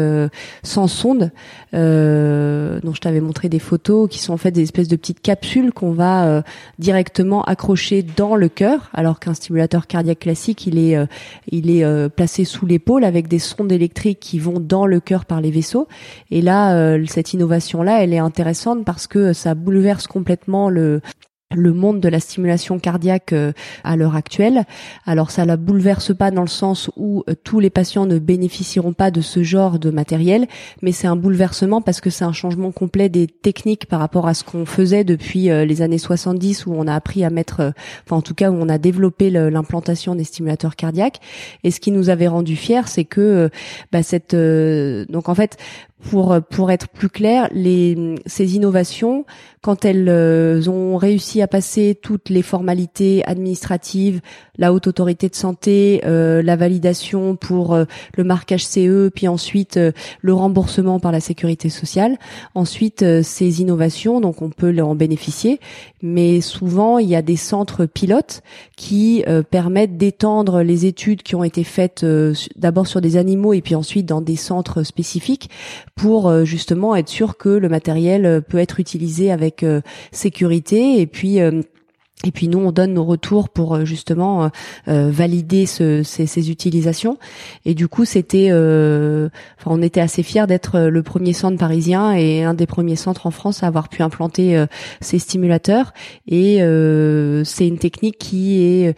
sans 0.64 0.88
sonde, 0.88 1.32
dont 1.74 2.94
je 2.94 3.02
t'avais 3.02 3.22
montré 3.22 3.50
des 3.50 3.59
photos, 3.60 4.10
qui 4.10 4.20
sont 4.20 4.34
en 4.34 4.38
fait 4.38 4.52
des 4.52 4.64
espèces 4.64 4.88
de 4.88 4.96
petites 4.96 5.22
capsules 5.22 5.74
qu'on 5.74 5.90
on 5.90 5.94
va 5.94 6.28
euh, 6.28 6.42
directement 6.78 7.42
accrocher 7.44 8.04
dans 8.04 8.36
le 8.36 8.48
cœur, 8.48 8.90
alors 8.94 9.20
qu'un 9.20 9.34
stimulateur 9.34 9.88
cardiaque 9.88 10.20
classique, 10.20 10.68
il 10.68 10.78
est, 10.78 10.96
euh, 10.96 11.08
il 11.52 11.72
est 11.72 11.84
euh, 11.84 12.10
placé 12.10 12.46
sous 12.46 12.68
l'épaule 12.68 13.04
avec 13.04 13.28
des 13.28 13.40
sondes 13.40 13.72
électriques 13.72 14.20
qui 14.20 14.38
vont 14.38 14.60
dans 14.60 14.86
le 14.86 15.00
cœur 15.00 15.26
par 15.26 15.42
les 15.42 15.50
vaisseaux. 15.50 15.88
Et 16.30 16.42
là, 16.42 16.98
cette 17.08 17.34
innovation-là, 17.34 18.04
elle 18.04 18.14
est 18.14 18.20
intéressante 18.20 18.86
parce 18.86 19.08
que 19.08 19.34
ça 19.34 19.56
bouleverse 19.56 20.06
complètement 20.06 20.70
le 20.70 21.02
le 21.56 21.74
monde 21.74 22.00
de 22.00 22.10
la 22.10 22.20
stimulation 22.20 22.78
cardiaque 22.78 23.34
euh, 23.34 23.54
à 23.84 23.96
l'heure 23.96 24.16
actuelle. 24.16 24.66
Alors 25.08 25.32
ça 25.32 25.46
la 25.46 25.58
bouleverse 25.58 26.16
pas 26.16 26.30
dans 26.30 26.44
le 26.44 26.48
sens 26.48 26.92
où 26.96 27.24
euh, 27.28 27.34
tous 27.44 27.60
les 27.60 27.72
patients 27.72 28.06
ne 28.06 28.20
bénéficieront 28.20 28.94
pas 28.94 29.10
de 29.10 29.22
ce 29.22 29.42
genre 29.42 29.80
de 29.80 29.90
matériel, 29.90 30.48
mais 30.84 30.92
c'est 30.92 31.08
un 31.08 31.16
bouleversement 31.16 31.82
parce 31.82 32.02
que 32.02 32.12
c'est 32.12 32.24
un 32.24 32.34
changement 32.34 32.72
complet 32.72 33.10
des 33.10 33.26
techniques 33.26 33.88
par 33.88 34.00
rapport 34.00 34.28
à 34.28 34.36
ce 34.36 34.44
qu'on 34.44 34.68
faisait 34.68 35.04
depuis 35.04 35.50
euh, 35.50 35.66
les 35.66 35.82
années 35.82 35.98
70 35.98 36.68
où 36.68 36.74
on 36.74 36.86
a 36.86 36.94
appris 36.94 37.24
à 37.24 37.32
mettre, 37.32 37.74
enfin 38.06 38.18
en 38.18 38.22
tout 38.22 38.36
cas 38.36 38.52
où 38.52 38.56
on 38.56 38.70
a 38.70 38.78
développé 38.78 39.32
l'implantation 39.32 40.14
des 40.14 40.26
stimulateurs 40.26 40.76
cardiaques. 40.76 41.20
Et 41.64 41.72
ce 41.72 41.80
qui 41.80 41.92
nous 41.92 42.12
avait 42.12 42.28
rendu 42.28 42.56
fiers, 42.56 42.86
c'est 42.86 43.06
que 43.06 43.50
bah, 43.92 44.04
cette, 44.04 44.36
donc 44.36 45.30
en 45.30 45.36
fait 45.36 45.58
pour 46.02 46.38
pour 46.50 46.72
être 46.72 46.88
plus 46.88 47.10
clair, 47.10 47.50
les 47.52 48.16
ces 48.26 48.56
innovations, 48.56 49.26
quand 49.62 49.84
elles 49.84 50.08
euh, 50.08 50.66
ont 50.70 50.96
réussi 50.96 51.42
à 51.42 51.48
passer 51.48 51.98
toutes 52.02 52.30
les 52.30 52.42
formalités 52.42 53.26
administratives, 53.26 54.22
la 54.58 54.72
haute 54.72 54.88
autorité 54.88 55.28
de 55.28 55.36
santé, 55.36 56.02
euh, 56.06 56.42
la 56.42 56.56
validation 56.56 57.36
pour 57.36 57.74
euh, 57.74 57.84
le 58.16 58.24
marquage 58.24 58.66
CE, 58.66 59.10
puis 59.10 59.28
ensuite 59.28 59.78
le 60.22 60.34
remboursement 60.34 61.00
par 61.00 61.12
la 61.12 61.20
sécurité 61.20 61.70
sociale. 61.70 62.18
Ensuite, 62.56 63.04
ces 63.22 63.62
innovations, 63.62 64.22
donc 64.22 64.42
on 64.42 64.50
peut 64.50 64.76
en 64.82 64.96
bénéficier, 64.96 65.60
mais 66.02 66.40
souvent 66.40 66.98
il 66.98 67.10
y 67.10 67.16
a 67.16 67.22
des 67.22 67.36
centres 67.36 67.86
pilotes 67.86 68.42
qui 68.78 69.24
permettent 69.50 69.98
d'étendre 69.98 70.62
les 70.62 70.86
études 70.86 71.24
qui 71.24 71.36
ont 71.36 71.44
été 71.44 71.64
faites 71.64 72.06
d'abord 72.56 72.88
sur 72.88 73.02
des 73.02 73.18
animaux 73.18 73.54
et 73.54 73.62
puis 73.62 73.76
ensuite 73.76 74.06
dans 74.06 74.22
des 74.22 74.36
centres 74.36 74.84
spécifiques 74.84 75.50
pour 76.00 76.46
justement 76.46 76.96
être 76.96 77.10
sûr 77.10 77.38
que 77.38 77.50
le 77.50 77.68
matériel 77.68 78.42
peut 78.48 78.58
être 78.58 78.80
utilisé 78.80 79.32
avec 79.32 79.64
euh, 79.64 79.82
sécurité. 80.12 81.02
Et 81.02 81.08
puis 81.08 81.42
euh, 81.42 81.62
et 82.26 82.32
puis 82.32 82.50
nous, 82.50 82.60
on 82.60 82.74
donne 82.74 82.96
nos 82.96 83.06
retours 83.06 83.48
pour 83.48 83.76
euh, 83.76 83.86
justement 83.86 84.44
euh, 84.44 84.48
euh, 84.90 85.10
valider 85.10 85.66
ce, 85.66 86.04
ces, 86.04 86.26
ces, 86.26 86.52
utilisations. 86.52 87.18
Et 87.64 87.74
du 87.74 87.88
coup, 87.88 88.04
c'était, 88.04 88.50
euh, 88.52 89.30
enfin, 89.58 89.72
on 89.74 89.82
était 89.82 90.02
assez 90.02 90.22
fiers 90.22 90.46
d'être 90.46 90.82
le 90.82 91.02
premier 91.02 91.32
centre 91.32 91.58
parisien 91.58 92.12
et 92.12 92.44
un 92.44 92.54
des 92.54 92.66
premiers 92.66 92.98
centres 92.98 93.26
en 93.26 93.32
France 93.32 93.64
à 93.64 93.68
avoir 93.68 93.88
pu 93.88 94.04
implanter 94.04 94.66
ces 95.00 95.18
stimulateurs. 95.18 95.94
Et 96.28 96.58
c'est 97.46 97.68
une 97.68 97.78
technique 97.78 98.18
qui 98.18 98.64
est 98.64 98.96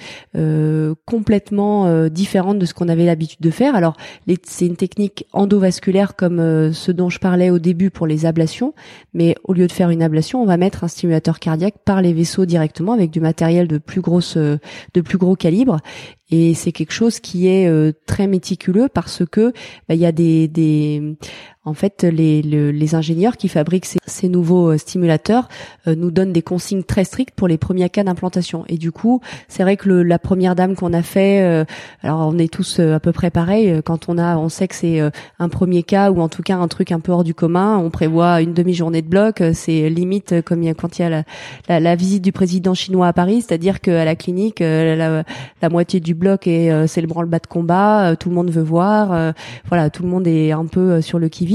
complètement 1.06 2.08
différente 2.10 2.60
de 2.60 2.66
ce 2.66 2.74
qu'on 2.74 2.88
avait 2.88 3.06
l'habitude 3.06 3.40
de 3.42 3.52
faire. 3.52 3.76
Alors, 3.76 3.98
c'est 4.44 4.66
une 4.66 4.76
technique 4.76 5.26
endovasculaire 5.34 6.16
comme 6.16 6.72
ce 6.74 6.92
dont 6.92 7.10
je 7.10 7.20
parlais 7.20 7.50
au 7.50 7.60
début 7.60 7.90
pour 7.90 8.08
les 8.08 8.26
ablations, 8.26 8.74
mais 9.14 9.36
au 9.44 9.54
lieu 9.54 9.68
de 9.68 9.72
faire 9.72 9.90
une 9.90 10.04
ablation, 10.04 10.42
on 10.42 10.46
va 10.46 10.58
mettre 10.58 10.84
un 10.84 10.88
stimulateur 10.88 11.40
cardiaque 11.40 11.76
par 11.86 12.02
les 12.02 12.14
vaisseaux 12.14 12.46
directement 12.46 12.94
avec 12.94 13.11
du 13.12 13.20
matériel 13.20 13.68
de 13.68 13.78
plus 13.78 14.02
grosse, 14.02 14.38
de 14.38 15.02
plus 15.02 15.18
gros 15.18 15.36
calibre. 15.36 15.80
Et 16.32 16.54
c'est 16.54 16.72
quelque 16.72 16.94
chose 16.94 17.20
qui 17.20 17.48
est 17.48 17.68
euh, 17.68 17.92
très 18.06 18.28
méticuleux 18.28 18.88
parce 18.92 19.24
que 19.30 19.52
bah, 19.88 19.96
il 19.96 20.00
y 20.00 20.06
a 20.06 20.12
des, 20.12 20.48
des 20.48 21.18
en 21.64 21.76
fait, 21.76 22.04
les, 22.04 22.42
les, 22.42 22.96
ingénieurs 22.96 23.38
qui 23.38 23.48
fabriquent 23.48 23.86
ces, 23.86 24.00
ces 24.08 24.30
nouveaux 24.30 24.72
euh, 24.72 24.78
stimulateurs 24.80 25.48
euh, 25.88 25.94
nous 25.96 26.10
donnent 26.10 26.34
des 26.34 26.42
consignes 26.42 26.82
très 26.82 27.04
strictes 27.04 27.36
pour 27.36 27.48
les 27.48 27.60
premiers 27.60 27.88
cas 27.90 28.04
d'implantation. 28.04 28.66
Et 28.68 28.80
du 28.80 28.92
coup, 28.92 29.22
c'est 29.48 29.62
vrai 29.62 29.78
que 29.78 29.88
le, 29.88 30.02
la 30.02 30.18
première 30.18 30.56
dame 30.56 30.76
qu'on 30.76 30.92
a 30.92 31.04
fait, 31.04 31.44
euh, 31.44 31.64
alors 32.02 32.22
on 32.22 32.40
est 32.40 32.52
tous 32.52 32.80
à 32.80 33.00
peu 33.00 33.12
près 33.12 33.30
pareil. 33.30 33.80
Quand 33.86 34.10
on 34.10 34.18
a, 34.18 34.38
on 34.38 34.50
sait 34.50 34.68
que 34.68 34.74
c'est 34.74 35.02
un 35.38 35.50
premier 35.50 35.84
cas 35.84 36.10
ou 36.10 36.20
en 36.20 36.30
tout 36.30 36.42
cas 36.42 36.58
un 36.58 36.68
truc 36.68 36.92
un 36.92 37.00
peu 37.00 37.12
hors 37.12 37.24
du 37.24 37.36
commun, 37.36 37.78
on 37.78 37.92
prévoit 37.92 38.42
une 38.42 38.54
demi-journée 38.54 39.04
de 39.04 39.08
bloc. 39.08 39.44
C'est 39.54 39.88
limite 39.90 40.42
comme 40.42 40.64
il 40.64 40.66
y 40.66 40.70
a, 40.70 40.74
quand 40.74 40.98
il 40.98 41.04
y 41.04 41.06
a 41.06 41.10
la, 41.10 41.24
la, 41.70 41.80
la, 41.80 41.96
visite 41.96 42.24
du 42.24 42.32
président 42.32 42.74
chinois 42.74 43.08
à 43.08 43.14
Paris, 43.14 43.42
c'est-à-dire 43.42 43.82
qu'à 43.82 44.04
la 44.04 44.16
clinique, 44.16 44.62
la, 44.62 45.24
la, 45.62 45.70
moitié 45.70 46.00
du 46.00 46.16
bloc 46.22 46.48
et 46.48 46.72
c'est 46.88 47.02
le 47.02 47.08
branle-bas 47.08 47.40
de 47.40 47.48
combat. 47.48 48.16
tout 48.16 48.30
le 48.30 48.36
monde 48.36 48.50
veut 48.50 48.62
voir. 48.64 49.34
voilà, 49.68 49.90
tout 49.90 50.04
le 50.04 50.10
monde 50.10 50.28
est 50.28 50.52
un 50.52 50.66
peu 50.66 51.02
sur 51.02 51.20
le 51.20 51.28
qui 51.30 51.46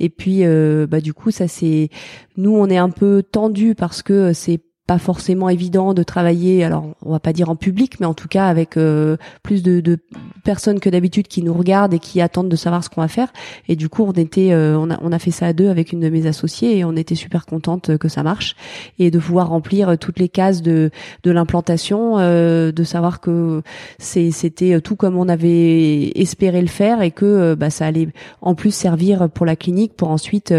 et 0.00 0.08
puis, 0.08 0.40
euh, 0.42 0.86
bah 0.86 1.00
du 1.00 1.14
coup, 1.14 1.30
ça 1.30 1.48
c'est 1.48 1.90
nous, 2.36 2.54
on 2.54 2.68
est 2.68 2.76
un 2.76 2.90
peu 2.90 3.22
tendu 3.22 3.74
parce 3.74 4.02
que 4.02 4.32
c'est 4.32 4.60
pas 4.86 4.98
forcément 4.98 5.48
évident 5.48 5.94
de 5.94 6.04
travailler, 6.04 6.62
alors 6.62 6.94
on 7.02 7.10
va 7.10 7.18
pas 7.18 7.32
dire 7.32 7.50
en 7.50 7.56
public, 7.56 7.98
mais 7.98 8.06
en 8.06 8.14
tout 8.14 8.28
cas 8.28 8.46
avec 8.46 8.76
euh, 8.76 9.16
plus 9.42 9.64
de, 9.64 9.98
personnes 10.46 10.78
que 10.78 10.88
d'habitude 10.88 11.26
qui 11.26 11.42
nous 11.42 11.52
regardent 11.52 11.92
et 11.92 11.98
qui 11.98 12.20
attendent 12.20 12.48
de 12.48 12.56
savoir 12.56 12.82
ce 12.84 12.88
qu'on 12.88 13.00
va 13.00 13.08
faire. 13.08 13.32
Et 13.68 13.74
du 13.74 13.88
coup, 13.88 14.04
on 14.04 14.12
était, 14.12 14.52
euh, 14.52 14.78
on, 14.78 14.90
a, 14.90 14.98
on 15.02 15.10
a 15.10 15.18
fait 15.18 15.32
ça 15.32 15.46
à 15.46 15.52
deux 15.52 15.68
avec 15.68 15.92
une 15.92 16.00
de 16.00 16.08
mes 16.08 16.26
associées 16.26 16.78
et 16.78 16.84
on 16.84 16.94
était 16.96 17.16
super 17.16 17.44
contente 17.46 17.98
que 17.98 18.08
ça 18.08 18.22
marche 18.22 18.54
et 19.00 19.10
de 19.10 19.18
pouvoir 19.18 19.48
remplir 19.48 19.98
toutes 19.98 20.20
les 20.20 20.28
cases 20.28 20.62
de, 20.62 20.90
de 21.24 21.30
l'implantation, 21.32 22.18
euh, 22.18 22.70
de 22.70 22.84
savoir 22.84 23.20
que 23.20 23.62
c'est, 23.98 24.30
c'était 24.30 24.80
tout 24.80 24.94
comme 24.94 25.16
on 25.16 25.28
avait 25.28 26.12
espéré 26.14 26.60
le 26.60 26.68
faire 26.68 27.02
et 27.02 27.10
que 27.10 27.54
bah, 27.54 27.70
ça 27.70 27.86
allait 27.86 28.08
en 28.40 28.54
plus 28.54 28.70
servir 28.72 29.28
pour 29.28 29.46
la 29.46 29.56
clinique 29.56 29.94
pour 29.96 30.10
ensuite 30.10 30.54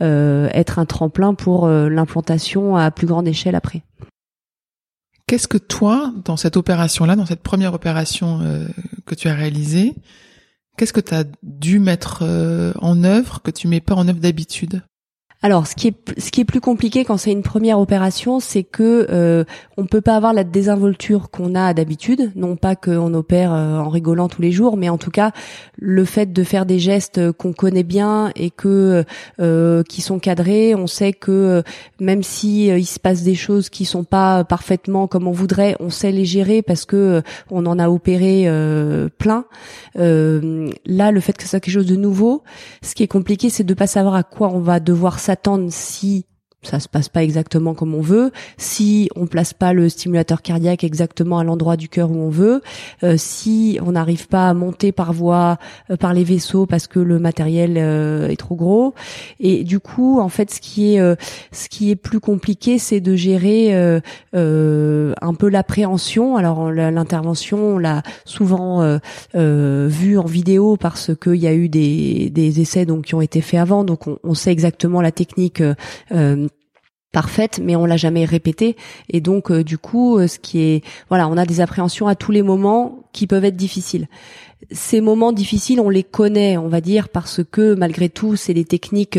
être 0.00 0.78
un 0.78 0.84
tremplin 0.84 1.34
pour 1.34 1.68
l'implantation 1.68 2.76
à 2.76 2.90
plus 2.90 3.06
grande 3.06 3.28
échelle 3.28 3.54
après. 3.54 3.82
Qu'est-ce 5.28 5.46
que 5.46 5.58
toi, 5.58 6.14
dans 6.24 6.38
cette 6.38 6.56
opération-là, 6.56 7.14
dans 7.14 7.26
cette 7.26 7.42
première 7.42 7.74
opération 7.74 8.40
euh, 8.40 8.66
que 9.04 9.14
tu 9.14 9.28
as 9.28 9.34
réalisée, 9.34 9.94
qu'est-ce 10.78 10.94
que 10.94 11.00
tu 11.00 11.12
as 11.12 11.24
dû 11.42 11.80
mettre 11.80 12.20
euh, 12.22 12.72
en 12.80 13.04
œuvre 13.04 13.42
que 13.42 13.50
tu 13.50 13.68
mets 13.68 13.82
pas 13.82 13.94
en 13.94 14.08
œuvre 14.08 14.20
d'habitude? 14.20 14.82
Alors, 15.40 15.68
ce 15.68 15.76
qui 15.76 15.86
est 16.40 16.44
plus 16.44 16.60
compliqué 16.60 17.04
quand 17.04 17.16
c'est 17.16 17.30
une 17.30 17.44
première 17.44 17.78
opération, 17.78 18.40
c'est 18.40 18.64
que 18.64 19.06
euh, 19.08 19.44
on 19.76 19.86
peut 19.86 20.00
pas 20.00 20.16
avoir 20.16 20.32
la 20.32 20.42
désinvolture 20.42 21.30
qu'on 21.30 21.54
a 21.54 21.72
d'habitude. 21.74 22.32
Non 22.34 22.56
pas 22.56 22.74
qu'on 22.74 23.14
opère 23.14 23.52
euh, 23.52 23.78
en 23.78 23.88
rigolant 23.88 24.28
tous 24.28 24.42
les 24.42 24.50
jours, 24.50 24.76
mais 24.76 24.88
en 24.88 24.98
tout 24.98 25.12
cas 25.12 25.30
le 25.76 26.04
fait 26.04 26.32
de 26.32 26.42
faire 26.42 26.66
des 26.66 26.80
gestes 26.80 27.30
qu'on 27.32 27.52
connaît 27.52 27.84
bien 27.84 28.32
et 28.34 28.50
que 28.50 29.04
euh, 29.40 29.84
qui 29.84 30.02
sont 30.02 30.18
cadrés, 30.18 30.74
on 30.74 30.88
sait 30.88 31.12
que 31.12 31.30
euh, 31.30 31.62
même 32.00 32.24
si 32.24 32.66
il 32.66 32.86
se 32.86 32.98
passe 32.98 33.22
des 33.22 33.36
choses 33.36 33.68
qui 33.68 33.84
sont 33.84 34.02
pas 34.02 34.42
parfaitement 34.42 35.06
comme 35.06 35.28
on 35.28 35.32
voudrait, 35.32 35.76
on 35.78 35.90
sait 35.90 36.10
les 36.10 36.24
gérer 36.24 36.62
parce 36.62 36.84
que 36.84 37.22
on 37.52 37.64
en 37.66 37.78
a 37.78 37.88
opéré 37.88 38.48
plein. 39.18 39.44
là, 39.94 41.10
le 41.12 41.20
fait 41.20 41.36
que 41.36 41.44
c'est 41.44 41.60
quelque 41.60 41.72
chose 41.72 41.86
de 41.86 41.94
nouveau, 41.94 42.42
ce 42.82 42.96
qui 42.96 43.04
est 43.04 43.08
compliqué, 43.08 43.48
c'est 43.50 43.62
de 43.62 43.74
pas 43.74 43.86
savoir 43.86 44.16
à 44.16 44.24
quoi 44.24 44.50
on 44.52 44.58
va 44.58 44.80
devoir 44.80 45.20
s'attendre 45.28 45.68
si 45.70 46.24
ça 46.62 46.80
se 46.80 46.88
passe 46.88 47.08
pas 47.08 47.22
exactement 47.22 47.72
comme 47.72 47.94
on 47.94 48.00
veut, 48.00 48.32
si 48.56 49.08
on 49.14 49.26
place 49.26 49.54
pas 49.54 49.72
le 49.72 49.88
stimulateur 49.88 50.42
cardiaque 50.42 50.82
exactement 50.82 51.38
à 51.38 51.44
l'endroit 51.44 51.76
du 51.76 51.88
cœur 51.88 52.10
où 52.10 52.16
on 52.16 52.30
veut, 52.30 52.62
euh, 53.04 53.14
si 53.16 53.78
on 53.80 53.92
n'arrive 53.92 54.26
pas 54.26 54.48
à 54.48 54.54
monter 54.54 54.90
par 54.90 55.12
voie 55.12 55.58
euh, 55.90 55.96
par 55.96 56.12
les 56.12 56.24
vaisseaux 56.24 56.66
parce 56.66 56.88
que 56.88 56.98
le 56.98 57.20
matériel 57.20 57.76
euh, 57.78 58.28
est 58.28 58.36
trop 58.36 58.56
gros. 58.56 58.94
Et 59.38 59.62
du 59.62 59.78
coup 59.78 60.18
en 60.20 60.28
fait 60.28 60.50
ce 60.50 60.60
qui 60.60 60.96
est 60.96 61.16
ce 61.52 61.68
qui 61.68 61.90
est 61.90 61.96
plus 61.96 62.18
compliqué 62.18 62.78
c'est 62.78 63.00
de 63.00 63.14
gérer 63.14 63.72
un 64.32 65.34
peu 65.38 65.48
l'appréhension. 65.48 66.36
Alors 66.36 66.72
l'intervention 66.72 67.58
on 67.58 67.78
l'a 67.78 68.02
souvent 68.24 68.98
vu 69.34 70.18
en 70.18 70.24
vidéo 70.26 70.76
parce 70.76 71.12
qu'il 71.14 71.36
y 71.36 71.46
a 71.46 71.54
eu 71.54 71.68
des, 71.68 72.30
des 72.30 72.60
essais 72.60 72.84
donc 72.84 73.06
qui 73.06 73.14
ont 73.14 73.20
été 73.20 73.40
faits 73.40 73.60
avant. 73.60 73.84
Donc 73.84 74.08
on, 74.08 74.18
on 74.24 74.34
sait 74.34 74.50
exactement 74.50 75.00
la 75.00 75.12
technique 75.12 75.62
parfaite 77.12 77.60
mais 77.62 77.74
on 77.74 77.86
l'a 77.86 77.96
jamais 77.96 78.24
répété 78.24 78.76
et 79.08 79.20
donc 79.20 79.50
euh, 79.50 79.64
du 79.64 79.78
coup 79.78 80.18
euh, 80.18 80.26
ce 80.26 80.38
qui 80.38 80.60
est 80.60 80.84
voilà 81.08 81.28
on 81.28 81.36
a 81.36 81.46
des 81.46 81.60
appréhensions 81.60 82.06
à 82.06 82.14
tous 82.14 82.32
les 82.32 82.42
moments 82.42 83.04
qui 83.12 83.26
peuvent 83.26 83.44
être 83.44 83.56
difficiles. 83.56 84.08
Ces 84.70 85.00
moments 85.00 85.32
difficiles 85.32 85.80
on 85.80 85.88
les 85.88 86.02
connaît 86.02 86.58
on 86.58 86.68
va 86.68 86.80
dire 86.80 87.08
parce 87.08 87.40
que 87.42 87.74
malgré 87.74 88.08
tout 88.08 88.36
c'est 88.36 88.54
des 88.54 88.64
techniques 88.64 89.18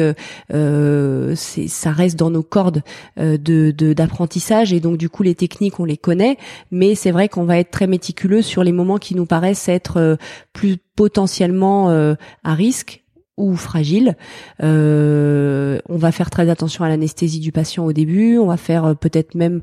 euh, 0.53 1.33
c'est 1.35 1.67
ça 1.67 1.91
reste 1.91 2.17
dans 2.17 2.29
nos 2.29 2.43
cordes 2.43 2.83
euh, 3.19 3.37
de 3.37 3.71
d'apprentissage. 3.93 4.71
Et 4.73 4.79
donc 4.79 4.97
du 4.97 5.09
coup 5.09 5.23
les 5.23 5.35
techniques 5.35 5.79
on 5.79 5.85
les 5.85 5.97
connaît. 5.97 6.37
Mais 6.71 6.93
c'est 6.93 7.11
vrai 7.11 7.29
qu'on 7.29 7.45
va 7.45 7.57
être 7.57 7.71
très 7.71 7.87
méticuleux 7.87 8.41
sur 8.41 8.63
les 8.63 8.71
moments 8.71 8.97
qui 8.97 9.15
nous 9.15 9.25
paraissent 9.25 9.69
être 9.69 10.17
plus 10.53 10.77
potentiellement 10.95 11.89
à 11.89 12.53
risque 12.53 13.03
ou 13.39 13.55
fragile. 13.55 14.15
Euh, 14.61 15.79
on 15.87 15.97
va 15.97 16.11
faire 16.11 16.29
très 16.29 16.49
attention 16.49 16.83
à 16.83 16.89
l'anesthésie 16.89 17.39
du 17.39 17.51
patient 17.51 17.85
au 17.85 17.93
début. 17.93 18.37
On 18.37 18.47
va 18.47 18.57
faire 18.57 18.85
euh, 18.85 18.93
peut-être 18.93 19.33
même 19.33 19.61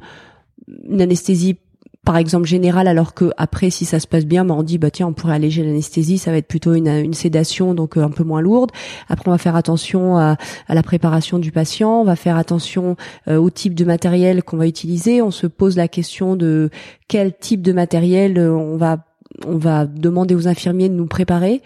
une 0.88 1.00
anesthésie 1.00 1.58
par 2.04 2.16
exemple 2.16 2.46
générale 2.46 2.86
alors 2.86 3.14
que 3.14 3.32
après 3.36 3.68
si 3.68 3.84
ça 3.84 3.98
se 3.98 4.06
passe 4.06 4.26
bien 4.26 4.44
bah, 4.44 4.54
on 4.56 4.62
dit 4.62 4.78
bah 4.78 4.92
tiens 4.92 5.08
on 5.08 5.12
pourrait 5.12 5.34
alléger 5.34 5.64
l'anesthésie 5.64 6.18
ça 6.18 6.30
va 6.30 6.36
être 6.36 6.46
plutôt 6.46 6.74
une, 6.74 6.86
une 6.86 7.14
sédation 7.14 7.74
donc 7.74 7.96
euh, 7.96 8.04
un 8.04 8.10
peu 8.10 8.22
moins 8.22 8.40
lourde 8.40 8.70
après 9.08 9.28
on 9.28 9.32
va 9.32 9.38
faire 9.38 9.56
attention 9.56 10.16
à, 10.16 10.36
à 10.68 10.74
la 10.74 10.82
préparation 10.84 11.40
du 11.40 11.50
patient 11.50 12.00
on 12.00 12.04
va 12.04 12.14
faire 12.14 12.36
attention 12.36 12.96
au 13.28 13.50
type 13.50 13.74
de 13.74 13.84
matériel 13.84 14.44
qu'on 14.44 14.56
va 14.56 14.68
utiliser 14.68 15.20
on 15.20 15.32
se 15.32 15.48
pose 15.48 15.76
la 15.76 15.88
question 15.88 16.36
de 16.36 16.70
quel 17.08 17.36
type 17.36 17.60
de 17.60 17.72
matériel 17.72 18.38
on 18.38 18.76
va 18.76 18.98
on 19.44 19.56
va 19.56 19.86
demander 19.86 20.34
aux 20.34 20.48
infirmiers 20.48 20.88
de 20.88 20.94
nous 20.94 21.06
préparer 21.06 21.62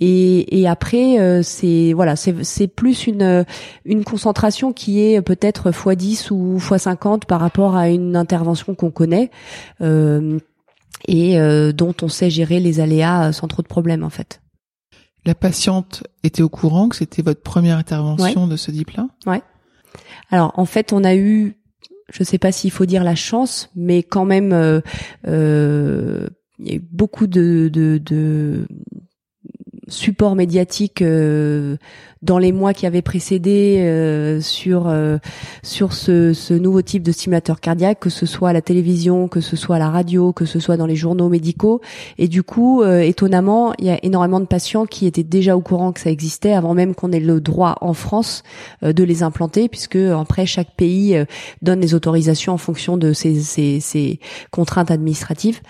et, 0.00 0.60
et 0.60 0.66
après 0.66 1.20
euh, 1.20 1.42
c'est 1.42 1.92
voilà 1.92 2.16
c'est 2.16 2.44
c'est 2.44 2.66
plus 2.66 3.06
une 3.06 3.44
une 3.84 4.04
concentration 4.04 4.72
qui 4.72 5.00
est 5.00 5.22
peut-être 5.22 5.70
x10 5.70 6.32
ou 6.32 6.58
x50 6.58 7.26
par 7.26 7.40
rapport 7.40 7.76
à 7.76 7.88
une 7.88 8.16
intervention 8.16 8.74
qu'on 8.74 8.90
connaît 8.90 9.30
euh, 9.80 10.38
et 11.06 11.38
euh, 11.38 11.72
dont 11.72 11.94
on 12.02 12.08
sait 12.08 12.30
gérer 12.30 12.60
les 12.60 12.80
aléas 12.80 13.32
sans 13.32 13.48
trop 13.48 13.62
de 13.62 13.68
problèmes 13.68 14.04
en 14.04 14.10
fait. 14.10 14.40
La 15.24 15.34
patiente 15.34 16.04
était 16.22 16.42
au 16.42 16.48
courant 16.48 16.88
que 16.88 16.96
c'était 16.96 17.22
votre 17.22 17.42
première 17.42 17.78
intervention 17.78 18.46
de 18.46 18.56
ce 18.56 18.70
type-là? 18.70 19.08
Ouais. 19.26 19.42
Alors 20.30 20.52
en 20.56 20.66
fait, 20.66 20.92
on 20.92 21.02
a 21.02 21.16
eu 21.16 21.56
je 22.12 22.22
sais 22.22 22.38
pas 22.38 22.52
s'il 22.52 22.70
faut 22.70 22.86
dire 22.86 23.04
la 23.04 23.14
chance, 23.14 23.70
mais 23.74 24.02
quand 24.02 24.24
même 24.24 24.52
euh, 24.52 24.80
euh, 25.26 26.28
il 26.58 26.72
y 26.72 26.76
a 26.76 26.80
beaucoup 26.90 27.26
de, 27.26 27.68
de, 27.72 27.98
de 27.98 28.66
support 29.88 30.34
médiatique 30.34 31.02
euh, 31.02 31.76
dans 32.26 32.38
les 32.38 32.50
mois 32.50 32.74
qui 32.74 32.86
avaient 32.86 33.02
précédé 33.02 33.78
euh, 33.78 34.40
sur 34.40 34.88
euh, 34.88 35.18
sur 35.62 35.92
ce, 35.92 36.32
ce, 36.32 36.52
nouveau 36.54 36.82
type 36.82 37.04
de 37.04 37.12
stimulateur 37.12 37.60
cardiaque, 37.60 38.00
que 38.00 38.10
ce 38.10 38.26
soit 38.26 38.48
à 38.50 38.52
la 38.52 38.62
télévision, 38.62 39.28
que 39.28 39.40
ce 39.40 39.54
soit 39.54 39.76
à 39.76 39.78
la 39.78 39.90
radio, 39.90 40.32
que 40.32 40.44
ce 40.44 40.58
soit 40.58 40.76
dans 40.76 40.86
les 40.86 40.96
journaux 40.96 41.28
médicaux. 41.28 41.80
Et 42.18 42.26
du 42.26 42.42
coup, 42.42 42.82
euh, 42.82 43.00
étonnamment, 43.00 43.72
il 43.78 43.86
y 43.86 43.90
a 43.90 44.04
énormément 44.04 44.40
de 44.40 44.46
patients 44.46 44.86
qui 44.86 45.06
étaient 45.06 45.22
déjà 45.22 45.56
au 45.56 45.60
courant 45.60 45.92
que 45.92 46.00
ça 46.00 46.10
existait 46.10 46.52
avant 46.52 46.74
même 46.74 46.96
qu'on 46.96 47.12
ait 47.12 47.20
le 47.20 47.40
droit 47.40 47.76
en 47.80 47.94
France 47.94 48.42
de 48.82 49.04
les 49.04 49.22
implanter, 49.22 49.68
puisque 49.68 49.96
après 49.96 50.46
chaque 50.46 50.74
pays 50.76 51.16
donne 51.62 51.80
les 51.80 51.94
autorisations 51.94 52.52
en 52.52 52.58
fonction 52.58 52.96
de 52.96 53.12
ses, 53.12 53.40
ses, 53.40 53.78
ses 53.78 54.18
contraintes 54.50 54.90
administratives. 54.90 55.60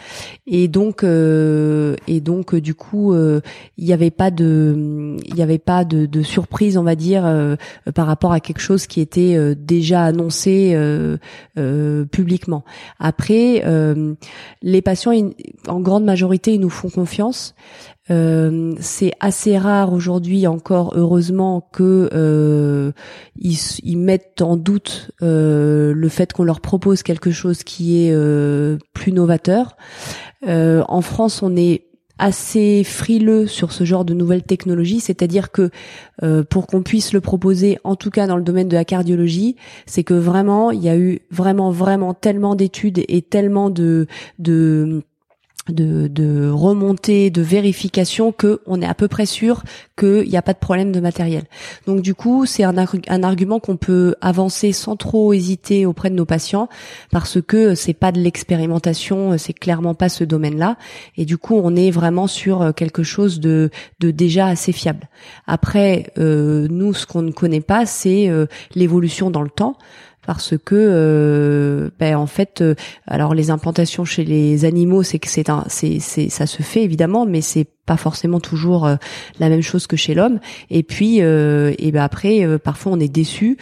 Et 0.47 0.69
donc 0.69 1.05
et 1.05 2.21
donc 2.21 2.55
du 2.55 2.75
coup, 2.75 3.15
il 3.15 3.85
n'y 3.85 3.93
avait 3.93 4.11
pas 4.11 4.31
de 4.31 5.17
il 5.27 5.37
y 5.37 5.43
avait 5.43 5.59
pas 5.59 5.85
de, 5.85 6.07
de 6.07 6.23
surprise, 6.47 6.77
on 6.77 6.85
va 6.85 6.95
dire, 6.95 7.27
euh, 7.27 7.57
par 7.93 8.07
rapport 8.07 8.31
à 8.31 8.39
quelque 8.39 8.61
chose 8.61 8.87
qui 8.87 9.01
était 9.01 9.35
euh, 9.35 9.57
déjà 9.59 10.05
annoncé 10.05 10.75
euh, 10.77 11.17
publiquement. 12.13 12.65
Après, 13.01 13.65
les 14.63 14.83
patients, 14.83 15.13
en 15.67 15.81
grande 15.81 16.05
majorité, 16.05 16.55
ils 16.55 16.61
nous 16.61 16.71
font 16.71 16.89
confiance. 16.89 17.55
c'est 18.09 19.13
assez 19.19 19.59
rare 19.59 19.93
aujourd'hui 19.93 20.47
encore, 20.47 20.93
heureusement, 20.95 21.69
que 21.73 22.93
ils, 23.37 23.99
mettent 23.99 24.43
en 24.43 24.57
doute 24.57 25.11
le 25.21 26.09
fait 26.09 26.33
qu'on 26.33 26.45
leur 26.45 26.61
propose 26.61 27.03
quelque 27.03 27.33
chose 27.33 27.65
qui 27.65 28.07
est 28.07 28.15
plus 28.93 29.13
novateur. 29.13 29.77
en 30.47 31.01
France, 31.01 31.43
on 31.43 31.57
est 31.57 31.86
assez 32.19 32.83
frileux 32.85 33.47
sur 33.47 33.73
ce 33.73 33.85
genre 33.85 34.05
de 34.05 34.15
nouvelles 34.15 34.43
technologies, 34.43 35.01
c'est-à-dire 35.01 35.51
que 35.51 35.71
euh, 36.23 36.43
pour 36.43 36.67
qu'on 36.67 36.83
puisse 36.83 37.13
le 37.13 37.21
proposer, 37.21 37.79
en 37.85 37.97
tout 37.97 38.11
cas 38.11 38.27
dans 38.27 38.37
le 38.37 38.43
domaine 38.43 38.69
de 38.69 38.77
la 38.77 38.85
cardiologie, 38.85 39.57
c'est 39.85 40.05
que 40.05 40.15
vraiment 40.15 40.71
il 40.71 40.83
y 40.83 40.89
a 40.89 40.97
eu 40.97 41.21
vraiment 41.31 41.71
vraiment 41.71 42.15
tellement 42.15 42.55
d'études 42.55 43.03
et 43.09 43.23
tellement 43.23 43.71
de 43.71 44.07
de 44.39 45.03
de, 45.69 46.09
de 46.09 46.51
remontée, 46.51 47.31
de 47.31 47.43
vérification 47.43 48.33
que 48.33 48.61
on 48.67 48.81
est 48.81 48.87
à 48.87 48.95
peu 48.95 49.09
près 49.09 49.27
sûr 49.27 49.63
qu'il 49.99 50.29
n'y 50.29 50.37
a 50.37 50.43
pas 50.43 50.53
de 50.53 50.59
problème 50.59 50.93
de 50.93 51.01
matériel. 51.01 51.45
Donc 51.87 52.03
du 52.03 52.15
coup, 52.15 52.47
c'est 52.47 52.65
un, 52.65 52.77
argument 52.77 53.61
qu'on 53.61 53.77
peut 53.77 54.15
avancer 54.21 54.73
sans 54.73 54.97
trop 54.97 55.33
hésiter 55.33 55.87
auprès 55.87 56.11
de 56.11 56.15
nos 56.15 56.27
patients 56.27 56.69
parce 57.11 57.41
que 57.41 57.75
c'est 57.75 57.95
pas 57.95 58.13
de 58.13 58.21
l'expérimentation, 58.21 59.39
c'est 59.39 59.53
clairement 59.53 59.95
pas 59.95 60.09
ce 60.09 60.25
domaine-là. 60.25 60.77
Et 61.17 61.25
du 61.25 61.39
coup, 61.39 61.59
on 61.63 61.75
est 61.77 61.91
vraiment 61.91 62.27
sur 62.27 62.75
quelque 62.75 63.03
chose 63.03 63.41
de, 63.41 63.71
de 64.01 64.11
déjà 64.11 64.47
assez 64.47 64.73
fiable. 64.73 65.09
Après, 65.47 66.13
euh, 66.19 66.67
nous, 66.71 66.95
ce 66.95 67.07
qu'on 67.07 67.23
ne 67.23 67.33
connaît 67.33 67.61
pas, 67.61 67.87
c'est 67.87 68.29
euh, 68.29 68.47
l'évolution 68.75 69.31
dans 69.31 69.43
le 69.43 69.51
temps 69.51 69.77
parce 70.27 70.55
que 70.59 70.75
euh, 70.75 71.91
ben, 72.01 72.17
en 72.17 72.27
fait 72.27 72.61
euh, 72.61 72.75
alors 73.07 73.33
les 73.33 73.51
implantations 73.51 74.05
chez 74.05 74.25
les 74.25 74.65
animaux 74.65 75.05
c'est 75.05 75.21
que 75.21 75.29
c'est 75.29 75.49
un 75.49 75.65
c'est 75.69 76.01
c'est 76.01 76.29
ça 76.29 76.47
se 76.47 76.63
fait 76.63 76.83
évidemment 76.83 77.25
mais 77.27 77.41
c'est 77.41 77.67
pas 77.87 77.97
forcément 77.97 78.41
toujours 78.41 78.87
euh, 78.87 78.97
la 79.39 79.49
même 79.49 79.63
chose 79.63 79.87
que 79.87 79.97
chez 79.97 80.15
l'homme. 80.15 80.41
Et 80.71 80.83
puis 80.83 81.19
et 81.19 81.93
ben 81.93 82.03
après 82.03 82.59
parfois 82.59 82.93
on 82.93 83.01
est 83.01 83.09
déçu 83.09 83.57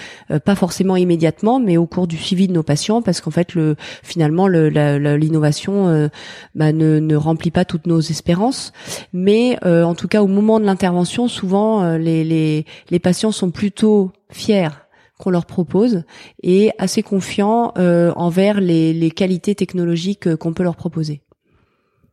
pas 0.44 0.54
forcément 0.54 0.96
immédiatement 0.96 1.60
mais 1.60 1.76
au 1.76 1.86
cours 1.86 2.06
du 2.06 2.16
suivi 2.16 2.48
de 2.48 2.52
nos 2.54 2.62
patients 2.62 3.02
parce 3.02 3.20
qu'en 3.20 3.30
fait 3.30 3.54
le 3.54 3.76
finalement 4.02 4.48
l'innovation 4.48 6.08
ben, 6.54 6.76
ne, 6.76 7.00
ne 7.00 7.16
remplit 7.16 7.50
pas 7.50 7.66
toutes 7.66 7.86
nos 7.86 8.00
espérances. 8.00 8.72
Mais 9.12 9.58
en 9.62 9.94
tout 9.94 10.08
cas 10.08 10.22
au 10.22 10.26
moment 10.26 10.58
de 10.58 10.64
l'intervention 10.64 11.28
souvent 11.28 11.96
les, 11.98 12.24
les 12.24 12.64
les 12.90 12.98
patients 12.98 13.32
sont 13.32 13.50
plutôt 13.50 14.10
fiers 14.30 14.70
qu'on 15.18 15.30
leur 15.30 15.46
propose 15.46 16.02
et 16.42 16.70
assez 16.78 17.02
confiant 17.02 17.72
euh, 17.78 18.12
envers 18.16 18.60
les, 18.60 18.92
les, 18.92 19.10
qualités 19.10 19.54
technologiques 19.54 20.26
euh, 20.26 20.36
qu'on 20.36 20.52
peut 20.52 20.62
leur 20.62 20.76
proposer. 20.76 21.22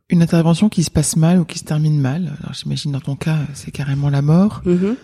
Une 0.10 0.22
intervention 0.22 0.70
qui 0.70 0.84
se 0.84 0.92
passe 0.92 1.16
mal 1.16 1.40
ou 1.40 1.46
qui 1.46 1.58
se 1.58 1.64
termine 1.64 2.00
mal, 2.00 2.34
alors 2.42 2.54
j'imagine 2.54 2.92
dans 2.92 3.00
ton 3.00 3.16
cas 3.16 3.40
c'est 3.54 3.72
carrément 3.72 4.10
la 4.10 4.22
mort. 4.22 4.62
Mm-hmm. 4.66 4.96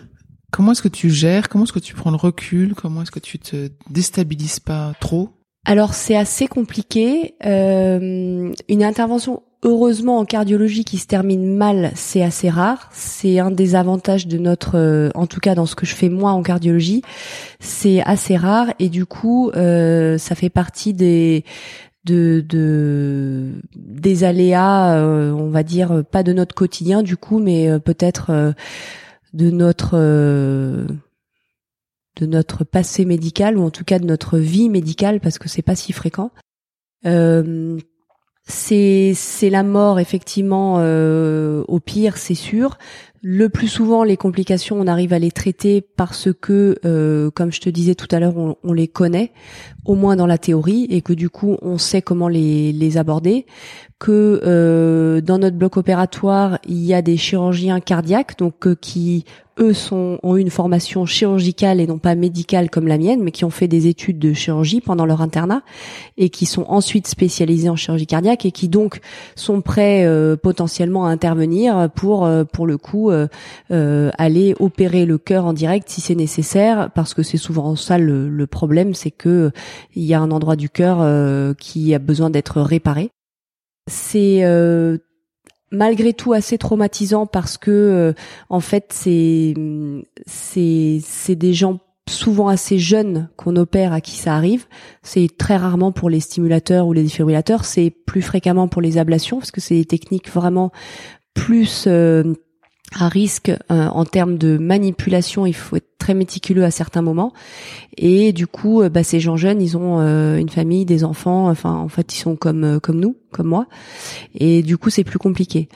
Comment 0.50 0.72
est-ce 0.72 0.82
que 0.82 0.88
tu 0.88 1.10
gères 1.10 1.48
Comment 1.48 1.64
est-ce 1.64 1.72
que 1.72 1.78
tu 1.78 1.94
prends 1.94 2.10
le 2.10 2.16
recul 2.16 2.74
Comment 2.74 3.02
est-ce 3.02 3.10
que 3.10 3.18
tu 3.18 3.38
te 3.38 3.70
déstabilises 3.90 4.60
pas 4.60 4.92
trop? 5.00 5.30
Alors 5.64 5.94
c'est 5.94 6.16
assez 6.16 6.46
compliqué. 6.46 7.34
Euh, 7.44 8.52
une 8.68 8.82
intervention 8.82 9.42
heureusement 9.62 10.18
en 10.18 10.24
cardiologie 10.24 10.84
qui 10.84 10.98
se 10.98 11.06
termine 11.06 11.56
mal, 11.56 11.90
c'est 11.94 12.22
assez 12.22 12.48
rare. 12.48 12.88
C'est 12.92 13.38
un 13.38 13.50
des 13.50 13.74
avantages 13.74 14.26
de 14.26 14.38
notre, 14.38 14.76
euh, 14.76 15.10
en 15.14 15.26
tout 15.26 15.40
cas 15.40 15.54
dans 15.54 15.66
ce 15.66 15.74
que 15.74 15.86
je 15.86 15.94
fais 15.94 16.08
moi 16.08 16.32
en 16.32 16.42
cardiologie, 16.42 17.02
c'est 17.60 18.00
assez 18.02 18.36
rare 18.36 18.72
et 18.78 18.88
du 18.88 19.06
coup 19.06 19.50
euh, 19.50 20.18
ça 20.18 20.34
fait 20.34 20.50
partie 20.50 20.94
des 20.94 21.44
de, 22.04 22.44
de 22.48 23.60
des 23.76 24.24
aléas, 24.24 24.94
euh, 24.96 25.32
on 25.32 25.50
va 25.50 25.62
dire 25.62 26.04
pas 26.10 26.22
de 26.22 26.32
notre 26.32 26.54
quotidien 26.54 27.02
du 27.02 27.16
coup, 27.16 27.38
mais 27.38 27.78
peut-être 27.80 28.54
de 29.34 29.50
notre 29.50 29.98
de 32.20 32.26
notre 32.26 32.64
passé 32.64 33.04
médical 33.04 33.58
ou 33.58 33.62
en 33.62 33.70
tout 33.70 33.84
cas 33.84 33.98
de 33.98 34.06
notre 34.06 34.38
vie 34.38 34.68
médicale 34.68 35.20
parce 35.20 35.38
que 35.38 35.48
c'est 35.48 35.62
pas 35.62 35.76
si 35.76 35.92
fréquent. 35.92 36.30
Euh, 37.06 37.78
c'est 38.48 39.12
c'est 39.14 39.50
la 39.50 39.62
mort 39.62 40.00
effectivement 40.00 40.76
euh, 40.78 41.62
au 41.68 41.80
pire 41.80 42.16
c'est 42.16 42.34
sûr. 42.34 42.78
Le 43.20 43.48
plus 43.48 43.68
souvent 43.68 44.04
les 44.04 44.16
complications 44.16 44.80
on 44.80 44.86
arrive 44.86 45.12
à 45.12 45.18
les 45.18 45.30
traiter 45.30 45.82
parce 45.82 46.30
que 46.32 46.78
euh, 46.84 47.30
comme 47.30 47.52
je 47.52 47.60
te 47.60 47.68
disais 47.68 47.94
tout 47.94 48.08
à 48.10 48.20
l'heure 48.20 48.36
on, 48.38 48.56
on, 48.64 48.72
les 48.72 48.88
connaît 48.88 49.32
au 49.88 49.94
moins 49.94 50.14
dans 50.14 50.26
la 50.26 50.38
théorie 50.38 50.86
et 50.90 51.00
que 51.00 51.14
du 51.14 51.30
coup 51.30 51.56
on 51.62 51.78
sait 51.78 52.02
comment 52.02 52.28
les 52.28 52.72
les 52.72 52.98
aborder 52.98 53.46
que 53.98 54.40
euh, 54.44 55.20
dans 55.20 55.38
notre 55.38 55.56
bloc 55.56 55.76
opératoire 55.78 56.58
il 56.68 56.84
y 56.84 56.94
a 56.94 57.02
des 57.02 57.16
chirurgiens 57.16 57.80
cardiaques 57.80 58.38
donc 58.38 58.66
euh, 58.66 58.76
qui 58.78 59.24
eux 59.60 59.72
sont, 59.72 60.18
ont 60.22 60.36
une 60.36 60.50
formation 60.50 61.06
chirurgicale 61.06 61.80
et 61.80 61.86
non 61.86 61.98
pas 61.98 62.14
médicale 62.14 62.70
comme 62.70 62.86
la 62.86 62.98
mienne, 62.98 63.22
mais 63.22 63.30
qui 63.30 63.44
ont 63.44 63.50
fait 63.50 63.68
des 63.68 63.86
études 63.86 64.18
de 64.18 64.32
chirurgie 64.32 64.80
pendant 64.80 65.06
leur 65.06 65.20
internat 65.20 65.62
et 66.16 66.30
qui 66.30 66.46
sont 66.46 66.64
ensuite 66.68 67.06
spécialisés 67.06 67.68
en 67.68 67.76
chirurgie 67.76 68.06
cardiaque 68.06 68.46
et 68.46 68.52
qui 68.52 68.68
donc 68.68 69.00
sont 69.34 69.60
prêts 69.60 70.04
euh, 70.04 70.36
potentiellement 70.36 71.06
à 71.06 71.10
intervenir 71.10 71.88
pour, 71.94 72.24
euh, 72.24 72.44
pour 72.44 72.66
le 72.66 72.78
coup, 72.78 73.10
euh, 73.10 74.10
aller 74.18 74.54
opérer 74.60 75.06
le 75.06 75.18
cœur 75.18 75.46
en 75.46 75.52
direct 75.52 75.88
si 75.88 76.00
c'est 76.00 76.14
nécessaire, 76.14 76.90
parce 76.94 77.14
que 77.14 77.22
c'est 77.22 77.36
souvent 77.36 77.76
ça 77.76 77.98
le, 77.98 78.28
le 78.28 78.46
problème, 78.46 78.94
c'est 78.94 79.10
que 79.10 79.50
il 79.94 80.04
y 80.04 80.14
a 80.14 80.20
un 80.20 80.30
endroit 80.30 80.56
du 80.56 80.70
cœur 80.70 80.98
qui 81.56 81.94
a 81.94 81.98
besoin 81.98 82.30
d'être 82.30 82.60
réparé. 82.60 83.10
C'est 83.88 84.44
malgré 85.70 86.12
tout 86.12 86.32
assez 86.32 86.58
traumatisant 86.58 87.26
parce 87.26 87.58
que 87.58 87.70
euh, 87.70 88.12
en 88.48 88.60
fait 88.60 88.86
c'est 88.90 89.54
c'est 90.26 91.00
c'est 91.02 91.34
des 91.34 91.52
gens 91.52 91.80
souvent 92.08 92.48
assez 92.48 92.78
jeunes 92.78 93.28
qu'on 93.36 93.56
opère 93.56 93.92
à 93.92 94.00
qui 94.00 94.16
ça 94.16 94.34
arrive. 94.34 94.66
C'est 95.02 95.28
très 95.36 95.56
rarement 95.56 95.92
pour 95.92 96.08
les 96.08 96.20
stimulateurs 96.20 96.86
ou 96.86 96.94
les 96.94 97.02
défibrillateurs, 97.02 97.66
c'est 97.66 97.90
plus 97.90 98.22
fréquemment 98.22 98.66
pour 98.66 98.80
les 98.80 98.96
ablations 98.96 99.38
parce 99.38 99.50
que 99.50 99.60
c'est 99.60 99.74
des 99.74 99.84
techniques 99.84 100.30
vraiment 100.30 100.72
plus 101.34 101.84
euh, 101.86 102.34
à 102.96 103.08
risque 103.08 103.50
euh, 103.50 103.86
en 103.86 104.04
termes 104.04 104.38
de 104.38 104.58
manipulation. 104.58 105.46
Il 105.46 105.54
faut 105.54 105.76
être 105.76 105.98
très 105.98 106.14
méticuleux 106.14 106.64
à 106.64 106.70
certains 106.70 107.02
moments. 107.02 107.32
Et 107.96 108.32
du 108.32 108.46
coup, 108.46 108.82
euh, 108.82 108.88
bah, 108.88 109.02
ces 109.02 109.20
gens 109.20 109.36
jeunes, 109.36 109.60
ils 109.60 109.76
ont 109.76 110.00
euh, 110.00 110.38
une 110.38 110.48
famille, 110.48 110.84
des 110.84 111.04
enfants. 111.04 111.48
Enfin, 111.48 111.74
en 111.74 111.88
fait, 111.88 112.14
ils 112.14 112.18
sont 112.18 112.36
comme 112.36 112.80
comme 112.80 113.00
nous, 113.00 113.16
comme 113.30 113.48
moi. 113.48 113.66
Et 114.34 114.62
du 114.62 114.78
coup, 114.78 114.90
c'est 114.90 115.04
plus 115.04 115.18
compliqué. 115.18 115.68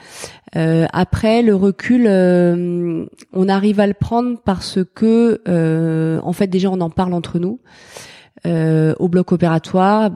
après, 0.55 1.41
le 1.41 1.55
recul, 1.55 2.07
on 2.07 3.49
arrive 3.49 3.79
à 3.79 3.87
le 3.87 3.93
prendre 3.93 4.37
parce 4.43 4.79
que, 4.93 5.41
en 6.23 6.33
fait, 6.33 6.47
déjà, 6.47 6.69
on 6.69 6.81
en 6.81 6.89
parle 6.89 7.13
entre 7.13 7.39
nous. 7.39 7.59
au 8.45 9.07
bloc 9.07 9.31
opératoire, 9.31 10.11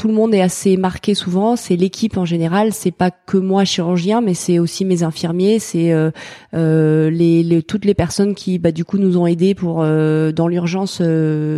tout 0.00 0.08
le 0.08 0.14
monde 0.14 0.34
est 0.34 0.40
assez 0.40 0.78
marqué 0.78 1.14
souvent. 1.14 1.56
C'est 1.56 1.76
l'équipe 1.76 2.16
en 2.16 2.24
général. 2.24 2.72
C'est 2.72 2.90
pas 2.90 3.10
que 3.10 3.36
moi 3.36 3.66
chirurgien, 3.66 4.22
mais 4.22 4.32
c'est 4.32 4.58
aussi 4.58 4.86
mes 4.86 5.02
infirmiers, 5.02 5.58
c'est 5.58 5.92
euh, 5.92 6.10
euh, 6.54 7.10
les, 7.10 7.62
toutes 7.62 7.84
les 7.84 7.92
personnes 7.92 8.34
qui, 8.34 8.58
bah, 8.58 8.72
du 8.72 8.86
coup, 8.86 8.96
nous 8.96 9.18
ont 9.18 9.26
aidés 9.26 9.54
pour 9.54 9.82
euh, 9.82 10.32
dans 10.32 10.48
l'urgence 10.48 11.02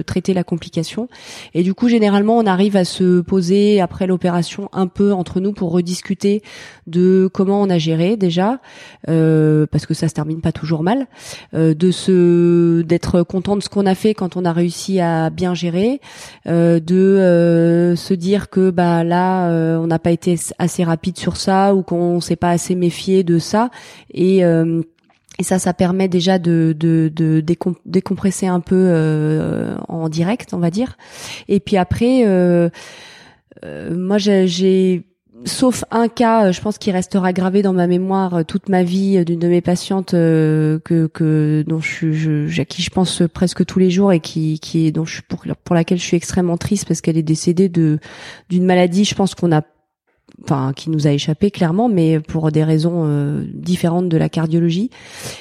traiter 0.07 0.35
la 0.35 0.43
complication. 0.43 1.09
Et 1.55 1.63
du 1.63 1.73
coup, 1.73 1.89
généralement, 1.89 2.37
on 2.37 2.47
arrive 2.47 2.75
à 2.75 2.85
se 2.85 3.21
poser 3.21 3.81
après 3.81 4.09
l'opération 4.09 4.69
un 4.73 4.89
peu 4.89 5.13
entre 5.13 5.39
nous 5.39 5.53
pour 5.53 5.71
rediscuter 5.71 6.43
de 6.89 7.31
comment 7.33 7.63
on 7.63 7.71
a 7.71 7.79
géré 7.79 8.17
déjà, 8.17 8.59
parce 9.07 9.87
que 9.87 9.95
ça 9.95 10.09
se 10.09 10.15
termine 10.15 10.41
pas 10.41 10.51
toujours 10.51 10.83
mal, 10.83 11.07
de 11.53 11.91
se 11.93 12.83
d'être 12.83 13.23
content 13.23 13.57
de 13.57 13.63
ce 13.63 13.69
qu'on 13.69 13.87
a 13.87 13.95
fait 13.95 14.15
quand 14.15 14.37
on 14.37 14.45
a 14.45 14.53
réussi 14.53 14.99
à 14.99 15.31
bien 15.31 15.55
gérer, 15.55 16.01
de 16.47 17.95
se 17.97 18.15
dire 18.15 18.32
que 18.51 18.71
bah 18.71 19.05
là 19.05 19.49
euh, 19.51 19.77
on 19.79 19.87
n'a 19.87 19.99
pas 19.99 20.11
été 20.11 20.39
assez 20.59 20.85
rapide 20.85 21.19
sur 21.19 21.37
ça 21.37 21.75
ou 21.75 21.83
qu'on 21.83 22.21
s'est 22.21 22.37
pas 22.37 22.51
assez 22.51 22.75
méfié 22.75 23.25
de 23.25 23.39
ça 23.39 23.71
et 24.13 24.45
euh, 24.45 24.83
Et 25.39 25.45
ça, 25.45 25.59
ça 25.59 25.73
permet 25.73 26.09
déjà 26.09 26.39
de, 26.39 26.75
de, 26.79 27.11
de 27.11 27.43
décompresser 27.87 28.47
un 28.47 28.61
peu 28.61 28.77
euh, 28.77 29.75
en 29.89 30.11
direct, 30.11 30.53
on 30.53 30.61
va 30.61 30.71
dire. 30.71 30.99
Et 31.49 31.59
puis 31.59 31.79
après, 31.79 32.25
euh, 32.27 32.69
euh, 33.65 33.97
moi, 33.97 34.19
j'ai 34.19 35.07
sauf 35.45 35.85
un 35.91 36.09
cas, 36.09 36.53
je 36.53 36.61
pense 36.61 36.79
qu'il 36.79 36.93
restera 36.93 37.33
gravé 37.33 37.63
dans 37.63 37.73
ma 37.73 37.87
mémoire 37.87 38.45
toute 38.45 38.69
ma 38.69 38.83
vie 38.83 39.25
d'une 39.25 39.39
de 39.39 39.49
mes 39.49 39.61
patientes 39.61 40.13
que, 40.13 40.81
que 41.13 41.65
dont 41.67 41.81
je, 41.81 42.13
je, 42.13 42.61
à 42.61 42.65
qui 42.65 42.83
je 42.83 42.91
pense 42.91 43.23
presque 43.33 43.65
tous 43.65 43.79
les 43.79 43.91
jours 43.91 44.13
et 44.13 44.21
qui, 44.21 44.61
qui 44.61 44.93
dont 44.93 45.05
je 45.05 45.23
pour, 45.23 45.45
pour 45.65 45.75
laquelle 45.75 45.99
je 45.99 46.05
suis 46.05 46.17
extrêmement 46.17 46.57
triste 46.57 46.87
parce 46.87 47.01
qu'elle 47.01 47.17
est 47.17 47.23
décédée 47.23 47.69
de 47.69 47.99
d'une 48.49 48.65
maladie. 48.65 49.05
Je 49.05 49.15
pense 49.15 49.35
qu'on 49.35 49.53
a 49.53 49.63
enfin 50.43 50.73
qui 50.75 50.91
nous 50.91 51.07
a 51.07 51.11
échappé 51.11 51.51
clairement, 51.51 51.89
mais 51.89 52.21
pour 52.21 52.51
des 52.51 52.65
raisons 52.65 53.05
euh, 53.07 53.45
différentes 53.53 54.09
de 54.09 54.17
la 54.17 54.29
cardiologie. 54.29 54.91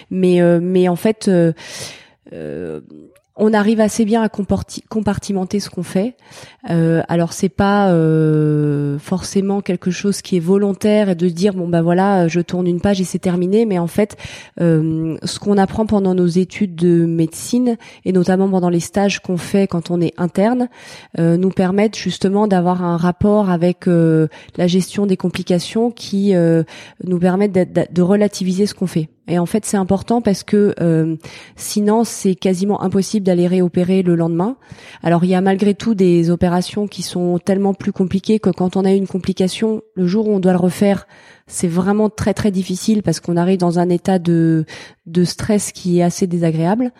Mais 0.09 0.41
euh, 0.41 0.59
mais 0.61 0.87
en 0.87 0.95
fait, 0.95 1.27
euh, 1.27 2.81
on 3.43 3.53
arrive 3.53 3.81
assez 3.81 4.05
bien 4.05 4.21
à 4.21 4.29
compartimenter 4.29 5.59
ce 5.59 5.71
qu'on 5.71 5.81
fait. 5.81 6.15
Euh, 6.69 7.01
alors 7.07 7.33
c'est 7.33 7.49
pas 7.49 7.89
euh, 7.89 8.99
forcément 8.99 9.61
quelque 9.61 9.89
chose 9.89 10.21
qui 10.21 10.37
est 10.37 10.39
volontaire 10.39 11.09
et 11.09 11.15
de 11.15 11.27
dire 11.27 11.55
bon 11.55 11.67
bah 11.67 11.81
voilà 11.81 12.27
je 12.27 12.39
tourne 12.39 12.67
une 12.67 12.79
page 12.79 13.01
et 13.01 13.03
c'est 13.03 13.19
terminé, 13.19 13.65
mais 13.65 13.79
en 13.79 13.87
fait 13.87 14.15
euh, 14.61 15.17
ce 15.23 15.39
qu'on 15.39 15.57
apprend 15.57 15.87
pendant 15.87 16.13
nos 16.13 16.27
études 16.27 16.75
de 16.75 17.05
médecine 17.07 17.77
et 18.05 18.11
notamment 18.11 18.47
pendant 18.47 18.69
les 18.69 18.79
stages 18.79 19.21
qu'on 19.21 19.37
fait 19.37 19.65
quand 19.65 19.89
on 19.89 20.01
est 20.01 20.13
interne 20.17 20.69
euh, 21.17 21.35
nous 21.35 21.49
permettent 21.49 21.97
justement 21.97 22.47
d'avoir 22.47 22.83
un 22.83 22.95
rapport 22.95 23.49
avec 23.49 23.87
euh, 23.87 24.27
la 24.55 24.67
gestion 24.67 25.07
des 25.07 25.17
complications 25.17 25.89
qui 25.89 26.35
euh, 26.35 26.63
nous 27.03 27.17
permettent 27.17 27.53
de 27.53 28.01
relativiser 28.03 28.67
ce 28.67 28.75
qu'on 28.75 28.87
fait. 28.87 29.09
Et 29.27 29.37
en 29.37 29.45
fait, 29.45 29.65
c'est 29.65 29.77
important 29.77 30.21
parce 30.21 30.43
que 30.43 30.73
euh, 30.81 31.15
sinon, 31.55 32.03
c'est 32.03 32.35
quasiment 32.35 32.81
impossible 32.81 33.25
d'aller 33.25 33.47
réopérer 33.47 34.01
le 34.01 34.15
lendemain. 34.15 34.57
Alors, 35.03 35.23
il 35.23 35.29
y 35.29 35.35
a 35.35 35.41
malgré 35.41 35.73
tout 35.73 35.93
des 35.93 36.29
opérations 36.31 36.87
qui 36.87 37.01
sont 37.01 37.37
tellement 37.37 37.73
plus 37.73 37.91
compliquées 37.91 38.39
que 38.39 38.49
quand 38.49 38.75
on 38.75 38.83
a 38.83 38.91
une 38.91 39.07
complication, 39.07 39.81
le 39.95 40.07
jour 40.07 40.27
où 40.27 40.31
on 40.31 40.39
doit 40.39 40.53
le 40.53 40.57
refaire, 40.57 41.07
c'est 41.47 41.67
vraiment 41.67 42.09
très 42.09 42.33
très 42.33 42.51
difficile 42.51 43.03
parce 43.03 43.19
qu'on 43.19 43.37
arrive 43.37 43.59
dans 43.59 43.79
un 43.79 43.89
état 43.89 44.19
de 44.19 44.65
de 45.05 45.23
stress 45.23 45.71
qui 45.71 45.99
est 45.99 46.03
assez 46.03 46.25
désagréable. 46.25 46.91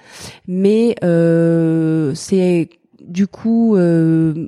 Mais 0.48 0.96
euh, 1.04 2.14
c'est 2.14 2.70
du 3.08 3.28
coup, 3.28 3.76
euh, 3.76 4.48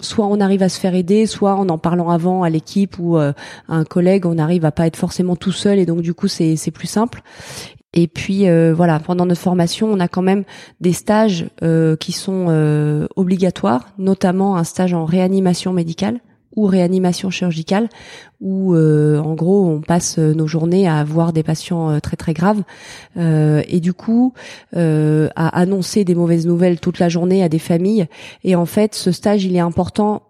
soit 0.00 0.26
on 0.26 0.40
arrive 0.40 0.62
à 0.62 0.68
se 0.68 0.78
faire 0.78 0.94
aider, 0.94 1.26
soit 1.26 1.54
en 1.54 1.68
en 1.68 1.78
parlant 1.78 2.10
avant 2.10 2.42
à 2.42 2.50
l'équipe 2.50 2.98
ou 2.98 3.16
euh, 3.16 3.32
à 3.68 3.76
un 3.76 3.84
collègue, 3.84 4.26
on 4.26 4.38
arrive 4.38 4.64
à 4.64 4.72
pas 4.72 4.86
être 4.86 4.96
forcément 4.96 5.36
tout 5.36 5.52
seul 5.52 5.78
et 5.78 5.86
donc 5.86 6.02
du 6.02 6.14
coup 6.14 6.28
c'est 6.28 6.56
c'est 6.56 6.70
plus 6.70 6.86
simple. 6.86 7.22
Et 7.94 8.08
puis 8.08 8.48
euh, 8.48 8.72
voilà, 8.74 8.98
pendant 9.00 9.26
notre 9.26 9.40
formation, 9.40 9.88
on 9.90 10.00
a 10.00 10.08
quand 10.08 10.22
même 10.22 10.44
des 10.80 10.92
stages 10.92 11.46
qui 12.00 12.12
sont 12.12 13.08
obligatoires, 13.16 13.88
notamment 13.98 14.56
un 14.56 14.64
stage 14.64 14.94
en 14.94 15.04
réanimation 15.04 15.72
médicale 15.72 16.20
ou 16.56 16.66
réanimation 16.66 17.30
chirurgicale, 17.30 17.88
où 18.40 18.74
euh, 18.74 19.18
en 19.18 19.34
gros 19.34 19.66
on 19.66 19.80
passe 19.80 20.18
nos 20.18 20.46
journées 20.46 20.88
à 20.88 21.02
voir 21.04 21.32
des 21.32 21.42
patients 21.42 21.90
euh, 21.90 22.00
très 22.00 22.16
très 22.16 22.34
graves 22.34 22.62
euh, 23.16 23.62
et 23.68 23.80
du 23.80 23.92
coup 23.92 24.34
à 24.74 25.58
annoncer 25.58 26.04
des 26.04 26.14
mauvaises 26.14 26.46
nouvelles 26.46 26.80
toute 26.80 26.98
la 26.98 27.08
journée 27.08 27.42
à 27.42 27.48
des 27.48 27.58
familles. 27.58 28.06
Et 28.44 28.56
en 28.56 28.66
fait, 28.66 28.94
ce 28.94 29.12
stage 29.12 29.44
il 29.44 29.54
est 29.56 29.60
important 29.60 30.22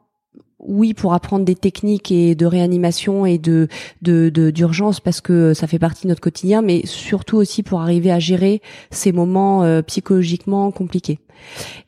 oui 0.62 0.94
pour 0.94 1.14
apprendre 1.14 1.44
des 1.44 1.54
techniques 1.54 2.10
et 2.10 2.34
de 2.34 2.46
réanimation 2.46 3.26
et 3.26 3.38
de 3.38 3.68
d'urgence 4.00 5.00
parce 5.00 5.20
que 5.20 5.54
ça 5.54 5.66
fait 5.66 5.78
partie 5.78 6.04
de 6.04 6.08
notre 6.08 6.20
quotidien 6.20 6.62
mais 6.62 6.86
surtout 6.86 7.36
aussi 7.36 7.62
pour 7.62 7.80
arriver 7.80 8.10
à 8.10 8.18
gérer 8.18 8.62
ces 8.90 9.12
moments 9.12 9.82
psychologiquement 9.82 10.70
compliqués 10.70 11.18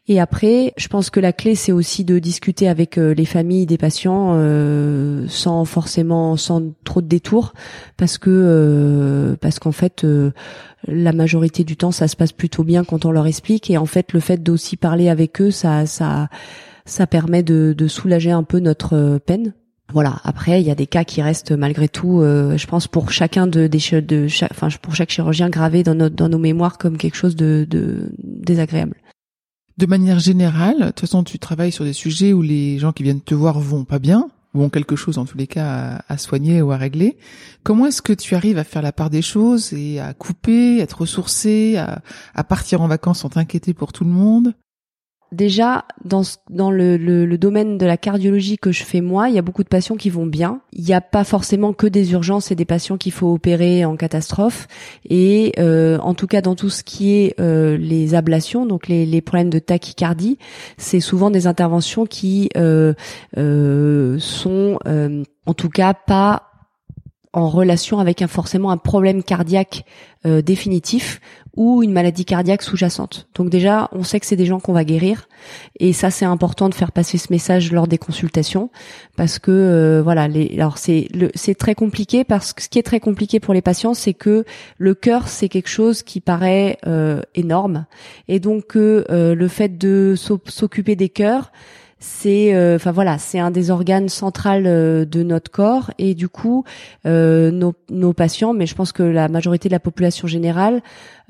et 0.07 0.21
après, 0.21 0.75
je 0.77 0.89
pense 0.89 1.09
que 1.09 1.19
la 1.19 1.33
clé, 1.33 1.55
c'est 1.55 1.73
aussi 1.73 2.05
de 2.05 2.19
discuter 2.19 2.69
avec 2.69 2.99
euh, 2.99 3.15
les 3.15 3.25
familles 3.25 3.65
des 3.65 3.79
patients 3.79 4.33
euh, 4.35 5.27
sans 5.29 5.65
forcément, 5.65 6.37
sans 6.37 6.75
trop 6.85 7.01
de 7.01 7.07
détours, 7.07 7.55
parce 7.97 8.19
que 8.19 8.29
euh, 8.31 9.37
parce 9.41 9.59
qu'en 9.59 9.73
fait, 9.73 10.07
la 10.87 11.13
majorité 11.13 11.65
du 11.65 11.77
temps, 11.77 11.91
ça 11.91 12.09
se 12.09 12.17
passe 12.17 12.33
plutôt 12.33 12.65
bien 12.65 12.85
quand 12.85 13.07
on 13.07 13.13
leur 13.13 13.27
explique. 13.27 13.71
Et 13.71 13.79
en 13.79 13.87
fait, 13.87 14.13
le 14.13 14.21
fait 14.21 14.43
d'aussi 14.43 14.77
parler 14.77 15.09
avec 15.09 15.41
eux, 15.41 15.51
ça 15.51 15.87
ça 15.87 16.29
ça 16.85 17.07
permet 17.07 17.43
de, 17.43 17.75
de 17.77 17.89
soulager 17.89 18.31
un 18.31 18.43
peu 18.43 18.59
notre 18.61 19.19
peine 19.19 19.55
voilà. 19.93 20.19
Après, 20.25 20.61
il 20.61 20.67
y 20.67 20.71
a 20.71 20.75
des 20.75 20.87
cas 20.87 21.05
qui 21.05 21.21
restent 21.23 21.53
malgré 21.53 21.89
tout, 21.89 22.21
je 22.23 22.67
pense, 22.67 22.89
pour 22.89 23.13
chacun 23.13 23.47
de, 23.47 23.67
des, 23.67 24.01
de 24.01 24.29
chaque, 24.29 24.51
enfin, 24.51 24.69
pour 24.81 24.95
chaque 24.95 25.11
chirurgien 25.11 25.51
gravé 25.51 25.83
dans, 25.83 25.95
notre, 25.95 26.17
dans 26.17 26.29
nos 26.29 26.39
mémoires 26.39 26.79
comme 26.79 26.97
quelque 26.97 27.17
chose 27.17 27.37
de, 27.37 27.67
de 27.69 28.11
désagréable. 28.19 28.97
De 29.77 29.87
manière 29.87 30.21
générale, 30.21 30.79
de 30.79 30.87
toute 30.87 31.01
façon, 31.01 31.25
tu 31.25 31.39
travailles 31.39 31.73
sur 31.73 31.85
des 31.85 31.93
sujets 31.93 32.33
où 32.33 32.43
les 32.43 32.79
gens 32.79 32.93
qui 32.93 33.03
viennent 33.03 33.21
te 33.21 33.35
voir 33.35 33.61
vont 33.61 33.85
pas 33.85 33.99
bien, 33.99 34.31
ou 34.55 34.63
ont 34.63 34.71
quelque 34.71 34.97
chose 34.97 35.19
en 35.19 35.25
tous 35.25 35.37
les 35.37 35.49
cas 35.49 36.01
à, 36.09 36.17
soigner 36.17 36.63
ou 36.63 36.71
à 36.71 36.77
régler. 36.77 37.19
Comment 37.65 37.87
est-ce 37.87 38.01
que 38.01 38.13
tu 38.13 38.35
arrives 38.37 38.59
à 38.59 38.65
faire 38.65 38.83
la 38.83 38.93
part 38.93 39.11
des 39.11 39.23
choses 39.23 39.73
et 39.73 39.99
à 39.99 40.15
couper, 40.15 40.81
à 40.81 40.87
te 40.87 40.95
ressourcer, 40.95 41.77
à, 41.77 42.03
à 42.35 42.45
partir 42.45 42.83
en 42.83 42.89
vacances 42.89 43.21
sans 43.21 43.31
t'inquiéter 43.31 43.75
pour 43.75 43.93
tout 43.93 44.05
le 44.05 44.11
monde? 44.11 44.55
Déjà, 45.33 45.85
dans, 46.05 46.23
dans 46.49 46.71
le, 46.71 46.97
le, 46.97 47.39
domaine 47.39 47.77
de 47.77 47.87
la 47.87 47.97
cardiologie 47.97 48.57
que 48.57 48.71
je 48.71 48.85
fais 48.85 49.01
moi, 49.01 49.29
il 49.29 49.35
y 49.35 49.39
a 49.39 49.43
beaucoup 49.43 49.65
de 49.65 49.69
patients 49.69 49.97
qui 49.97 50.09
vont 50.09 50.27
bien. 50.27 50.61
Il 50.73 50.85
n'y 50.85 50.95
a 50.95 51.01
pas 51.01 51.25
forcément 51.25 51.73
que 51.73 51.89
des 51.89 52.13
urgences 52.13 52.53
et 52.53 52.55
des 52.55 52.65
patients 52.65 52.97
qu'il 52.97 53.11
faut 53.11 53.33
opérer 53.33 53.85
en 53.85 53.97
catastrophe. 53.97 54.69
Et 55.09 55.53
euh, 55.59 55.99
en 55.99 56.15
tout 56.15 56.29
cas, 56.29 56.41
dans 56.41 56.55
tout 56.55 56.71
ce 56.71 56.85
qui 56.85 57.15
est 57.15 57.35
euh, 57.41 57.77
les 57.77 58.15
ablations, 58.15 58.65
donc 58.65 58.87
les, 58.87 59.07
les 59.07 59.21
problèmes 59.21 59.51
de 59.51 59.59
tachycardie, 59.59 60.39
c'est 60.77 61.01
souvent 61.01 61.31
des 61.31 61.49
interventions 61.49 62.07
qui 62.07 62.49
euh, 62.57 62.95
sont 64.19 64.79
en 65.47 65.55
tout 65.55 65.69
cas 65.69 65.95
pas 65.95 66.51
en 67.33 67.49
relation 67.49 67.99
avec 67.99 68.23
un 68.23 68.29
forcément 68.29 68.71
un 68.71 68.77
problème 68.77 69.25
cardiaque 69.25 69.85
définitif 70.25 71.21
ou 71.57 71.83
une 71.83 71.93
maladie 71.93 72.25
cardiaque 72.25 72.63
sous-jacente. 72.63 73.29
Donc 73.35 73.51
déjà, 73.51 73.89
on 73.93 74.03
sait 74.03 74.21
que 74.21 74.27
c'est 74.27 74.37
des 74.37 74.47
gens 74.47 74.61
qu'on 74.61 74.73
va 74.73 74.85
guérir. 74.85 75.29
Et 75.79 75.93
ça 75.93 76.11
c'est 76.11 76.25
important 76.25 76.69
de 76.69 76.75
faire 76.75 76.93
passer 76.93 77.19
ce 77.19 77.29
message 77.31 77.73
lors 77.73 77.87
des 77.87 77.99
consultations. 77.99 78.71
Parce 79.17 79.39
que 79.39 79.51
euh, 79.51 80.03
voilà, 80.03 80.29
les, 80.29 80.55
alors 80.57 80.79
c'est 80.79 81.09
c'est 81.35 81.55
très 81.55 81.75
compliqué 81.75 82.25
parce 82.25 82.53
que 82.53 82.63
ce 82.63 82.69
qui 82.69 82.79
est 82.79 82.83
très 82.83 83.01
compliqué 83.01 83.41
pour 83.41 83.55
les 83.55 83.63
patients, 83.63 83.95
c'est 83.95 84.15
que 84.15 84.45
le 84.79 84.95
cœur 84.95 85.29
c'est 85.29 85.49
quelque 85.49 85.69
chose 85.69 86.03
qui 86.03 86.21
paraît 86.21 86.79
euh, 86.87 87.23
énorme. 87.35 87.87
Et 88.29 88.41
donc 88.41 88.77
euh, 88.77 89.35
le 89.35 89.49
fait 89.49 89.79
de 89.79 90.15
s'occuper 90.17 90.97
des 90.97 91.09
cœurs 91.09 91.53
c'est 92.05 92.55
euh, 92.55 92.77
enfin 92.77 92.93
voilà 92.93 93.17
c'est 93.17 93.39
un 93.39 93.51
des 93.51 93.71
organes 93.71 94.11
centrales 94.11 94.67
euh, 94.67 95.07
de 95.07 95.23
notre 95.23 95.51
corps. 95.51 95.91
Et 95.99 96.15
du 96.15 96.29
coup 96.29 96.65
euh, 97.07 97.51
nos, 97.51 97.73
nos, 97.89 98.13
patients 98.13 98.53
mais 98.53 98.67
je 98.67 98.75
pense 98.75 98.93
que 98.93 99.03
la 99.03 99.29
majorité 99.29 99.71
de 99.71 99.75
la 99.75 99.81
population 99.81 100.29
générale 100.29 100.83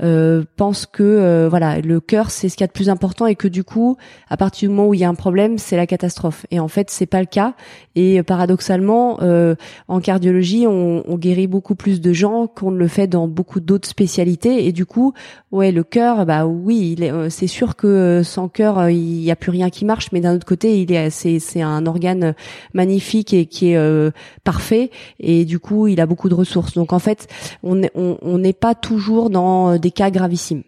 euh, 0.02 0.42
pense 0.56 0.86
que 0.86 1.46
voilà 1.48 1.80
le 1.80 2.00
cœur 2.00 2.32
c'est 2.32 2.48
ce 2.48 2.56
qu'il 2.56 2.64
y 2.64 2.64
a 2.64 2.66
de 2.66 2.72
plus 2.72 2.90
important 2.90 3.26
et 3.26 3.36
que 3.36 3.46
du 3.46 3.62
coup 3.62 3.96
à 4.28 4.36
partir 4.36 4.68
du 4.68 4.74
moment 4.74 4.88
où 4.88 4.94
il 4.94 5.00
y 5.00 5.04
a 5.04 5.08
un 5.08 5.14
problème 5.14 5.58
c'est 5.58 5.76
la 5.76 5.86
catastrophe. 5.86 6.44
Et 6.50 6.58
en 6.58 6.66
fait 6.66 6.90
c'est 6.90 7.06
pas 7.06 7.20
le 7.20 7.26
cas. 7.26 7.54
Et 7.94 8.24
paradoxalement 8.24 9.20
en 9.86 10.00
cardiologie 10.00 10.66
on, 10.66 11.04
on, 11.06 11.16
guérit 11.16 11.46
beaucoup 11.46 11.76
plus 11.76 12.00
de 12.00 12.12
gens 12.12 12.48
qu'on 12.48 12.72
ne 12.72 12.78
le 12.78 12.88
fait 12.88 13.06
dans 13.06 13.28
beaucoup 13.28 13.60
d'autres 13.60 13.88
spécialités. 13.88 14.66
Et 14.66 14.72
du 14.72 14.86
coup 14.86 15.14
ouais 15.52 15.70
le 15.70 15.84
cœur 15.84 16.26
bah 16.26 16.46
oui 16.46 16.96
c'est 17.28 17.46
sûr 17.46 17.76
que 17.76 18.22
sans 18.24 18.48
cœur 18.48 18.90
il 18.90 19.22
y 19.22 19.30
a 19.30 19.36
plus 19.36 19.50
rien 19.50 19.70
qui 19.70 19.84
marche. 19.84 20.10
Mais 20.10 20.20
d'un 20.20 20.34
autre 20.34 20.46
côté 20.46 20.63
il 20.72 20.92
est 20.92 21.10
c'est 21.10 21.38
c'est 21.38 21.62
un 21.62 21.86
organe 21.86 22.34
magnifique 22.72 23.32
et 23.34 23.46
qui 23.46 23.70
est 23.70 23.76
euh, 23.76 24.10
parfait 24.44 24.90
et 25.20 25.44
du 25.44 25.58
coup 25.58 25.86
il 25.86 26.00
a 26.00 26.06
beaucoup 26.06 26.28
de 26.28 26.34
ressources. 26.34 26.74
Donc 26.74 26.92
en 26.92 26.98
fait 26.98 27.28
on 27.62 27.82
on 27.94 28.38
n'est 28.38 28.52
pas 28.52 28.74
toujours 28.74 29.30
dans 29.30 29.78
des 29.78 29.90
cas 29.90 30.10
gravissimes. 30.10 30.62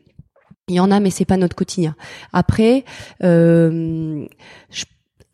Il 0.69 0.75
y 0.75 0.81
en 0.81 0.91
a, 0.91 0.99
mais 0.99 1.11
c'est 1.11 1.25
pas 1.25 1.37
notre 1.37 1.55
quotidien. 1.55 1.95
Après, 2.33 2.85
euh, 3.23 4.27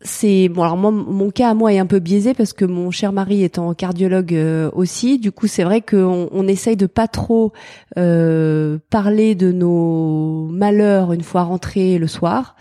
c'est 0.03 0.49
bon 0.49 0.63
alors 0.63 0.77
moi 0.77 0.91
mon 0.91 1.31
cas 1.31 1.49
à 1.49 1.53
moi 1.53 1.73
est 1.73 1.79
un 1.79 1.85
peu 1.85 1.99
biaisé 1.99 2.33
parce 2.33 2.53
que 2.53 2.65
mon 2.65 2.91
cher 2.91 3.13
mari 3.13 3.43
étant 3.43 3.73
cardiologue 3.73 4.35
euh, 4.35 4.69
aussi 4.73 5.17
du 5.17 5.31
coup 5.31 5.47
c'est 5.47 5.63
vrai 5.63 5.79
qu'on 5.79 6.27
on 6.31 6.47
essaye 6.47 6.75
de 6.75 6.87
pas 6.87 7.07
trop 7.07 7.53
euh, 7.97 8.79
parler 8.89 9.33
de 9.33 9.51
nos 9.51 10.47
malheurs 10.51 11.13
une 11.13 11.23
fois 11.23 11.43
rentrés 11.43 11.97
le 11.97 12.07
soir 12.07 12.57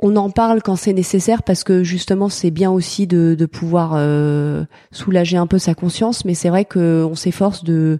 on 0.00 0.14
en 0.14 0.30
parle 0.30 0.62
quand 0.62 0.76
c'est 0.76 0.92
nécessaire 0.92 1.42
parce 1.42 1.64
que 1.64 1.82
justement 1.82 2.28
c'est 2.28 2.52
bien 2.52 2.70
aussi 2.70 3.08
de, 3.08 3.34
pouvoir 3.46 3.94
euh, 3.96 4.64
soulager 4.92 5.36
un 5.36 5.48
peu 5.48 5.58
sa 5.58 5.74
conscience. 5.74 6.24
Mais 6.24 6.34
c'est 6.34 6.50
vrai 6.50 6.64
que 6.64 7.04
on 7.04 7.16
s'efforce 7.16 7.64
de 7.64 7.98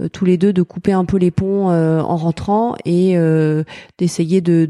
euh, 0.00 0.08
tous 0.08 0.24
les 0.24 0.38
deux 0.38 0.52
de 0.52 0.62
couper 0.62 0.92
un 0.92 1.04
peu 1.04 1.18
les 1.18 1.30
ponts 1.30 1.70
euh, 1.70 2.00
en 2.00 2.16
rentrant 2.16 2.74
et 2.84 3.16
d'essayer 3.98 4.40
de 4.40 4.66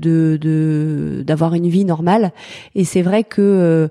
d'avoir 1.25 1.53
de, 1.53 1.57
une 1.57 1.69
vie 1.69 1.87
normale. 1.87 2.33
Et 2.75 2.85
c'est 2.85 3.03
vrai 3.03 3.25
que 3.25 3.89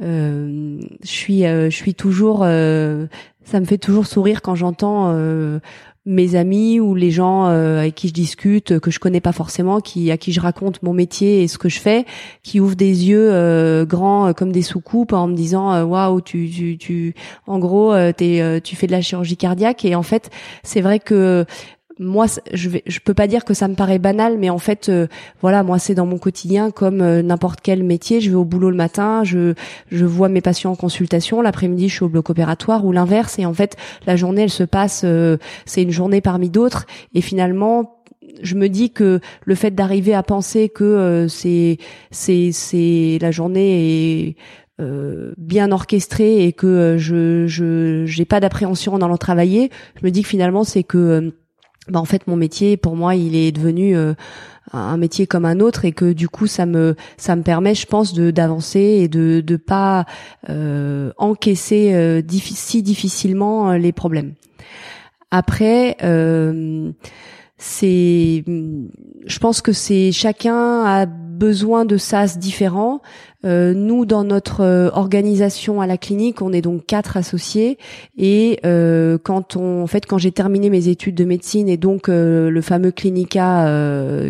je 0.00 0.88
je 1.04 1.70
suis 1.70 1.94
toujours 1.94 2.40
Ça 2.40 3.60
me 3.60 3.64
fait 3.64 3.78
toujours 3.78 4.06
sourire 4.06 4.42
quand 4.42 4.56
j'entends 4.56 5.14
mes 6.06 6.34
amis 6.34 6.80
ou 6.80 6.94
les 6.94 7.10
gens 7.10 7.46
euh, 7.46 7.80
avec 7.80 7.94
qui 7.94 8.08
je 8.08 8.12
discute 8.12 8.78
que 8.78 8.90
je 8.90 8.98
connais 8.98 9.20
pas 9.20 9.32
forcément 9.32 9.80
qui 9.80 10.10
à 10.10 10.18
qui 10.18 10.32
je 10.32 10.40
raconte 10.40 10.82
mon 10.82 10.92
métier 10.92 11.42
et 11.42 11.48
ce 11.48 11.56
que 11.56 11.70
je 11.70 11.80
fais 11.80 12.04
qui 12.42 12.60
ouvrent 12.60 12.76
des 12.76 13.08
yeux 13.08 13.32
euh, 13.32 13.86
grands 13.86 14.28
euh, 14.28 14.32
comme 14.32 14.52
des 14.52 14.62
soucoupes 14.62 15.14
en 15.14 15.26
me 15.26 15.34
disant 15.34 15.82
waouh 15.84 16.20
tu, 16.20 16.50
tu 16.50 16.76
tu 16.76 17.14
en 17.46 17.58
gros 17.58 17.94
t'es 18.12 18.60
tu 18.62 18.76
fais 18.76 18.86
de 18.86 18.92
la 18.92 19.00
chirurgie 19.00 19.36
cardiaque. 19.36 19.84
Et 19.84 19.94
en 19.94 20.02
fait 20.02 20.30
c'est 20.62 20.82
vrai 20.82 20.98
que 20.98 21.46
moi 21.98 22.26
je 22.52 22.68
vais 22.68 22.82
je 22.86 22.98
peux 23.00 23.14
pas 23.14 23.26
dire 23.26 23.44
que 23.44 23.54
ça 23.54 23.68
me 23.68 23.74
paraît 23.74 23.98
banal 23.98 24.36
mais 24.38 24.50
en 24.50 24.58
fait 24.58 24.88
euh, 24.88 25.06
voilà 25.40 25.62
moi 25.62 25.78
c'est 25.78 25.94
dans 25.94 26.06
mon 26.06 26.18
quotidien 26.18 26.70
comme 26.70 27.00
euh, 27.00 27.22
n'importe 27.22 27.60
quel 27.60 27.84
métier 27.84 28.20
je 28.20 28.30
vais 28.30 28.36
au 28.36 28.44
boulot 28.44 28.70
le 28.70 28.76
matin 28.76 29.22
je 29.24 29.54
je 29.90 30.04
vois 30.04 30.28
mes 30.28 30.40
patients 30.40 30.72
en 30.72 30.76
consultation 30.76 31.40
l'après-midi 31.40 31.88
je 31.88 31.94
suis 31.94 32.04
au 32.04 32.08
bloc 32.08 32.30
opératoire 32.30 32.84
ou 32.84 32.92
l'inverse 32.92 33.38
et 33.38 33.46
en 33.46 33.54
fait 33.54 33.76
la 34.06 34.16
journée 34.16 34.42
elle 34.42 34.50
se 34.50 34.64
passe 34.64 35.02
euh, 35.04 35.36
c'est 35.66 35.82
une 35.82 35.90
journée 35.90 36.20
parmi 36.20 36.50
d'autres 36.50 36.86
et 37.14 37.20
finalement 37.20 38.02
je 38.42 38.56
me 38.56 38.68
dis 38.68 38.90
que 38.90 39.20
le 39.44 39.54
fait 39.54 39.70
d'arriver 39.70 40.14
à 40.14 40.24
penser 40.24 40.68
que 40.68 41.26
c'est 41.28 41.78
c'est 42.10 42.50
c'est 42.52 43.18
la 43.20 43.30
journée 43.30 44.28
est 44.28 44.36
bien 45.36 45.70
orchestrée 45.70 46.44
et 46.44 46.52
que 46.52 46.96
je 46.98 47.46
je 47.46 48.04
j'ai 48.06 48.24
pas 48.24 48.40
d'appréhension 48.40 48.98
dans 48.98 49.06
l'en 49.06 49.18
travailler 49.18 49.70
je 50.00 50.04
me 50.04 50.10
dis 50.10 50.22
que 50.22 50.28
finalement 50.28 50.64
c'est 50.64 50.82
que 50.82 51.32
bah 51.88 52.00
en 52.00 52.04
fait 52.04 52.26
mon 52.26 52.36
métier 52.36 52.76
pour 52.76 52.96
moi 52.96 53.14
il 53.14 53.34
est 53.36 53.52
devenu 53.52 53.96
euh, 53.96 54.14
un 54.72 54.96
métier 54.96 55.26
comme 55.26 55.44
un 55.44 55.60
autre 55.60 55.84
et 55.84 55.92
que 55.92 56.12
du 56.12 56.28
coup 56.28 56.46
ça 56.46 56.66
me 56.66 56.96
ça 57.16 57.36
me 57.36 57.42
permet 57.42 57.74
je 57.74 57.86
pense 57.86 58.14
de 58.14 58.30
d'avancer 58.30 58.80
et 58.80 59.08
de 59.08 59.40
de 59.40 59.56
pas 59.56 60.06
euh, 60.48 61.12
encaisser 61.18 61.92
euh, 61.94 62.22
si 62.28 62.82
difficilement 62.82 63.70
euh, 63.70 63.78
les 63.78 63.92
problèmes. 63.92 64.34
Après 65.30 65.96
c'est 67.56 68.44
je 68.46 69.38
pense 69.38 69.60
que 69.60 69.72
c'est 69.72 70.12
chacun 70.12 70.84
a 70.84 71.06
besoin 71.06 71.84
de 71.84 71.96
sas 71.96 72.38
différents 72.38 73.00
euh, 73.44 73.74
nous, 73.74 74.06
dans 74.06 74.24
notre 74.24 74.62
euh, 74.62 74.90
organisation 74.92 75.80
à 75.80 75.86
la 75.86 75.98
clinique, 75.98 76.40
on 76.40 76.52
est 76.52 76.62
donc 76.62 76.86
quatre 76.86 77.16
associés. 77.16 77.78
Et 78.16 78.58
euh, 78.64 79.18
quand 79.22 79.56
on, 79.56 79.82
en 79.82 79.86
fait, 79.86 80.06
quand 80.06 80.18
j'ai 80.18 80.32
terminé 80.32 80.70
mes 80.70 80.88
études 80.88 81.14
de 81.14 81.24
médecine 81.24 81.68
et 81.68 81.76
donc 81.76 82.08
le 82.08 82.60
fameux 82.60 82.90
clinica 82.90 83.68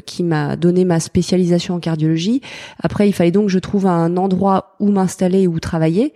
qui 0.06 0.22
m'a 0.22 0.56
donné 0.56 0.84
ma 0.84 1.00
spécialisation 1.00 1.74
en 1.74 1.80
cardiologie, 1.80 2.40
après, 2.82 3.08
il 3.08 3.12
fallait 3.12 3.30
donc 3.30 3.46
que 3.46 3.52
je 3.52 3.58
trouve 3.58 3.86
un 3.86 4.16
endroit 4.16 4.76
où 4.80 4.90
m'installer 4.90 5.46
où 5.46 5.60
travailler, 5.60 6.12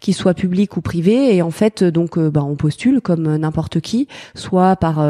qui 0.00 0.12
soit 0.12 0.34
public 0.34 0.76
ou 0.76 0.80
privé. 0.80 1.34
Et 1.34 1.42
en 1.42 1.50
fait, 1.50 1.84
donc, 1.84 2.18
bah, 2.18 2.42
on 2.44 2.56
postule 2.56 3.00
comme 3.00 3.36
n'importe 3.36 3.80
qui, 3.80 4.08
soit 4.34 4.76
par 4.76 5.04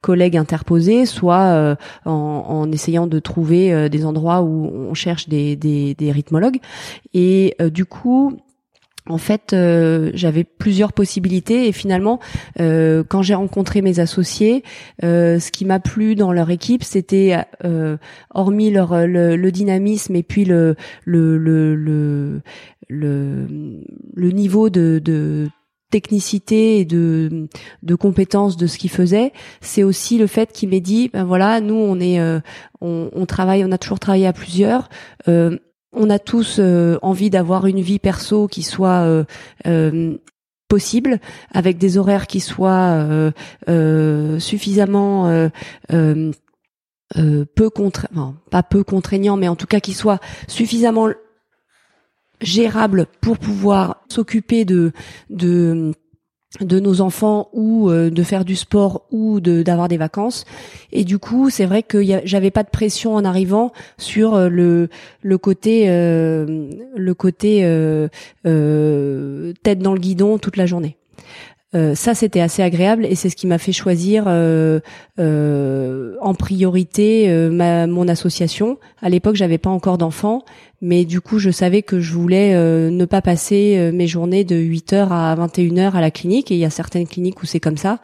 collègues 0.00 0.36
interposés, 0.36 1.06
soit 1.06 1.76
en, 2.04 2.10
en, 2.10 2.72
essayant 2.72 3.06
de 3.06 3.18
trouver 3.18 3.88
des 3.88 4.04
endroits 4.04 4.42
où 4.42 4.70
on 4.90 4.94
cherche 4.94 5.28
des, 5.28 5.56
des, 5.56 5.94
des 5.94 6.12
rythmologues. 6.12 6.60
Et 7.14 7.54
euh, 7.60 7.70
du 7.70 7.84
coup, 7.84 8.36
en 9.08 9.18
fait, 9.18 9.52
euh, 9.52 10.12
j'avais 10.14 10.44
plusieurs 10.44 10.92
possibilités 10.92 11.66
et 11.66 11.72
finalement, 11.72 12.20
euh, 12.60 13.02
quand 13.06 13.22
j'ai 13.22 13.34
rencontré 13.34 13.82
mes 13.82 13.98
associés, 13.98 14.62
ce 15.02 15.50
qui 15.50 15.64
m'a 15.64 15.80
plu 15.80 16.14
dans 16.14 16.32
leur 16.32 16.50
équipe, 16.50 16.84
c'était 16.84 17.36
hormis 18.32 18.70
leur 18.70 19.06
le, 19.06 19.50
dynamisme 19.50 20.14
et 20.14 20.22
puis 20.22 20.44
le 20.44 20.76
le 21.04 21.36
le 21.36 21.74
le, 21.74 22.40
le, 24.14 24.30
niveau 24.30 24.70
de, 24.70 25.00
de 25.02 25.48
technicité 25.90 26.78
et 26.78 26.84
de 26.84 27.48
de 27.82 27.94
compétences 27.96 28.56
de 28.56 28.68
ce 28.68 28.78
qu'ils 28.78 28.90
faisaient, 28.90 29.32
c'est 29.60 29.82
aussi 29.82 30.16
le 30.16 30.28
fait 30.28 30.52
qu'il 30.52 30.68
m'ait 30.68 30.80
dit 30.80 31.08
ben 31.08 31.24
voilà 31.24 31.60
nous 31.60 31.74
on 31.74 31.98
est 31.98 32.20
on, 32.80 33.10
on, 33.12 33.26
travaille 33.26 33.64
on 33.64 33.72
a 33.72 33.78
toujours 33.78 33.98
travaillé 33.98 34.26
à 34.26 34.32
plusieurs 34.32 34.88
euh, 35.28 35.58
on 35.92 36.10
a 36.10 36.18
tous 36.18 36.56
euh, 36.58 36.98
envie 37.02 37.30
d'avoir 37.30 37.66
une 37.66 37.80
vie 37.80 37.98
perso 37.98 38.48
qui 38.48 38.62
soit 38.62 39.02
euh, 39.02 39.24
euh, 39.66 40.16
possible, 40.68 41.20
avec 41.52 41.78
des 41.78 41.98
horaires 41.98 42.26
qui 42.26 42.40
soient 42.40 43.06
suffisamment 44.38 45.50
peu 45.90 47.70
contraignants, 47.70 48.36
pas 48.50 48.62
peu 48.62 48.82
contraignants, 48.82 49.36
mais 49.36 49.48
en 49.48 49.56
tout 49.56 49.66
cas 49.66 49.80
qui 49.80 49.92
soient 49.92 50.18
suffisamment 50.48 51.10
gérables 52.40 53.06
pour 53.20 53.36
pouvoir 53.36 54.02
s'occuper 54.08 54.64
de 54.64 54.92
de 55.28 55.92
de 56.60 56.78
nos 56.80 57.00
enfants 57.00 57.48
ou 57.52 57.88
euh, 57.88 58.10
de 58.10 58.22
faire 58.22 58.44
du 58.44 58.56
sport 58.56 59.06
ou 59.10 59.40
de 59.40 59.62
d'avoir 59.62 59.88
des 59.88 59.96
vacances. 59.96 60.44
Et 60.92 61.04
du 61.04 61.18
coup 61.18 61.50
c'est 61.50 61.66
vrai 61.66 61.82
que 61.82 62.02
j'avais 62.24 62.50
pas 62.50 62.62
de 62.62 62.68
pression 62.68 63.14
en 63.14 63.24
arrivant 63.24 63.72
sur 63.96 64.34
euh, 64.34 64.48
le 64.48 64.88
le 65.22 65.38
côté 65.38 65.84
euh, 65.88 66.68
le 66.94 67.14
côté 67.14 67.60
tête 69.62 69.78
dans 69.78 69.94
le 69.94 70.00
guidon 70.00 70.38
toute 70.38 70.56
la 70.56 70.66
journée 70.66 70.96
euh, 71.74 71.94
ça, 71.94 72.14
c'était 72.14 72.40
assez 72.40 72.62
agréable 72.62 73.06
et 73.06 73.14
c'est 73.14 73.30
ce 73.30 73.36
qui 73.36 73.46
m'a 73.46 73.58
fait 73.58 73.72
choisir 73.72 74.24
euh, 74.26 74.80
euh, 75.18 76.16
en 76.20 76.34
priorité 76.34 77.28
ma, 77.50 77.86
mon 77.86 78.08
association. 78.08 78.78
À 79.00 79.08
l'époque, 79.08 79.36
j'avais 79.36 79.58
pas 79.58 79.70
encore 79.70 79.96
d'enfants, 79.96 80.44
mais 80.82 81.04
du 81.04 81.20
coup, 81.20 81.38
je 81.38 81.50
savais 81.50 81.82
que 81.82 82.00
je 82.00 82.12
voulais 82.12 82.54
ne 82.90 83.04
pas 83.04 83.22
passer 83.22 83.90
mes 83.92 84.06
journées 84.06 84.44
de 84.44 84.56
8h 84.56 85.08
à 85.10 85.34
21h 85.34 85.92
à 85.92 86.00
la 86.00 86.10
clinique. 86.10 86.50
Et 86.50 86.54
il 86.54 86.60
y 86.60 86.64
a 86.64 86.70
certaines 86.70 87.06
cliniques 87.06 87.42
où 87.42 87.46
c'est 87.46 87.60
comme 87.60 87.76
ça. 87.76 88.00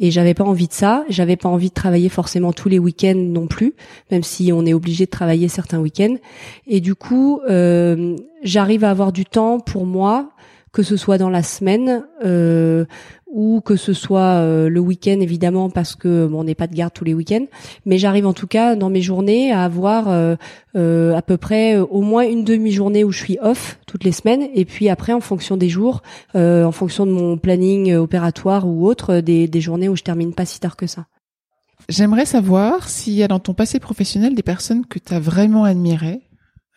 Et 0.00 0.10
j'avais 0.10 0.34
pas 0.34 0.44
envie 0.44 0.68
de 0.68 0.72
ça. 0.72 1.04
J'avais 1.08 1.36
pas 1.36 1.48
envie 1.48 1.68
de 1.68 1.74
travailler 1.74 2.08
forcément 2.08 2.52
tous 2.52 2.68
les 2.68 2.78
week-ends 2.78 3.14
non 3.16 3.46
plus, 3.46 3.74
même 4.10 4.22
si 4.22 4.52
on 4.52 4.64
est 4.64 4.74
obligé 4.74 5.04
de 5.04 5.10
travailler 5.10 5.48
certains 5.48 5.80
week-ends. 5.80 6.16
Et 6.66 6.80
du 6.80 6.94
coup, 6.94 7.40
j'arrive 8.42 8.84
à 8.84 8.90
avoir 8.90 9.12
du 9.12 9.26
temps 9.26 9.60
pour 9.60 9.84
moi 9.84 10.30
que 10.72 10.82
ce 10.82 10.96
soit 10.96 11.18
dans 11.18 11.28
la 11.28 11.42
semaine 11.42 12.04
euh, 12.24 12.86
ou 13.26 13.60
que 13.60 13.76
ce 13.76 13.92
soit 13.92 14.40
euh, 14.40 14.68
le 14.70 14.80
week-end 14.80 15.18
évidemment 15.20 15.68
parce 15.68 15.94
que 15.94 16.26
bon, 16.26 16.40
on 16.40 16.44
n'est 16.44 16.54
pas 16.54 16.66
de 16.66 16.74
garde 16.74 16.92
tous 16.94 17.04
les 17.04 17.12
week-ends, 17.12 17.46
mais 17.84 17.98
j'arrive 17.98 18.26
en 18.26 18.32
tout 18.32 18.46
cas 18.46 18.74
dans 18.74 18.88
mes 18.88 19.02
journées 19.02 19.52
à 19.52 19.64
avoir 19.64 20.06
euh, 20.08 21.14
à 21.14 21.22
peu 21.22 21.36
près 21.36 21.76
au 21.76 22.00
moins 22.00 22.26
une 22.26 22.44
demi-journée 22.44 23.04
où 23.04 23.12
je 23.12 23.18
suis 23.18 23.38
off 23.42 23.78
toutes 23.86 24.04
les 24.04 24.12
semaines. 24.12 24.48
Et 24.54 24.64
puis 24.64 24.88
après 24.88 25.12
en 25.12 25.20
fonction 25.20 25.56
des 25.56 25.68
jours, 25.68 26.02
en 26.34 26.72
fonction 26.72 27.06
de 27.06 27.12
mon 27.12 27.36
planning 27.36 27.94
opératoire 27.94 28.66
ou 28.66 28.86
autre, 28.86 29.20
des, 29.20 29.48
des 29.48 29.60
journées 29.60 29.88
où 29.88 29.96
je 29.96 30.02
termine 30.02 30.34
pas 30.34 30.46
si 30.46 30.58
tard 30.58 30.76
que 30.76 30.86
ça. 30.86 31.06
J'aimerais 31.88 32.26
savoir 32.26 32.88
s'il 32.88 33.14
y 33.14 33.22
a 33.22 33.28
dans 33.28 33.40
ton 33.40 33.54
passé 33.54 33.78
professionnel 33.80 34.34
des 34.34 34.42
personnes 34.42 34.86
que 34.86 34.98
tu 34.98 35.12
as 35.12 35.20
vraiment 35.20 35.64
admirées, 35.64 36.20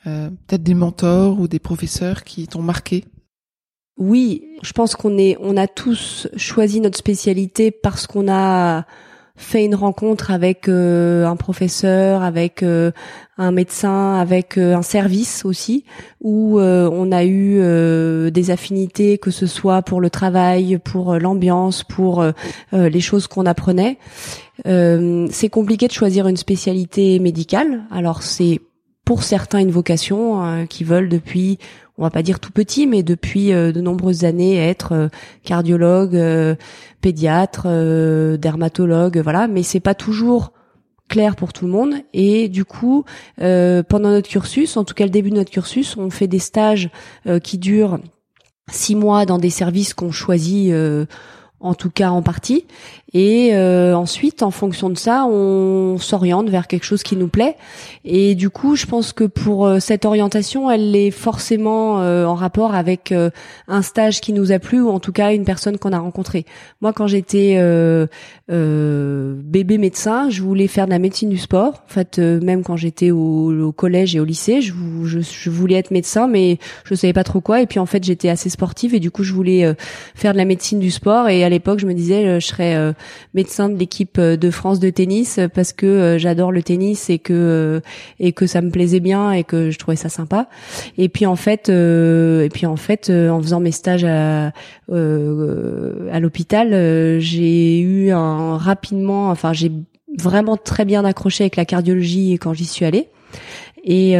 peut-être 0.03 0.63
des 0.63 0.73
mentors 0.73 1.39
ou 1.39 1.47
des 1.47 1.59
professeurs 1.59 2.23
qui 2.23 2.47
t'ont 2.47 2.61
marqué 2.61 3.05
oui, 3.97 4.43
je 4.61 4.73
pense 4.73 4.95
qu'on 4.95 5.17
est, 5.17 5.37
on 5.39 5.55
a 5.55 5.67
tous 5.67 6.27
choisi 6.35 6.81
notre 6.81 6.97
spécialité 6.97 7.71
parce 7.71 8.07
qu'on 8.07 8.31
a 8.31 8.85
fait 9.37 9.65
une 9.65 9.75
rencontre 9.75 10.31
avec 10.31 10.69
euh, 10.69 11.25
un 11.25 11.35
professeur, 11.35 12.23
avec 12.23 12.63
euh, 12.63 12.91
un 13.37 13.51
médecin, 13.51 14.15
avec 14.15 14.57
euh, 14.57 14.75
un 14.75 14.81
service 14.81 15.43
aussi, 15.43 15.83
où 16.21 16.59
on 16.59 17.11
a 17.11 17.25
eu 17.25 17.59
des 18.31 18.51
affinités, 18.51 19.17
que 19.17 19.31
ce 19.31 19.45
soit 19.45 19.81
pour 19.81 20.01
le 20.01 20.09
travail, 20.09 20.79
pour 20.79 21.15
l'ambiance, 21.19 21.83
pour 21.83 22.25
les 22.71 22.99
choses 22.99 23.27
qu'on 23.27 23.45
apprenait. 23.45 23.99
c'est 24.65 25.49
compliqué 25.49 25.87
de 25.87 25.91
choisir 25.91 26.27
une 26.27 26.37
spécialité 26.37 27.19
médicale. 27.19 27.83
Alors 27.91 28.23
c'est 28.23 28.61
pour 29.05 29.21
certains 29.21 29.59
une 29.59 29.71
vocation 29.71 30.41
hein, 30.41 30.65
qui 30.65 30.83
veulent 30.83 31.09
depuis 31.09 31.59
on 31.97 32.03
va 32.03 32.09
pas 32.09 32.23
dire 32.23 32.39
tout 32.39 32.51
petit, 32.51 32.87
mais 32.87 33.03
depuis 33.03 33.53
euh, 33.53 33.71
de 33.71 33.81
nombreuses 33.81 34.25
années 34.25 34.57
être 34.57 34.91
euh, 34.93 35.07
cardiologue, 35.43 36.15
euh, 36.15 36.55
pédiatre, 37.01 37.67
dermatologue, 38.37 39.19
voilà. 39.19 39.47
Mais 39.47 39.63
c'est 39.63 39.79
pas 39.79 39.95
toujours 39.95 40.51
clair 41.07 41.35
pour 41.35 41.53
tout 41.53 41.65
le 41.65 41.71
monde 41.71 41.93
et 42.13 42.49
du 42.49 42.65
coup 42.65 43.05
pendant 43.37 44.09
notre 44.09 44.27
cursus 44.27 44.75
en 44.75 44.83
tout 44.83 44.95
cas 44.95 45.03
le 45.03 45.11
début 45.11 45.29
de 45.29 45.35
notre 45.35 45.51
cursus 45.51 45.97
on 45.97 46.09
fait 46.09 46.25
des 46.25 46.39
stages 46.39 46.89
qui 47.43 47.59
durent 47.59 47.99
six 48.71 48.95
mois 48.95 49.27
dans 49.27 49.37
des 49.37 49.51
services 49.51 49.93
qu'on 49.93 50.09
choisit 50.09 50.73
en 51.59 51.73
tout 51.75 51.91
cas 51.91 52.09
en 52.09 52.23
partie. 52.23 52.65
Et 53.17 53.51
euh, 53.53 53.95
ensuite, 53.95 54.43
en 54.43 54.51
fonction 54.51 54.89
de 54.89 54.97
ça, 54.97 55.25
on 55.25 55.97
s'oriente 55.97 56.49
vers 56.49 56.67
quelque 56.67 56.83
chose 56.83 57.01
qui 57.01 57.15
nous 57.15 57.29
plaît. 57.29 57.55
Et 58.03 58.35
du 58.35 58.49
coup, 58.49 58.75
je 58.75 58.85
pense 58.85 59.13
que 59.13 59.23
pour 59.23 59.65
euh, 59.65 59.79
cette 59.79 60.03
orientation, 60.03 60.69
elle 60.69 60.93
est 60.97 61.11
forcément 61.11 62.01
euh, 62.01 62.25
en 62.25 62.35
rapport 62.35 62.75
avec 62.75 63.13
un 63.69 63.81
stage 63.81 64.19
qui 64.19 64.33
nous 64.33 64.51
a 64.51 64.59
plu 64.59 64.81
ou 64.81 64.89
en 64.89 64.99
tout 64.99 65.13
cas 65.13 65.33
une 65.33 65.45
personne 65.45 65.77
qu'on 65.77 65.93
a 65.93 65.99
rencontrée. 65.99 66.43
Moi, 66.81 66.91
quand 66.91 67.07
j'étais 67.07 67.55
bébé 68.49 69.77
médecin, 69.77 70.29
je 70.29 70.41
voulais 70.41 70.67
faire 70.67 70.85
de 70.85 70.91
la 70.91 70.99
médecine 70.99 71.29
du 71.29 71.37
sport. 71.37 71.83
En 71.85 71.93
fait, 71.93 72.19
même 72.19 72.63
quand 72.63 72.75
j'étais 72.75 73.11
au, 73.11 73.71
collège 73.71 74.13
et 74.17 74.19
au 74.19 74.25
lycée, 74.25 74.61
je, 74.61 74.73
voulais 75.49 75.75
être 75.75 75.91
médecin, 75.91 76.27
mais 76.27 76.57
je 76.83 76.95
savais 76.95 77.13
pas 77.13 77.23
trop 77.23 77.39
quoi. 77.39 77.61
Et 77.61 77.65
puis 77.65 77.79
en 77.79 77.85
fait, 77.85 78.03
j'étais 78.03 78.27
assez 78.27 78.49
sportive 78.49 78.93
et 78.93 78.99
du 78.99 79.09
coup, 79.09 79.23
je 79.23 79.31
voulais 79.31 79.73
faire 80.15 80.33
de 80.33 80.37
la 80.37 80.45
médecine 80.45 80.79
du 80.79 80.91
sport. 80.91 81.29
Et 81.29 81.45
à 81.45 81.49
l'époque, 81.49 81.79
je 81.79 81.87
me 81.87 81.93
disais, 81.93 82.41
je 82.41 82.45
serais 82.45 82.93
médecin 83.33 83.69
de 83.69 83.77
l'équipe 83.77 84.17
euh, 84.17 84.37
de 84.37 84.49
France 84.49 84.79
de 84.79 84.89
tennis 84.89 85.39
parce 85.53 85.73
que 85.73 85.85
euh, 85.85 86.17
j'adore 86.17 86.51
le 86.51 86.63
tennis 86.63 87.09
et 87.09 87.19
que 87.19 87.33
euh, 87.33 87.79
et 88.19 88.31
que 88.31 88.47
ça 88.47 88.61
me 88.61 88.69
plaisait 88.69 88.99
bien 88.99 89.31
et 89.31 89.43
que 89.43 89.71
je 89.71 89.77
trouvais 89.77 89.97
ça 89.97 90.09
sympa. 90.09 90.47
Et 90.97 91.09
puis 91.09 91.25
en 91.25 91.35
fait, 91.35 91.69
et 91.69 92.49
puis 92.53 92.65
en 92.65 92.75
fait, 92.75 93.09
en 93.09 93.41
faisant 93.41 93.59
mes 93.59 93.71
stages 93.71 94.05
à 94.05 94.51
à 94.91 96.19
l'hôpital, 96.19 97.19
j'ai 97.19 97.79
eu 97.79 98.11
un 98.11 98.57
rapidement, 98.57 99.29
enfin 99.29 99.53
j'ai 99.53 99.71
vraiment 100.17 100.57
très 100.57 100.85
bien 100.85 101.03
accroché 101.03 101.43
avec 101.43 101.55
la 101.55 101.65
cardiologie 101.65 102.33
quand 102.33 102.53
j'y 102.53 102.65
suis 102.65 102.85
allée. 102.85 103.09
Et 103.83 104.15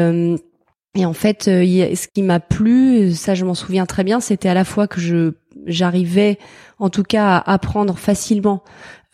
et 0.98 1.06
en 1.06 1.14
fait, 1.14 1.44
ce 1.44 2.08
qui 2.08 2.24
m'a 2.24 2.40
plu, 2.40 3.14
ça 3.14 3.36
je 3.36 3.46
m'en 3.46 3.54
souviens 3.54 3.86
très 3.86 4.04
bien, 4.04 4.20
c'était 4.20 4.50
à 4.50 4.54
la 4.54 4.66
fois 4.66 4.88
que 4.88 5.00
je 5.00 5.34
j'arrivais 5.66 6.38
en 6.80 6.90
tout 6.90 7.04
cas 7.04 7.38
à 7.38 7.54
apprendre 7.54 7.98
facilement 7.98 8.64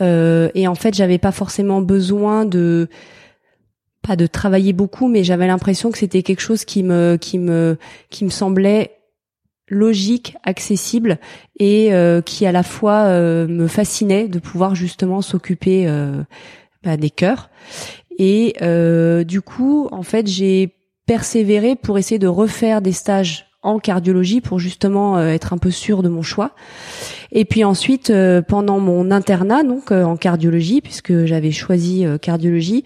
euh, 0.01 0.49
et 0.55 0.67
en 0.67 0.75
fait 0.75 0.93
j'avais 0.93 1.17
pas 1.17 1.31
forcément 1.31 1.81
besoin 1.81 2.45
de 2.45 2.89
pas 4.01 4.15
de 4.15 4.25
travailler 4.25 4.73
beaucoup 4.73 5.07
mais 5.07 5.23
j'avais 5.23 5.47
l'impression 5.47 5.91
que 5.91 5.97
c'était 5.97 6.23
quelque 6.23 6.41
chose 6.41 6.65
qui 6.65 6.83
me 6.83 7.17
qui 7.17 7.37
me 7.37 7.77
qui 8.09 8.25
me 8.25 8.29
semblait 8.29 8.97
logique, 9.67 10.35
accessible 10.43 11.17
et 11.57 11.93
euh, 11.93 12.21
qui 12.21 12.45
à 12.45 12.51
la 12.51 12.63
fois 12.63 13.05
euh, 13.05 13.47
me 13.47 13.67
fascinait 13.67 14.27
de 14.27 14.39
pouvoir 14.39 14.75
justement 14.75 15.21
s'occuper 15.21 15.87
bah, 16.83 16.97
des 16.97 17.09
cœurs. 17.09 17.49
Et 18.17 18.53
du 19.25 19.41
coup, 19.41 19.87
en 19.93 20.03
fait, 20.03 20.27
j'ai 20.27 20.75
persévéré 21.05 21.75
pour 21.77 21.97
essayer 21.97 22.19
de 22.19 22.27
refaire 22.27 22.81
des 22.81 22.91
stages 22.91 23.50
en 23.63 23.79
cardiologie 23.79 24.41
pour 24.41 24.59
justement 24.59 25.17
euh, 25.17 25.29
être 25.29 25.53
un 25.53 25.57
peu 25.57 25.71
sûr 25.71 26.03
de 26.03 26.09
mon 26.09 26.21
choix. 26.21 26.51
Et 27.31 27.45
puis 27.45 27.63
ensuite, 27.63 28.09
euh, 28.09 28.41
pendant 28.41 28.79
mon 28.79 29.11
internat, 29.11 29.63
donc 29.63 29.91
euh, 29.91 30.03
en 30.03 30.17
cardiologie, 30.17 30.81
puisque 30.81 31.25
j'avais 31.25 31.51
choisi 31.51 32.05
cardiologie, 32.21 32.83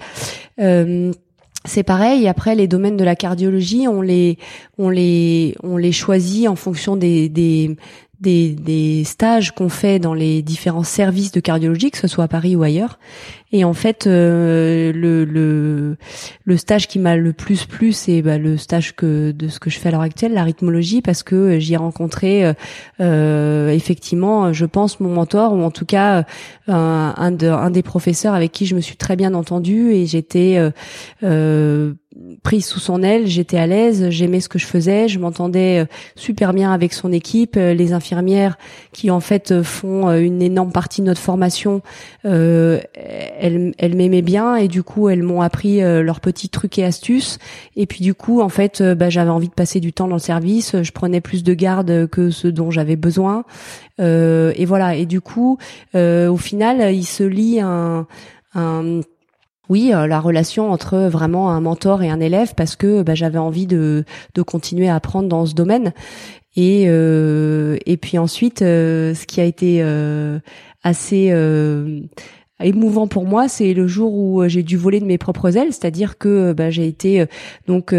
c'est 1.68 1.84
pareil. 1.84 2.28
Après, 2.28 2.54
les 2.56 2.68
domaines 2.68 2.98
de 2.98 3.04
la 3.04 3.16
cardiologie, 3.16 3.88
on 3.88 4.02
les, 4.02 4.38
on 4.78 4.90
les, 4.90 5.56
on 5.64 5.78
les 5.78 5.92
choisit 5.92 6.48
en 6.48 6.56
fonction 6.56 6.96
des, 6.96 7.76
des, 8.20 8.54
des 8.54 9.04
stages 9.04 9.52
qu'on 9.54 9.70
fait 9.70 10.00
dans 10.00 10.14
les 10.14 10.42
différents 10.42 10.84
services 10.84 11.32
de 11.32 11.40
cardiologie, 11.40 11.92
que 11.92 11.98
ce 11.98 12.08
soit 12.08 12.26
à 12.26 12.28
Paris 12.28 12.56
ou 12.56 12.64
ailleurs. 12.64 13.00
Et 13.52 13.64
en 13.64 13.74
fait, 13.74 14.06
euh, 14.06 14.92
le, 14.92 15.24
le, 15.24 15.98
le 16.44 16.58
stage 16.58 16.88
qui 16.88 17.00
m'a 17.00 17.16
le 17.16 17.32
plus 17.32 17.66
plu, 17.66 17.94
c'est 17.94 18.22
bah, 18.22 18.38
le 18.38 18.58
stage 18.58 18.96
que 18.96 19.32
de 19.32 19.48
ce 19.48 19.60
que 19.60 19.70
je 19.70 19.80
fais 19.80 19.90
à 19.90 19.92
l'heure 19.92 20.02
actuelle, 20.02 20.34
la 20.34 20.44
rythmologie, 20.44 21.02
parce 21.02 21.24
que 21.24 21.58
j'y 21.60 21.74
ai 21.74 21.78
rencontré 21.78 22.46
euh, 22.46 22.54
euh, 23.00 23.70
effectivement, 23.70 24.52
je 24.52 24.66
pense, 24.66 25.00
mon 25.00 25.10
mentor, 25.10 25.54
ou 25.54 25.62
en 25.64 25.72
tout 25.72 25.86
cas 25.86 26.26
un, 26.68 27.14
un, 27.16 27.32
de, 27.32 27.48
un 27.48 27.70
des 27.70 27.84
professeurs 27.84 28.34
avec 28.34 28.52
qui 28.52 28.66
je 28.66 28.76
me 28.76 28.82
suis 28.82 28.98
très 28.98 29.16
bien 29.16 29.34
entendue, 29.34 29.94
et 29.94 30.06
j'étais 30.06 30.60
prise 32.44 32.66
sous 32.66 32.80
son 32.80 33.04
aile, 33.04 33.28
j'étais 33.28 33.58
à 33.58 33.68
l'aise, 33.68 34.10
j'aimais 34.10 34.40
ce 34.40 34.48
que 34.48 34.60
je 34.60 34.66
faisais, 34.66 35.08
je 35.08 35.20
m'entendais 35.20 35.84
euh, 35.84 35.86
super 36.16 36.54
bien 36.54 36.72
avec 36.72 36.94
son 36.94 37.12
équipe, 37.12 37.58
euh, 37.58 37.74
les 37.74 37.94
infirmières 37.94 38.58
qui 38.94 39.12
en 39.12 39.20
fait 39.20 39.52
euh, 39.52 39.64
font 39.64 40.12
une 40.12 40.42
énorme 40.42 40.72
partie 40.72 41.02
de 41.02 41.08
notre 41.08 41.20
formation, 41.20 41.82
euh, 42.26 42.80
elles, 42.96 43.74
elles 43.78 43.96
m'aimaient 43.96 44.22
bien 44.22 44.56
et 44.56 44.68
du 44.68 44.84
coup 44.84 45.10
elles 45.10 45.24
m'ont 45.24 45.42
appris 45.42 45.82
leurs 45.82 46.20
petits 46.20 46.50
trucs 46.50 46.78
et 46.80 46.86
astuces. 46.86 47.38
Et 47.76 47.86
puis 47.86 48.02
du 48.02 48.14
coup 48.14 48.42
en 48.42 48.50
fait 48.50 48.82
bah, 48.82 49.10
j'avais 49.10 49.30
envie 49.30 49.50
de 49.50 49.54
passer 49.54 49.80
du 49.80 49.92
temps 49.94 50.08
dans 50.08 50.16
le 50.16 50.20
service, 50.20 50.82
je 50.82 50.92
prenais 50.92 51.22
plus 51.22 51.44
de 51.44 51.54
garde 51.54 52.08
que 52.08 52.30
ce 52.30 52.48
dont 52.48 52.72
j'avais 52.72 52.96
besoin 52.96 53.44
et 54.00 54.66
voilà. 54.66 54.96
Et 54.96 55.06
du 55.06 55.22
coup 55.22 55.58
au 55.94 56.38
final 56.38 56.94
il 56.94 57.06
se 57.06 57.24
lie 57.24 57.60
un, 57.60 58.08
un 58.54 59.02
oui, 59.70 59.92
euh, 59.94 60.08
la 60.08 60.20
relation 60.20 60.72
entre 60.72 60.98
vraiment 61.08 61.52
un 61.52 61.62
mentor 61.62 62.04
et 62.04 62.10
un 62.10 62.20
élève 62.20 62.54
parce 62.56 62.76
que 62.76 63.04
bah, 63.04 63.16
j'avais 63.16 63.38
envie 63.38 63.68
de, 63.68 64.06
de 64.34 64.42
continuer 64.42 64.88
à 64.88 64.96
apprendre 64.96 65.28
dans 65.28 65.46
ce 65.46 65.54
domaine. 65.54 65.94
Et, 66.56 66.86
euh, 66.88 67.78
et 67.86 67.98
puis 67.98 68.18
ensuite, 68.18 68.62
euh, 68.62 69.14
ce 69.14 69.26
qui 69.26 69.42
a 69.42 69.44
été 69.44 69.84
assez 70.84 71.34
émouvant 72.62 73.08
pour 73.08 73.26
moi, 73.26 73.48
c'est 73.48 73.74
le 73.74 73.88
jour 73.88 74.14
où 74.14 74.48
j'ai 74.48 74.64
dû 74.64 74.78
voler 74.78 75.00
de 75.00 75.06
mes 75.06 75.18
propres 75.18 75.58
ailes, 75.58 75.74
c'est-à-dire 75.74 76.18
que 76.18 76.54
bah, 76.54 76.70
j'ai 76.70 76.88
été 76.88 77.26
donc 77.68 77.94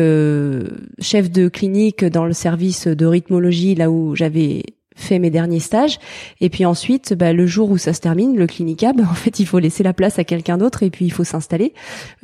chef 1.00 1.30
de 1.30 1.48
clinique 1.48 2.04
dans 2.04 2.24
le 2.24 2.32
service 2.32 2.86
de 2.86 3.06
rythmologie 3.06 3.74
là 3.74 3.90
où 3.90 4.14
j'avais 4.14 4.62
fait 4.96 5.18
mes 5.20 5.30
derniers 5.30 5.60
stages. 5.60 5.98
Et 6.40 6.50
puis 6.50 6.64
ensuite, 6.64 7.14
bah, 7.14 7.32
le 7.32 7.46
jour 7.46 7.70
où 7.70 7.78
ça 7.78 7.92
se 7.92 8.00
termine, 8.00 8.36
le 8.36 8.46
clinicab, 8.46 9.00
en 9.10 9.14
fait, 9.14 9.38
il 9.38 9.46
faut 9.46 9.60
laisser 9.60 9.84
la 9.84 9.92
place 9.92 10.18
à 10.18 10.24
quelqu'un 10.24 10.58
d'autre 10.58 10.82
et 10.82 10.90
puis 10.90 11.04
il 11.04 11.10
faut 11.10 11.24
s'installer. 11.24 11.74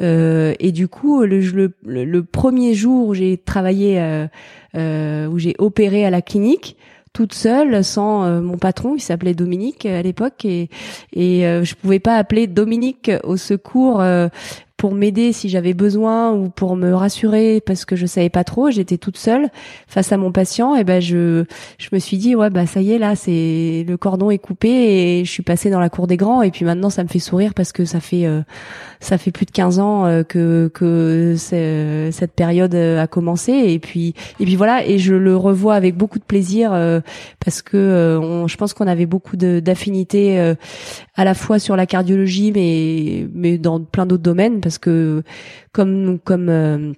Euh, 0.00 0.54
et 0.58 0.72
du 0.72 0.88
coup, 0.88 1.22
le, 1.22 1.40
le, 1.40 2.04
le 2.04 2.22
premier 2.24 2.74
jour 2.74 3.08
où 3.08 3.14
j'ai 3.14 3.38
travaillé, 3.38 4.00
euh, 4.00 4.26
euh, 4.74 5.26
où 5.26 5.38
j'ai 5.38 5.54
opéré 5.58 6.04
à 6.04 6.10
la 6.10 6.22
clinique, 6.22 6.76
toute 7.12 7.34
seule 7.34 7.84
sans 7.84 8.24
euh, 8.24 8.40
mon 8.40 8.56
patron 8.56 8.94
il 8.96 9.00
s'appelait 9.00 9.34
Dominique 9.34 9.84
à 9.84 10.02
l'époque 10.02 10.44
et 10.44 10.70
et 11.12 11.46
euh, 11.46 11.62
je 11.62 11.74
pouvais 11.74 11.98
pas 11.98 12.16
appeler 12.16 12.46
Dominique 12.46 13.10
au 13.24 13.36
secours 13.36 14.00
euh, 14.00 14.28
pour 14.82 14.96
m'aider 14.96 15.32
si 15.32 15.48
j'avais 15.48 15.74
besoin 15.74 16.32
ou 16.32 16.48
pour 16.48 16.74
me 16.74 16.92
rassurer 16.92 17.62
parce 17.64 17.84
que 17.84 17.94
je 17.94 18.04
savais 18.04 18.30
pas 18.30 18.42
trop, 18.42 18.72
j'étais 18.72 18.98
toute 18.98 19.16
seule 19.16 19.48
face 19.86 20.10
à 20.10 20.16
mon 20.16 20.32
patient 20.32 20.74
et 20.74 20.82
ben 20.82 21.00
je 21.00 21.44
je 21.78 21.88
me 21.92 22.00
suis 22.00 22.18
dit 22.18 22.34
ouais 22.34 22.50
bah 22.50 22.66
ça 22.66 22.80
y 22.80 22.90
est 22.90 22.98
là 22.98 23.14
c'est 23.14 23.84
le 23.86 23.96
cordon 23.96 24.32
est 24.32 24.38
coupé 24.38 24.68
et 24.68 25.24
je 25.24 25.30
suis 25.30 25.44
passée 25.44 25.70
dans 25.70 25.78
la 25.78 25.88
cour 25.88 26.08
des 26.08 26.16
grands. 26.16 26.42
Et 26.42 26.50
puis 26.50 26.64
maintenant 26.64 26.90
ça 26.90 27.04
me 27.04 27.08
fait 27.08 27.20
sourire 27.20 27.54
parce 27.54 27.70
que 27.70 27.84
ça 27.84 28.00
fait 28.00 28.26
euh, 28.26 28.42
ça 28.98 29.18
fait 29.18 29.30
plus 29.30 29.46
de 29.46 29.52
15 29.52 29.78
ans 29.78 30.04
euh, 30.06 30.24
que 30.24 30.68
que 30.74 31.36
cette 31.38 32.32
période 32.32 32.74
euh, 32.74 33.00
a 33.00 33.06
commencé. 33.06 33.52
Et 33.52 33.78
puis 33.78 34.14
et 34.40 34.44
puis 34.44 34.56
voilà. 34.56 34.84
Et 34.84 34.98
je 34.98 35.14
le 35.14 35.36
revois 35.36 35.74
avec 35.74 35.96
beaucoup 35.96 36.18
de 36.18 36.24
plaisir 36.24 36.72
parce 37.44 37.62
que 37.62 38.44
je 38.48 38.56
pense 38.56 38.74
qu'on 38.74 38.88
avait 38.88 39.06
beaucoup 39.06 39.36
d'affinités 39.36 40.54
à 41.14 41.24
la 41.24 41.34
fois 41.34 41.60
sur 41.60 41.76
la 41.76 41.86
cardiologie 41.86 42.50
mais 42.52 43.28
mais 43.32 43.58
dans 43.58 43.80
plein 43.80 44.06
d'autres 44.06 44.22
domaines 44.22 44.60
que 44.78 45.22
comme 45.72 46.18
comme 46.18 46.48
euh, 46.48 46.92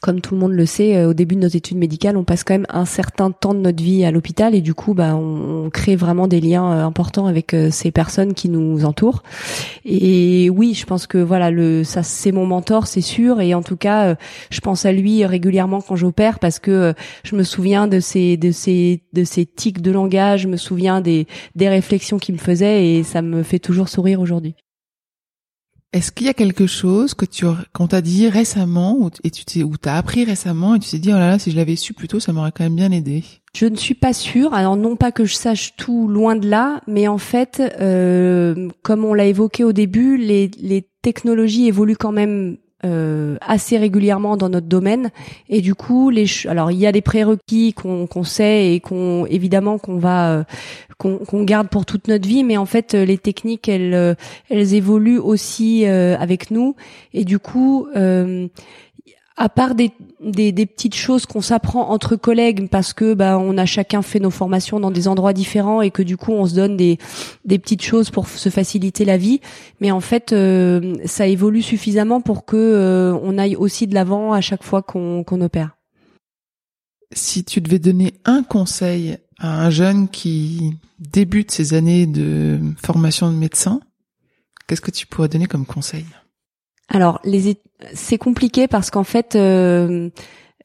comme 0.00 0.20
tout 0.20 0.34
le 0.34 0.40
monde 0.40 0.52
le 0.52 0.66
sait, 0.66 0.96
euh, 0.96 1.08
au 1.08 1.14
début 1.14 1.34
de 1.34 1.40
nos 1.40 1.48
études 1.48 1.78
médicales, 1.78 2.18
on 2.18 2.24
passe 2.24 2.44
quand 2.44 2.54
même 2.54 2.66
un 2.68 2.84
certain 2.84 3.30
temps 3.30 3.54
de 3.54 3.60
notre 3.60 3.82
vie 3.82 4.04
à 4.04 4.10
l'hôpital 4.10 4.54
et 4.54 4.60
du 4.60 4.74
coup, 4.74 4.92
bah, 4.92 5.16
on, 5.16 5.70
crée 5.70 5.96
vraiment 5.96 6.28
des 6.28 6.42
liens 6.42 6.70
euh, 6.72 6.84
importants 6.84 7.26
avec 7.26 7.56
ces 7.70 7.90
personnes 7.90 8.34
qui 8.34 8.50
nous 8.50 8.84
entourent. 8.84 9.22
Et 9.86 10.50
oui, 10.50 10.74
je 10.74 10.84
pense 10.84 11.06
que 11.06 11.16
voilà, 11.16 11.50
le 11.50 11.84
ça 11.84 12.02
c'est 12.02 12.32
mon 12.32 12.44
mentor, 12.44 12.86
c'est 12.86 13.00
sûr. 13.00 13.40
Et 13.40 13.54
en 13.54 13.62
tout 13.62 13.76
cas, 13.76 14.16
je 14.50 14.60
pense 14.60 14.84
à 14.84 14.92
lui 14.92 15.24
régulièrement 15.24 15.80
quand 15.80 15.96
j'opère 15.96 16.38
parce 16.38 16.58
que 16.58 16.94
je 17.24 17.34
me 17.34 17.42
souviens 17.42 17.86
de 17.88 17.98
ces 18.00 18.36
de 18.36 18.50
de 19.12 19.44
tics 19.44 19.80
de 19.80 19.90
langage, 19.90 20.42
je 20.42 20.48
me 20.48 20.56
souviens 20.56 21.00
des 21.00 21.26
des 21.54 21.68
réflexions 21.68 22.18
qu'il 22.18 22.34
me 22.34 22.40
faisait 22.40 22.86
et 22.86 23.02
ça 23.02 23.22
me 23.22 23.42
fait 23.42 23.58
toujours 23.58 23.88
sourire 23.88 24.20
aujourd'hui. 24.20 24.54
Est-ce 25.94 26.10
qu'il 26.10 26.26
y 26.26 26.28
a 26.28 26.34
quelque 26.34 26.66
chose 26.66 27.14
que 27.14 27.24
tu 27.24 27.46
qu'on 27.72 27.86
t'a 27.86 28.00
dit 28.00 28.28
récemment 28.28 29.08
tu 29.10 29.62
ou 29.62 29.76
t'as 29.76 29.96
appris 29.96 30.24
récemment 30.24 30.74
et 30.74 30.80
tu 30.80 30.90
t'es 30.90 30.98
dit 30.98 31.12
oh 31.12 31.16
là 31.16 31.28
là 31.28 31.38
si 31.38 31.52
je 31.52 31.56
l'avais 31.56 31.76
su 31.76 31.94
plus 31.94 32.08
tôt 32.08 32.18
ça 32.18 32.32
m'aurait 32.32 32.50
quand 32.50 32.64
même 32.64 32.74
bien 32.74 32.90
aidé? 32.90 33.22
Je 33.56 33.66
ne 33.66 33.76
suis 33.76 33.94
pas 33.94 34.12
sûre. 34.12 34.54
Alors 34.54 34.76
non 34.76 34.96
pas 34.96 35.12
que 35.12 35.24
je 35.24 35.36
sache 35.36 35.76
tout 35.76 36.08
loin 36.08 36.34
de 36.34 36.48
là, 36.48 36.80
mais 36.88 37.06
en 37.06 37.18
fait, 37.18 37.62
euh, 37.80 38.68
comme 38.82 39.04
on 39.04 39.14
l'a 39.14 39.26
évoqué 39.26 39.62
au 39.62 39.72
début, 39.72 40.16
les, 40.16 40.50
les 40.60 40.88
technologies 41.02 41.68
évoluent 41.68 41.96
quand 41.96 42.10
même 42.10 42.56
euh, 42.84 43.36
assez 43.40 43.78
régulièrement 43.78 44.36
dans 44.36 44.48
notre 44.48 44.66
domaine. 44.66 45.10
Et 45.48 45.60
du 45.60 45.74
coup 45.74 46.10
les 46.10 46.26
alors 46.46 46.70
il 46.70 46.78
y 46.78 46.86
a 46.86 46.92
des 46.92 47.00
prérequis 47.00 47.72
qu'on 47.72 48.06
qu'on 48.06 48.24
sait 48.24 48.74
et 48.74 48.80
qu'on 48.80 49.26
évidemment 49.26 49.78
qu'on 49.78 49.98
va 49.98 50.32
euh, 50.32 50.44
qu'on 50.98 51.44
garde 51.44 51.68
pour 51.68 51.86
toute 51.86 52.08
notre 52.08 52.28
vie. 52.28 52.44
Mais 52.44 52.56
en 52.56 52.66
fait 52.66 52.94
les 52.94 53.18
techniques 53.18 53.68
elles 53.68 53.94
euh, 53.94 54.14
elles 54.50 54.74
évoluent 54.74 55.18
aussi 55.18 55.86
avec 55.86 56.50
nous. 56.50 56.76
Et 57.12 57.24
du 57.24 57.38
coup 57.38 57.88
à 59.36 59.48
part 59.48 59.74
des, 59.74 59.90
des, 60.20 60.52
des 60.52 60.66
petites 60.66 60.94
choses 60.94 61.26
qu'on 61.26 61.40
s'apprend 61.40 61.90
entre 61.90 62.14
collègues 62.14 62.68
parce 62.68 62.92
que 62.92 63.14
bah 63.14 63.36
on 63.38 63.58
a 63.58 63.66
chacun 63.66 64.00
fait 64.02 64.20
nos 64.20 64.30
formations 64.30 64.78
dans 64.78 64.92
des 64.92 65.08
endroits 65.08 65.32
différents 65.32 65.82
et 65.82 65.90
que 65.90 66.02
du 66.02 66.16
coup 66.16 66.32
on 66.32 66.46
se 66.46 66.54
donne 66.54 66.76
des 66.76 66.98
des 67.44 67.58
petites 67.58 67.82
choses 67.82 68.10
pour 68.10 68.28
se 68.28 68.48
faciliter 68.48 69.04
la 69.04 69.16
vie 69.16 69.40
mais 69.80 69.90
en 69.90 70.00
fait 70.00 70.32
euh, 70.32 70.96
ça 71.04 71.26
évolue 71.26 71.62
suffisamment 71.62 72.20
pour 72.20 72.44
que 72.44 72.56
euh, 72.56 73.18
on 73.22 73.36
aille 73.36 73.56
aussi 73.56 73.88
de 73.88 73.94
l'avant 73.94 74.32
à 74.32 74.40
chaque 74.40 74.62
fois 74.62 74.82
qu'on 74.82 75.24
qu'on 75.24 75.40
opère. 75.40 75.76
Si 77.12 77.44
tu 77.44 77.60
devais 77.60 77.78
donner 77.78 78.14
un 78.24 78.42
conseil 78.42 79.18
à 79.38 79.64
un 79.64 79.70
jeune 79.70 80.08
qui 80.08 80.74
débute 80.98 81.50
ses 81.50 81.74
années 81.74 82.06
de 82.06 82.60
formation 82.76 83.30
de 83.30 83.36
médecin, 83.36 83.80
qu'est-ce 84.66 84.80
que 84.80 84.90
tu 84.90 85.06
pourrais 85.06 85.28
donner 85.28 85.46
comme 85.46 85.66
conseil? 85.66 86.06
Alors, 86.88 87.20
les 87.24 87.48
c'est 87.92 88.18
compliqué 88.18 88.68
parce 88.68 88.90
qu'en 88.90 89.04
fait, 89.04 89.36
euh, 89.36 90.08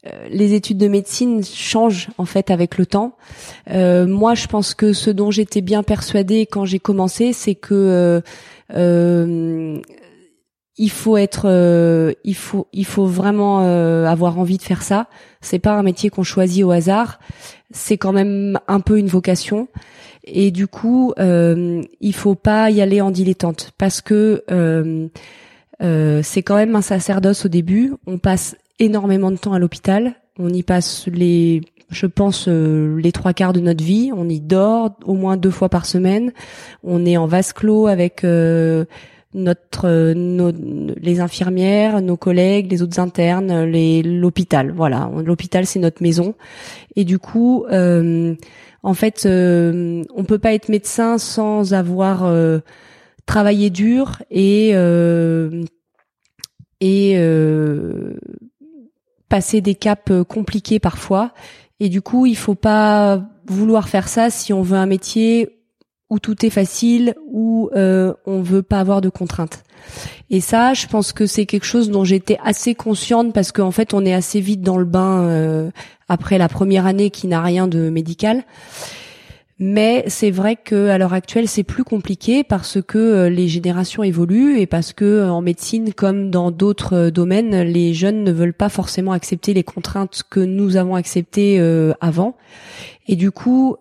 euh, 0.05 0.27
les 0.29 0.53
études 0.53 0.77
de 0.77 0.87
médecine 0.87 1.43
changent 1.43 2.09
en 2.17 2.25
fait 2.25 2.51
avec 2.51 2.77
le 2.77 2.85
temps. 2.85 3.17
Euh, 3.71 4.07
moi, 4.07 4.35
je 4.35 4.47
pense 4.47 4.73
que 4.73 4.93
ce 4.93 5.09
dont 5.09 5.31
j'étais 5.31 5.61
bien 5.61 5.83
persuadée 5.83 6.45
quand 6.45 6.65
j'ai 6.65 6.79
commencé, 6.79 7.33
c'est 7.33 7.55
que 7.55 8.21
il 10.81 10.91
faut 10.91 11.17
être, 11.17 12.15
il 12.23 12.35
faut, 12.35 12.67
il 12.71 12.85
faut 12.85 13.05
vraiment 13.05 13.59
avoir 14.05 14.39
envie 14.39 14.57
de 14.57 14.63
faire 14.63 14.81
ça. 14.81 15.07
C'est 15.41 15.59
pas 15.59 15.73
un 15.73 15.83
métier 15.83 16.09
qu'on 16.09 16.23
choisit 16.23 16.63
au 16.63 16.71
hasard. 16.71 17.19
C'est 17.71 17.97
quand 17.97 18.13
même 18.13 18.57
un 18.69 18.79
peu 18.79 18.97
une 18.97 19.07
vocation. 19.07 19.67
Et 20.23 20.51
du 20.51 20.67
coup, 20.67 21.13
il 21.17 22.13
faut 22.13 22.35
pas 22.35 22.71
y 22.71 22.79
aller 22.79 23.01
en 23.01 23.11
dilettante 23.11 23.71
parce 23.77 23.99
que 23.99 24.45
euh, 25.81 26.21
c'est 26.23 26.43
quand 26.43 26.55
même 26.55 26.75
un 26.75 26.81
sacerdoce 26.81 27.45
au 27.45 27.49
début. 27.49 27.93
On 28.05 28.17
passe 28.17 28.55
énormément 28.79 29.31
de 29.31 29.37
temps 29.37 29.53
à 29.53 29.59
l'hôpital. 29.59 30.13
On 30.37 30.49
y 30.49 30.63
passe 30.63 31.07
les, 31.07 31.61
je 31.89 32.05
pense, 32.05 32.47
euh, 32.47 32.99
les 32.99 33.11
trois 33.11 33.33
quarts 33.33 33.53
de 33.53 33.59
notre 33.59 33.83
vie. 33.83 34.11
On 34.15 34.27
y 34.27 34.39
dort 34.39 34.91
au 35.05 35.13
moins 35.13 35.37
deux 35.37 35.51
fois 35.51 35.69
par 35.69 35.85
semaine. 35.85 36.31
On 36.83 37.05
est 37.05 37.17
en 37.17 37.27
vase 37.27 37.53
clos 37.53 37.87
avec 37.87 38.23
euh, 38.23 38.85
notre, 39.33 40.13
nos, 40.13 40.51
les 40.51 41.19
infirmières, 41.19 42.01
nos 42.01 42.17
collègues, 42.17 42.71
les 42.71 42.81
autres 42.81 42.99
internes, 42.99 43.63
les 43.63 44.01
l'hôpital. 44.01 44.71
Voilà, 44.71 45.09
l'hôpital 45.23 45.65
c'est 45.65 45.79
notre 45.79 46.01
maison. 46.01 46.33
Et 46.95 47.05
du 47.05 47.19
coup, 47.19 47.65
en 47.69 48.93
fait, 48.95 49.27
on 49.27 50.23
peut 50.27 50.39
pas 50.39 50.53
être 50.53 50.67
médecin 50.67 51.19
sans 51.19 51.75
avoir 51.75 52.23
travailler 53.29 53.69
dur 53.69 54.23
et 54.31 54.71
euh, 54.73 55.63
euh, 56.83 58.13
passer 59.29 59.61
des 59.61 59.75
caps 59.75 60.11
compliqués 60.27 60.79
parfois. 60.79 61.31
Et 61.79 61.89
du 61.89 62.01
coup, 62.01 62.25
il 62.25 62.35
faut 62.35 62.55
pas 62.55 63.21
vouloir 63.45 63.87
faire 63.87 64.07
ça 64.07 64.31
si 64.31 64.51
on 64.51 64.63
veut 64.63 64.77
un 64.77 64.87
métier 64.87 65.59
où 66.09 66.17
tout 66.17 66.43
est 66.43 66.49
facile, 66.49 67.13
où 67.27 67.69
euh, 67.75 68.15
on 68.25 68.41
veut 68.41 68.63
pas 68.63 68.79
avoir 68.79 68.99
de 68.99 69.09
contraintes. 69.09 69.63
Et 70.31 70.41
ça, 70.41 70.73
je 70.73 70.87
pense 70.87 71.13
que 71.13 71.27
c'est 71.27 71.45
quelque 71.45 71.65
chose 71.65 71.91
dont 71.91 72.03
j'étais 72.03 72.39
assez 72.43 72.73
consciente 72.73 73.31
parce 73.31 73.51
qu'en 73.51 73.69
fait, 73.69 73.93
on 73.93 74.03
est 74.03 74.13
assez 74.13 74.41
vite 74.41 74.61
dans 74.61 74.77
le 74.77 74.85
bain 74.85 75.21
euh, 75.25 75.69
après 76.07 76.39
la 76.39 76.49
première 76.49 76.87
année 76.87 77.11
qui 77.11 77.27
n'a 77.27 77.43
rien 77.43 77.67
de 77.67 77.91
médical. 77.91 78.43
Mais 79.61 80.05
c'est 80.07 80.31
vrai 80.31 80.55
que 80.55 80.87
à 80.87 80.97
l'heure 80.97 81.13
actuelle, 81.13 81.49
c'est 81.49 81.65
plus 81.65 81.83
compliqué 81.83 82.45
parce 82.45 82.81
que 82.81 82.97
euh, 82.97 83.29
les 83.29 83.49
générations 83.49 84.03
évoluent 84.03 84.57
et 84.57 84.65
parce 84.65 84.93
que 84.93 85.03
euh, 85.03 85.29
en 85.29 85.41
médecine, 85.41 85.93
comme 85.93 86.31
dans 86.31 86.49
d'autres 86.49 86.95
euh, 86.95 87.11
domaines, 87.11 87.63
les 87.63 87.93
jeunes 87.93 88.23
ne 88.23 88.31
veulent 88.31 88.53
pas 88.53 88.69
forcément 88.69 89.11
accepter 89.11 89.53
les 89.53 89.63
contraintes 89.63 90.23
que 90.29 90.39
nous 90.39 90.77
avons 90.77 90.95
acceptées 90.95 91.59
avant. 91.99 92.37
Et 93.07 93.15
du 93.15 93.31
coup, 93.31 93.75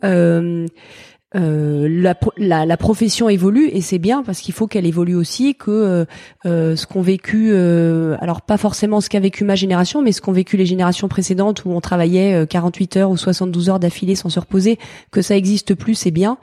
la, 1.35 2.15
la, 2.39 2.65
la, 2.65 2.77
profession 2.79 3.29
évolue 3.29 3.69
et 3.69 3.83
c'est 3.83 3.99
bien 3.99 4.23
parce 4.23 4.41
qu'il 4.41 4.55
faut 4.55 4.67
qu'elle 4.67 4.87
évolue 4.87 5.15
aussi 5.15 5.55
que 5.55 5.71
euh, 5.71 6.05
euh 6.47 6.75
ce 6.75 6.87
qu'ont 6.87 7.03
vécu 7.03 7.55
alors 7.55 8.41
pas 8.41 8.57
forcément 8.57 9.03
ce 9.03 9.11
qu'a 9.11 9.21
vécu 9.21 9.45
ma 9.45 9.55
génération 9.55 10.01
mais 10.01 10.13
ce 10.13 10.23
qu'ont 10.23 10.33
vécu 10.33 10.57
les 10.57 10.65
générations 10.65 11.07
précédentes 11.09 11.67
où 11.67 11.71
on 11.71 11.83
travaillait 11.83 12.47
48 12.47 12.97
heures 12.97 13.11
ou 13.11 13.19
72 13.19 13.69
heures 13.69 13.79
d'affilée 13.79 14.15
sans 14.15 14.31
se 14.31 14.41
reposer 14.41 14.79
que 15.11 15.21
ça 15.21 15.37
existe 15.37 15.75
plus 15.75 15.95
c'est 15.95 16.11
bien. 16.11 16.39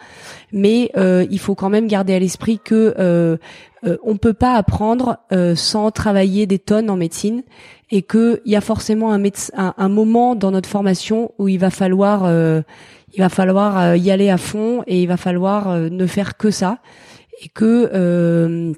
Mais 0.51 0.91
il 0.95 1.39
faut 1.39 1.55
quand 1.55 1.69
même 1.69 1.87
garder 1.87 2.13
à 2.13 2.19
l'esprit 2.19 2.59
que 2.63 2.93
euh, 2.99 3.37
on 4.03 4.17
peut 4.17 4.33
pas 4.33 4.53
apprendre 4.55 5.17
sans 5.55 5.91
travailler 5.91 6.45
des 6.45 6.59
tonnes 6.59 6.89
en 6.89 6.95
médecine 6.95 7.43
et 7.91 8.01
qu'il 8.01 8.41
y 8.45 8.55
a 8.55 8.61
forcément 8.61 9.13
un, 9.13 9.21
un, 9.77 9.89
moment 9.89 10.35
dans 10.35 10.51
notre 10.51 10.69
formation 10.69 11.31
où 11.37 11.47
il 11.47 11.59
va 11.59 11.69
falloir 11.69 12.25
il 13.15 13.21
va 13.21 13.29
falloir 13.29 13.79
euh, 13.79 13.97
y 13.97 14.11
aller 14.11 14.29
à 14.29 14.37
fond 14.37 14.83
et 14.87 15.01
il 15.01 15.07
va 15.07 15.17
falloir 15.17 15.69
euh, 15.69 15.89
ne 15.89 16.05
faire 16.05 16.37
que 16.37 16.51
ça. 16.51 16.79
Et 17.41 17.49
que 17.49 17.89
euh, 17.93 18.73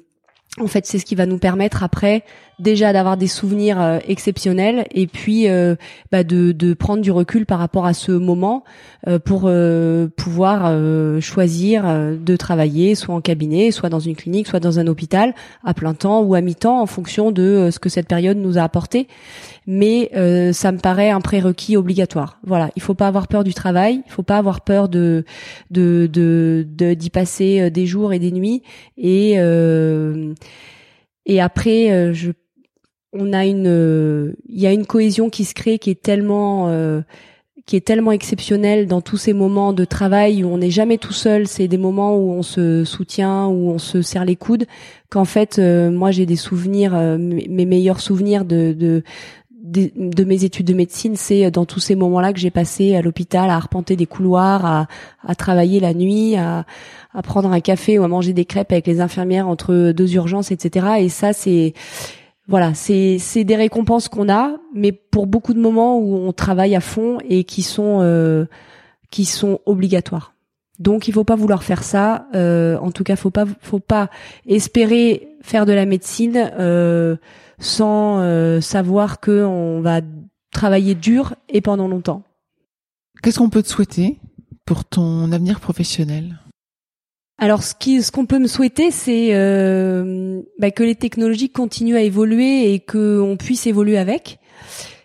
en 0.60 0.66
fait 0.66 0.86
c'est 0.86 0.98
ce 0.98 1.04
qui 1.04 1.14
va 1.14 1.26
nous 1.26 1.38
permettre 1.38 1.82
après 1.82 2.24
déjà 2.58 2.92
d'avoir 2.92 3.16
des 3.16 3.26
souvenirs 3.26 3.80
euh, 3.80 3.98
exceptionnels 4.06 4.86
et 4.90 5.06
puis 5.06 5.48
euh, 5.48 5.76
bah 6.10 6.24
de, 6.24 6.52
de, 6.52 6.74
prendre 6.74 7.02
du 7.02 7.10
recul 7.10 7.46
par 7.46 7.58
rapport 7.58 7.86
à 7.86 7.94
ce 7.94 8.12
moment 8.12 8.64
euh, 9.06 9.18
pour 9.18 9.50
pouvoir 10.16 10.72
choisir 11.20 11.84
de 11.84 12.36
travailler 12.36 12.94
soit 12.94 13.14
en 13.14 13.20
cabinet, 13.20 13.70
soit 13.70 13.88
dans 13.88 14.00
une 14.00 14.16
clinique, 14.16 14.46
soit 14.46 14.60
dans 14.60 14.78
un 14.78 14.86
hôpital 14.86 15.34
à 15.64 15.74
plein 15.74 15.94
temps 15.94 16.22
ou 16.22 16.34
à 16.34 16.40
mi-temps 16.40 16.80
en 16.80 16.86
fonction 16.86 17.30
de 17.30 17.68
ce 17.70 17.78
que 17.78 17.88
cette 17.88 18.08
période 18.08 18.36
nous 18.36 18.58
a 18.58 18.62
apporté. 18.62 19.08
Mais 19.66 20.10
ça 20.52 20.72
me 20.72 20.78
paraît 20.78 21.10
un 21.10 21.20
prérequis 21.20 21.76
obligatoire. 21.76 22.38
Voilà, 22.44 22.70
il 22.76 22.82
faut 22.82 22.94
pas 22.94 23.08
avoir 23.08 23.28
peur 23.28 23.44
du 23.44 23.54
travail, 23.54 24.02
il 24.06 24.12
faut 24.12 24.22
pas 24.22 24.38
avoir 24.38 24.60
peur 24.62 24.88
de 24.88 25.24
de 25.70 26.08
de 26.12 26.94
d'y 26.94 27.10
passer 27.10 27.70
des 27.70 27.86
jours 27.86 28.12
et 28.12 28.18
des 28.18 28.32
nuits 28.32 28.62
et 28.96 29.38
et 31.26 31.40
après, 31.40 32.14
je 32.14 32.32
on 33.12 33.32
a 33.32 33.46
une, 33.46 34.34
il 34.48 34.60
y 34.60 34.66
a 34.66 34.72
une 34.72 34.86
cohésion 34.86 35.30
qui 35.30 35.44
se 35.44 35.54
crée 35.54 35.78
qui 35.78 35.90
est 35.90 36.02
tellement, 36.02 36.68
euh, 36.68 37.00
qui 37.66 37.76
est 37.76 37.86
tellement 37.86 38.12
exceptionnelle 38.12 38.86
dans 38.86 39.00
tous 39.00 39.16
ces 39.16 39.32
moments 39.32 39.72
de 39.72 39.84
travail 39.84 40.44
où 40.44 40.48
on 40.48 40.58
n'est 40.58 40.70
jamais 40.70 40.98
tout 40.98 41.12
seul. 41.12 41.46
C'est 41.46 41.68
des 41.68 41.78
moments 41.78 42.16
où 42.16 42.32
on 42.32 42.42
se 42.42 42.84
soutient, 42.84 43.46
où 43.46 43.70
on 43.70 43.78
se 43.78 44.02
serre 44.02 44.24
les 44.24 44.36
coudes. 44.36 44.66
Qu'en 45.10 45.24
fait, 45.24 45.58
euh, 45.58 45.90
moi, 45.90 46.10
j'ai 46.10 46.26
des 46.26 46.36
souvenirs, 46.36 46.94
euh, 46.94 47.18
mes 47.18 47.66
meilleurs 47.66 48.00
souvenirs 48.00 48.44
de, 48.44 48.72
de 48.72 49.02
de, 49.60 50.24
mes 50.24 50.44
études 50.44 50.66
de 50.66 50.72
médecine, 50.72 51.16
c'est 51.16 51.50
dans 51.50 51.66
tous 51.66 51.80
ces 51.80 51.94
moments-là 51.94 52.32
que 52.32 52.38
j'ai 52.38 52.50
passé 52.50 52.96
à 52.96 53.02
l'hôpital, 53.02 53.50
à 53.50 53.56
arpenter 53.56 53.96
des 53.96 54.06
couloirs, 54.06 54.64
à, 54.64 54.86
à 55.26 55.34
travailler 55.34 55.78
la 55.78 55.92
nuit, 55.92 56.36
à, 56.36 56.64
à, 57.12 57.22
prendre 57.22 57.52
un 57.52 57.60
café 57.60 57.98
ou 57.98 58.04
à 58.04 58.08
manger 58.08 58.32
des 58.32 58.46
crêpes 58.46 58.72
avec 58.72 58.86
les 58.86 59.00
infirmières 59.00 59.46
entre 59.46 59.92
deux 59.92 60.14
urgences, 60.14 60.52
etc. 60.52 60.86
Et 61.00 61.08
ça, 61.10 61.34
c'est 61.34 61.74
voilà, 62.48 62.72
c'est 62.72 63.18
c'est 63.18 63.44
des 63.44 63.56
récompenses 63.56 64.08
qu'on 64.08 64.30
a, 64.30 64.56
mais 64.74 64.90
pour 64.90 65.26
beaucoup 65.26 65.52
de 65.52 65.60
moments 65.60 65.98
où 65.98 66.16
on 66.16 66.32
travaille 66.32 66.74
à 66.74 66.80
fond 66.80 67.18
et 67.28 67.44
qui 67.44 67.62
sont 67.62 67.98
euh, 68.00 68.46
qui 69.10 69.26
sont 69.26 69.60
obligatoires. 69.66 70.32
Donc 70.78 71.08
il 71.08 71.12
faut 71.12 71.24
pas 71.24 71.36
vouloir 71.36 71.62
faire 71.62 71.82
ça. 71.82 72.26
Euh, 72.34 72.78
en 72.78 72.90
tout 72.90 73.04
cas, 73.04 73.16
faut 73.16 73.30
pas 73.30 73.44
faut 73.60 73.80
pas 73.80 74.08
espérer 74.46 75.28
faire 75.42 75.66
de 75.66 75.72
la 75.72 75.84
médecine 75.84 76.50
euh, 76.58 77.16
sans 77.58 78.22
savoir 78.62 79.20
que 79.20 79.44
on 79.44 79.82
va 79.82 80.00
travailler 80.50 80.94
dur 80.94 81.34
et 81.50 81.60
pendant 81.60 81.86
longtemps. 81.86 82.22
Qu'est-ce 83.22 83.38
qu'on 83.38 83.50
peut 83.50 83.62
te 83.62 83.68
souhaiter 83.68 84.18
pour 84.64 84.86
ton 84.86 85.32
avenir 85.32 85.60
professionnel? 85.60 86.38
Alors, 87.40 87.62
ce 87.62 87.74
qui, 87.76 88.02
ce 88.02 88.10
qu'on 88.10 88.26
peut 88.26 88.40
me 88.40 88.48
souhaiter, 88.48 88.90
c'est 88.90 89.28
euh, 89.30 90.42
bah, 90.58 90.72
que 90.72 90.82
les 90.82 90.96
technologies 90.96 91.50
continuent 91.50 91.94
à 91.94 92.02
évoluer 92.02 92.74
et 92.74 92.80
qu'on 92.80 93.36
puisse 93.38 93.68
évoluer 93.68 93.96
avec. 93.96 94.40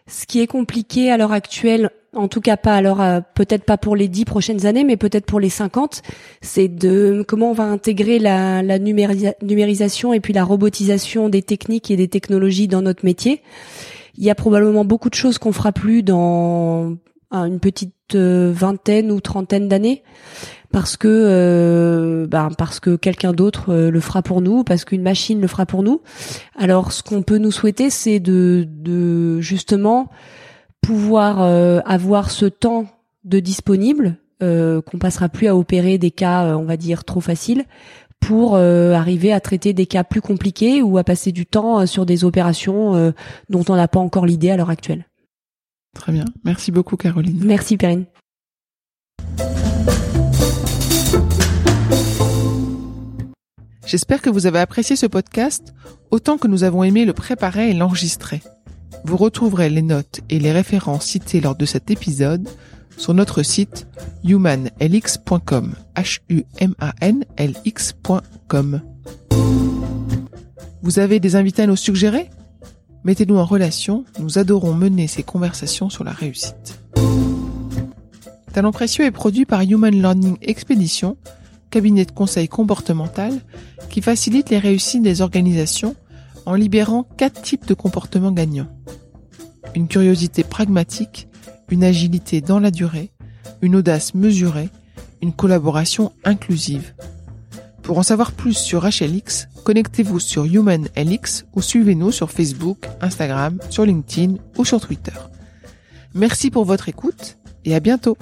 Ce 0.08 0.26
qui 0.26 0.42
est 0.42 0.48
compliqué 0.48 1.12
à 1.12 1.18
l'heure 1.18 1.32
actuelle, 1.32 1.92
en 2.16 2.28
tout 2.28 2.42
cas 2.42 2.58
pas 2.58 2.76
alors 2.76 3.02
euh, 3.02 3.20
peut-être 3.36 3.64
pas 3.64 3.78
pour 3.78 3.96
les 3.96 4.08
dix 4.08 4.26
prochaines 4.26 4.66
années, 4.66 4.84
mais 4.84 4.98
peut-être 4.98 5.28
pour 5.28 5.40
les 5.40 5.50
cinquante, 5.50 6.02
c'est 6.42 6.68
de 6.68 7.24
comment 7.28 7.52
on 7.52 7.54
va 7.54 7.66
intégrer 7.66 8.18
la, 8.18 8.64
la 8.64 8.80
numérisation 8.80 10.12
et 10.12 10.20
puis 10.20 10.34
la 10.34 10.44
robotisation 10.44 11.30
des 11.30 11.44
techniques 11.44 11.92
et 11.92 11.96
des 11.96 12.08
technologies 12.08 12.68
dans 12.68 12.82
notre 12.82 13.06
métier. 13.06 13.42
Il 14.18 14.24
y 14.24 14.32
a 14.32 14.36
probablement 14.36 14.86
beaucoup 14.86 15.10
de 15.10 15.16
choses 15.16 15.38
qu'on 15.38 15.54
fera 15.54 15.72
plus 15.72 16.02
dans 16.02 16.98
une 17.32 17.60
petite 17.60 17.94
euh, 18.16 18.52
vingtaine 18.54 19.12
ou 19.12 19.20
trentaine 19.20 19.68
d'années 19.68 20.04
parce 20.74 20.98
que 20.98 21.08
euh, 21.08 22.26
ben, 22.28 22.50
parce 22.58 22.80
que 22.80 22.96
quelqu'un 22.96 23.32
d'autre 23.32 23.72
euh, 23.72 23.92
le 23.92 24.00
fera 24.00 24.24
pour 24.24 24.42
nous, 24.42 24.64
parce 24.64 24.86
qu'une 24.86 25.04
machine 25.04 25.40
le 25.40 25.48
fera 25.48 25.68
pour 25.68 25.84
nous. 25.84 26.02
Alors 26.58 26.92
ce 26.92 27.04
qu'on 27.04 27.22
peut 27.22 27.38
nous 27.38 27.52
souhaiter, 27.52 27.92
c'est 27.92 28.20
de, 28.20 28.68
de 28.68 29.40
justement 29.40 30.10
pouvoir 30.82 31.44
euh, 31.44 31.80
avoir 31.86 32.32
ce 32.32 32.48
temps 32.48 32.88
de 33.24 33.40
disponible, 33.40 34.18
qu'on 34.42 35.00
passera 35.00 35.30
plus 35.30 35.48
à 35.48 35.56
opérer 35.56 35.98
des 35.98 36.12
cas, 36.12 36.58
on 36.58 36.66
va 36.66 36.76
dire 36.76 37.06
trop 37.06 37.22
faciles, 37.22 37.64
pour 38.20 38.58
arriver 38.58 39.32
à 39.32 39.40
traiter 39.40 39.72
des 39.72 39.86
cas 39.86 40.04
plus 40.04 40.20
compliqués 40.20 40.82
ou 40.82 40.98
à 40.98 41.06
passer 41.06 41.32
du 41.32 41.46
temps 41.46 41.86
sur 41.86 42.06
des 42.06 42.26
opérations 42.26 43.14
dont 43.50 43.64
on 43.70 43.76
n'a 43.78 43.88
pas 43.88 44.02
encore 44.02 44.26
l'idée 44.26 44.50
à 44.50 44.58
l'heure 44.58 44.70
actuelle. 44.70 45.06
Très 45.96 46.12
bien. 46.12 46.26
Merci 46.44 46.74
beaucoup 46.74 46.98
Caroline. 46.98 47.40
Merci 47.42 47.78
Perrine. 47.78 48.06
J'espère 53.86 54.22
que 54.22 54.30
vous 54.30 54.46
avez 54.46 54.60
apprécié 54.60 54.96
ce 54.96 55.06
podcast 55.06 55.74
autant 56.10 56.38
que 56.38 56.48
nous 56.48 56.64
avons 56.64 56.84
aimé 56.84 57.06
le 57.06 57.14
préparer 57.14 57.70
et 57.70 57.74
l'enregistrer. 57.74 58.42
Vous 59.04 59.18
retrouverez 59.18 59.70
les 59.70 59.82
notes 59.82 60.22
et 60.30 60.40
les 60.40 60.52
références 60.54 61.06
citées 61.06 61.42
lors 61.42 61.56
de 61.56 61.66
cet 61.66 61.92
épisode 61.92 62.48
sur 62.98 63.14
notre 63.14 63.44
site 63.44 63.88
humanlx.com. 64.24 65.76
Vous 70.82 71.00
avez 71.00 71.20
des 71.20 71.36
invités 71.36 71.64
à 71.64 71.68
nous 71.68 71.76
suggérer? 71.76 72.30
Mettez-nous 73.04 73.38
en 73.38 73.46
relation, 73.46 74.06
nous 74.20 74.38
adorons 74.38 74.74
mener 74.74 75.08
ces 75.08 75.24
conversations 75.24 75.90
sur 75.90 76.06
la 76.06 76.12
réussite. 76.12 76.80
Talent 78.54 78.72
précieux 78.72 79.04
est 79.04 79.12
produit 79.12 79.46
par 79.46 79.62
Human 79.62 79.94
Learning 79.94 80.38
Expedition, 80.42 81.18
cabinet 81.74 82.06
de 82.06 82.12
conseil 82.12 82.48
comportemental 82.48 83.34
qui 83.90 84.04
facilite 84.04 84.52
les 84.52 84.60
réussites 84.60 85.02
des 85.02 85.22
organisations 85.22 85.96
en 86.46 86.54
libérant 86.54 87.02
quatre 87.18 87.42
types 87.42 87.66
de 87.66 87.74
comportements 87.74 88.32
gagnants. 88.32 88.70
Une 89.74 89.88
curiosité 89.88 90.44
pragmatique, 90.44 91.28
une 91.70 91.84
agilité 91.84 92.42
dans 92.42 92.60
la 92.60 92.70
durée, 92.70 93.12
une 93.64 93.76
audace 93.76 94.14
mesurée, 94.14 94.70
une 95.24 95.34
collaboration 95.34 96.12
inclusive. 96.24 96.94
Pour 97.82 97.98
en 97.98 98.04
savoir 98.04 98.34
plus 98.34 98.54
sur 98.54 98.86
HLX, 98.86 99.48
connectez-vous 99.64 100.20
sur 100.20 100.46
HumanLX 100.46 101.46
ou 101.56 101.64
suivez-nous 101.64 102.12
sur 102.12 102.30
Facebook, 102.30 102.88
Instagram, 103.02 103.58
sur 103.72 103.84
LinkedIn 103.84 104.36
ou 104.60 104.64
sur 104.64 104.80
Twitter. 104.80 105.18
Merci 106.14 106.52
pour 106.52 106.66
votre 106.66 106.88
écoute 106.88 107.40
et 107.66 107.74
à 107.74 107.80
bientôt. 107.80 108.16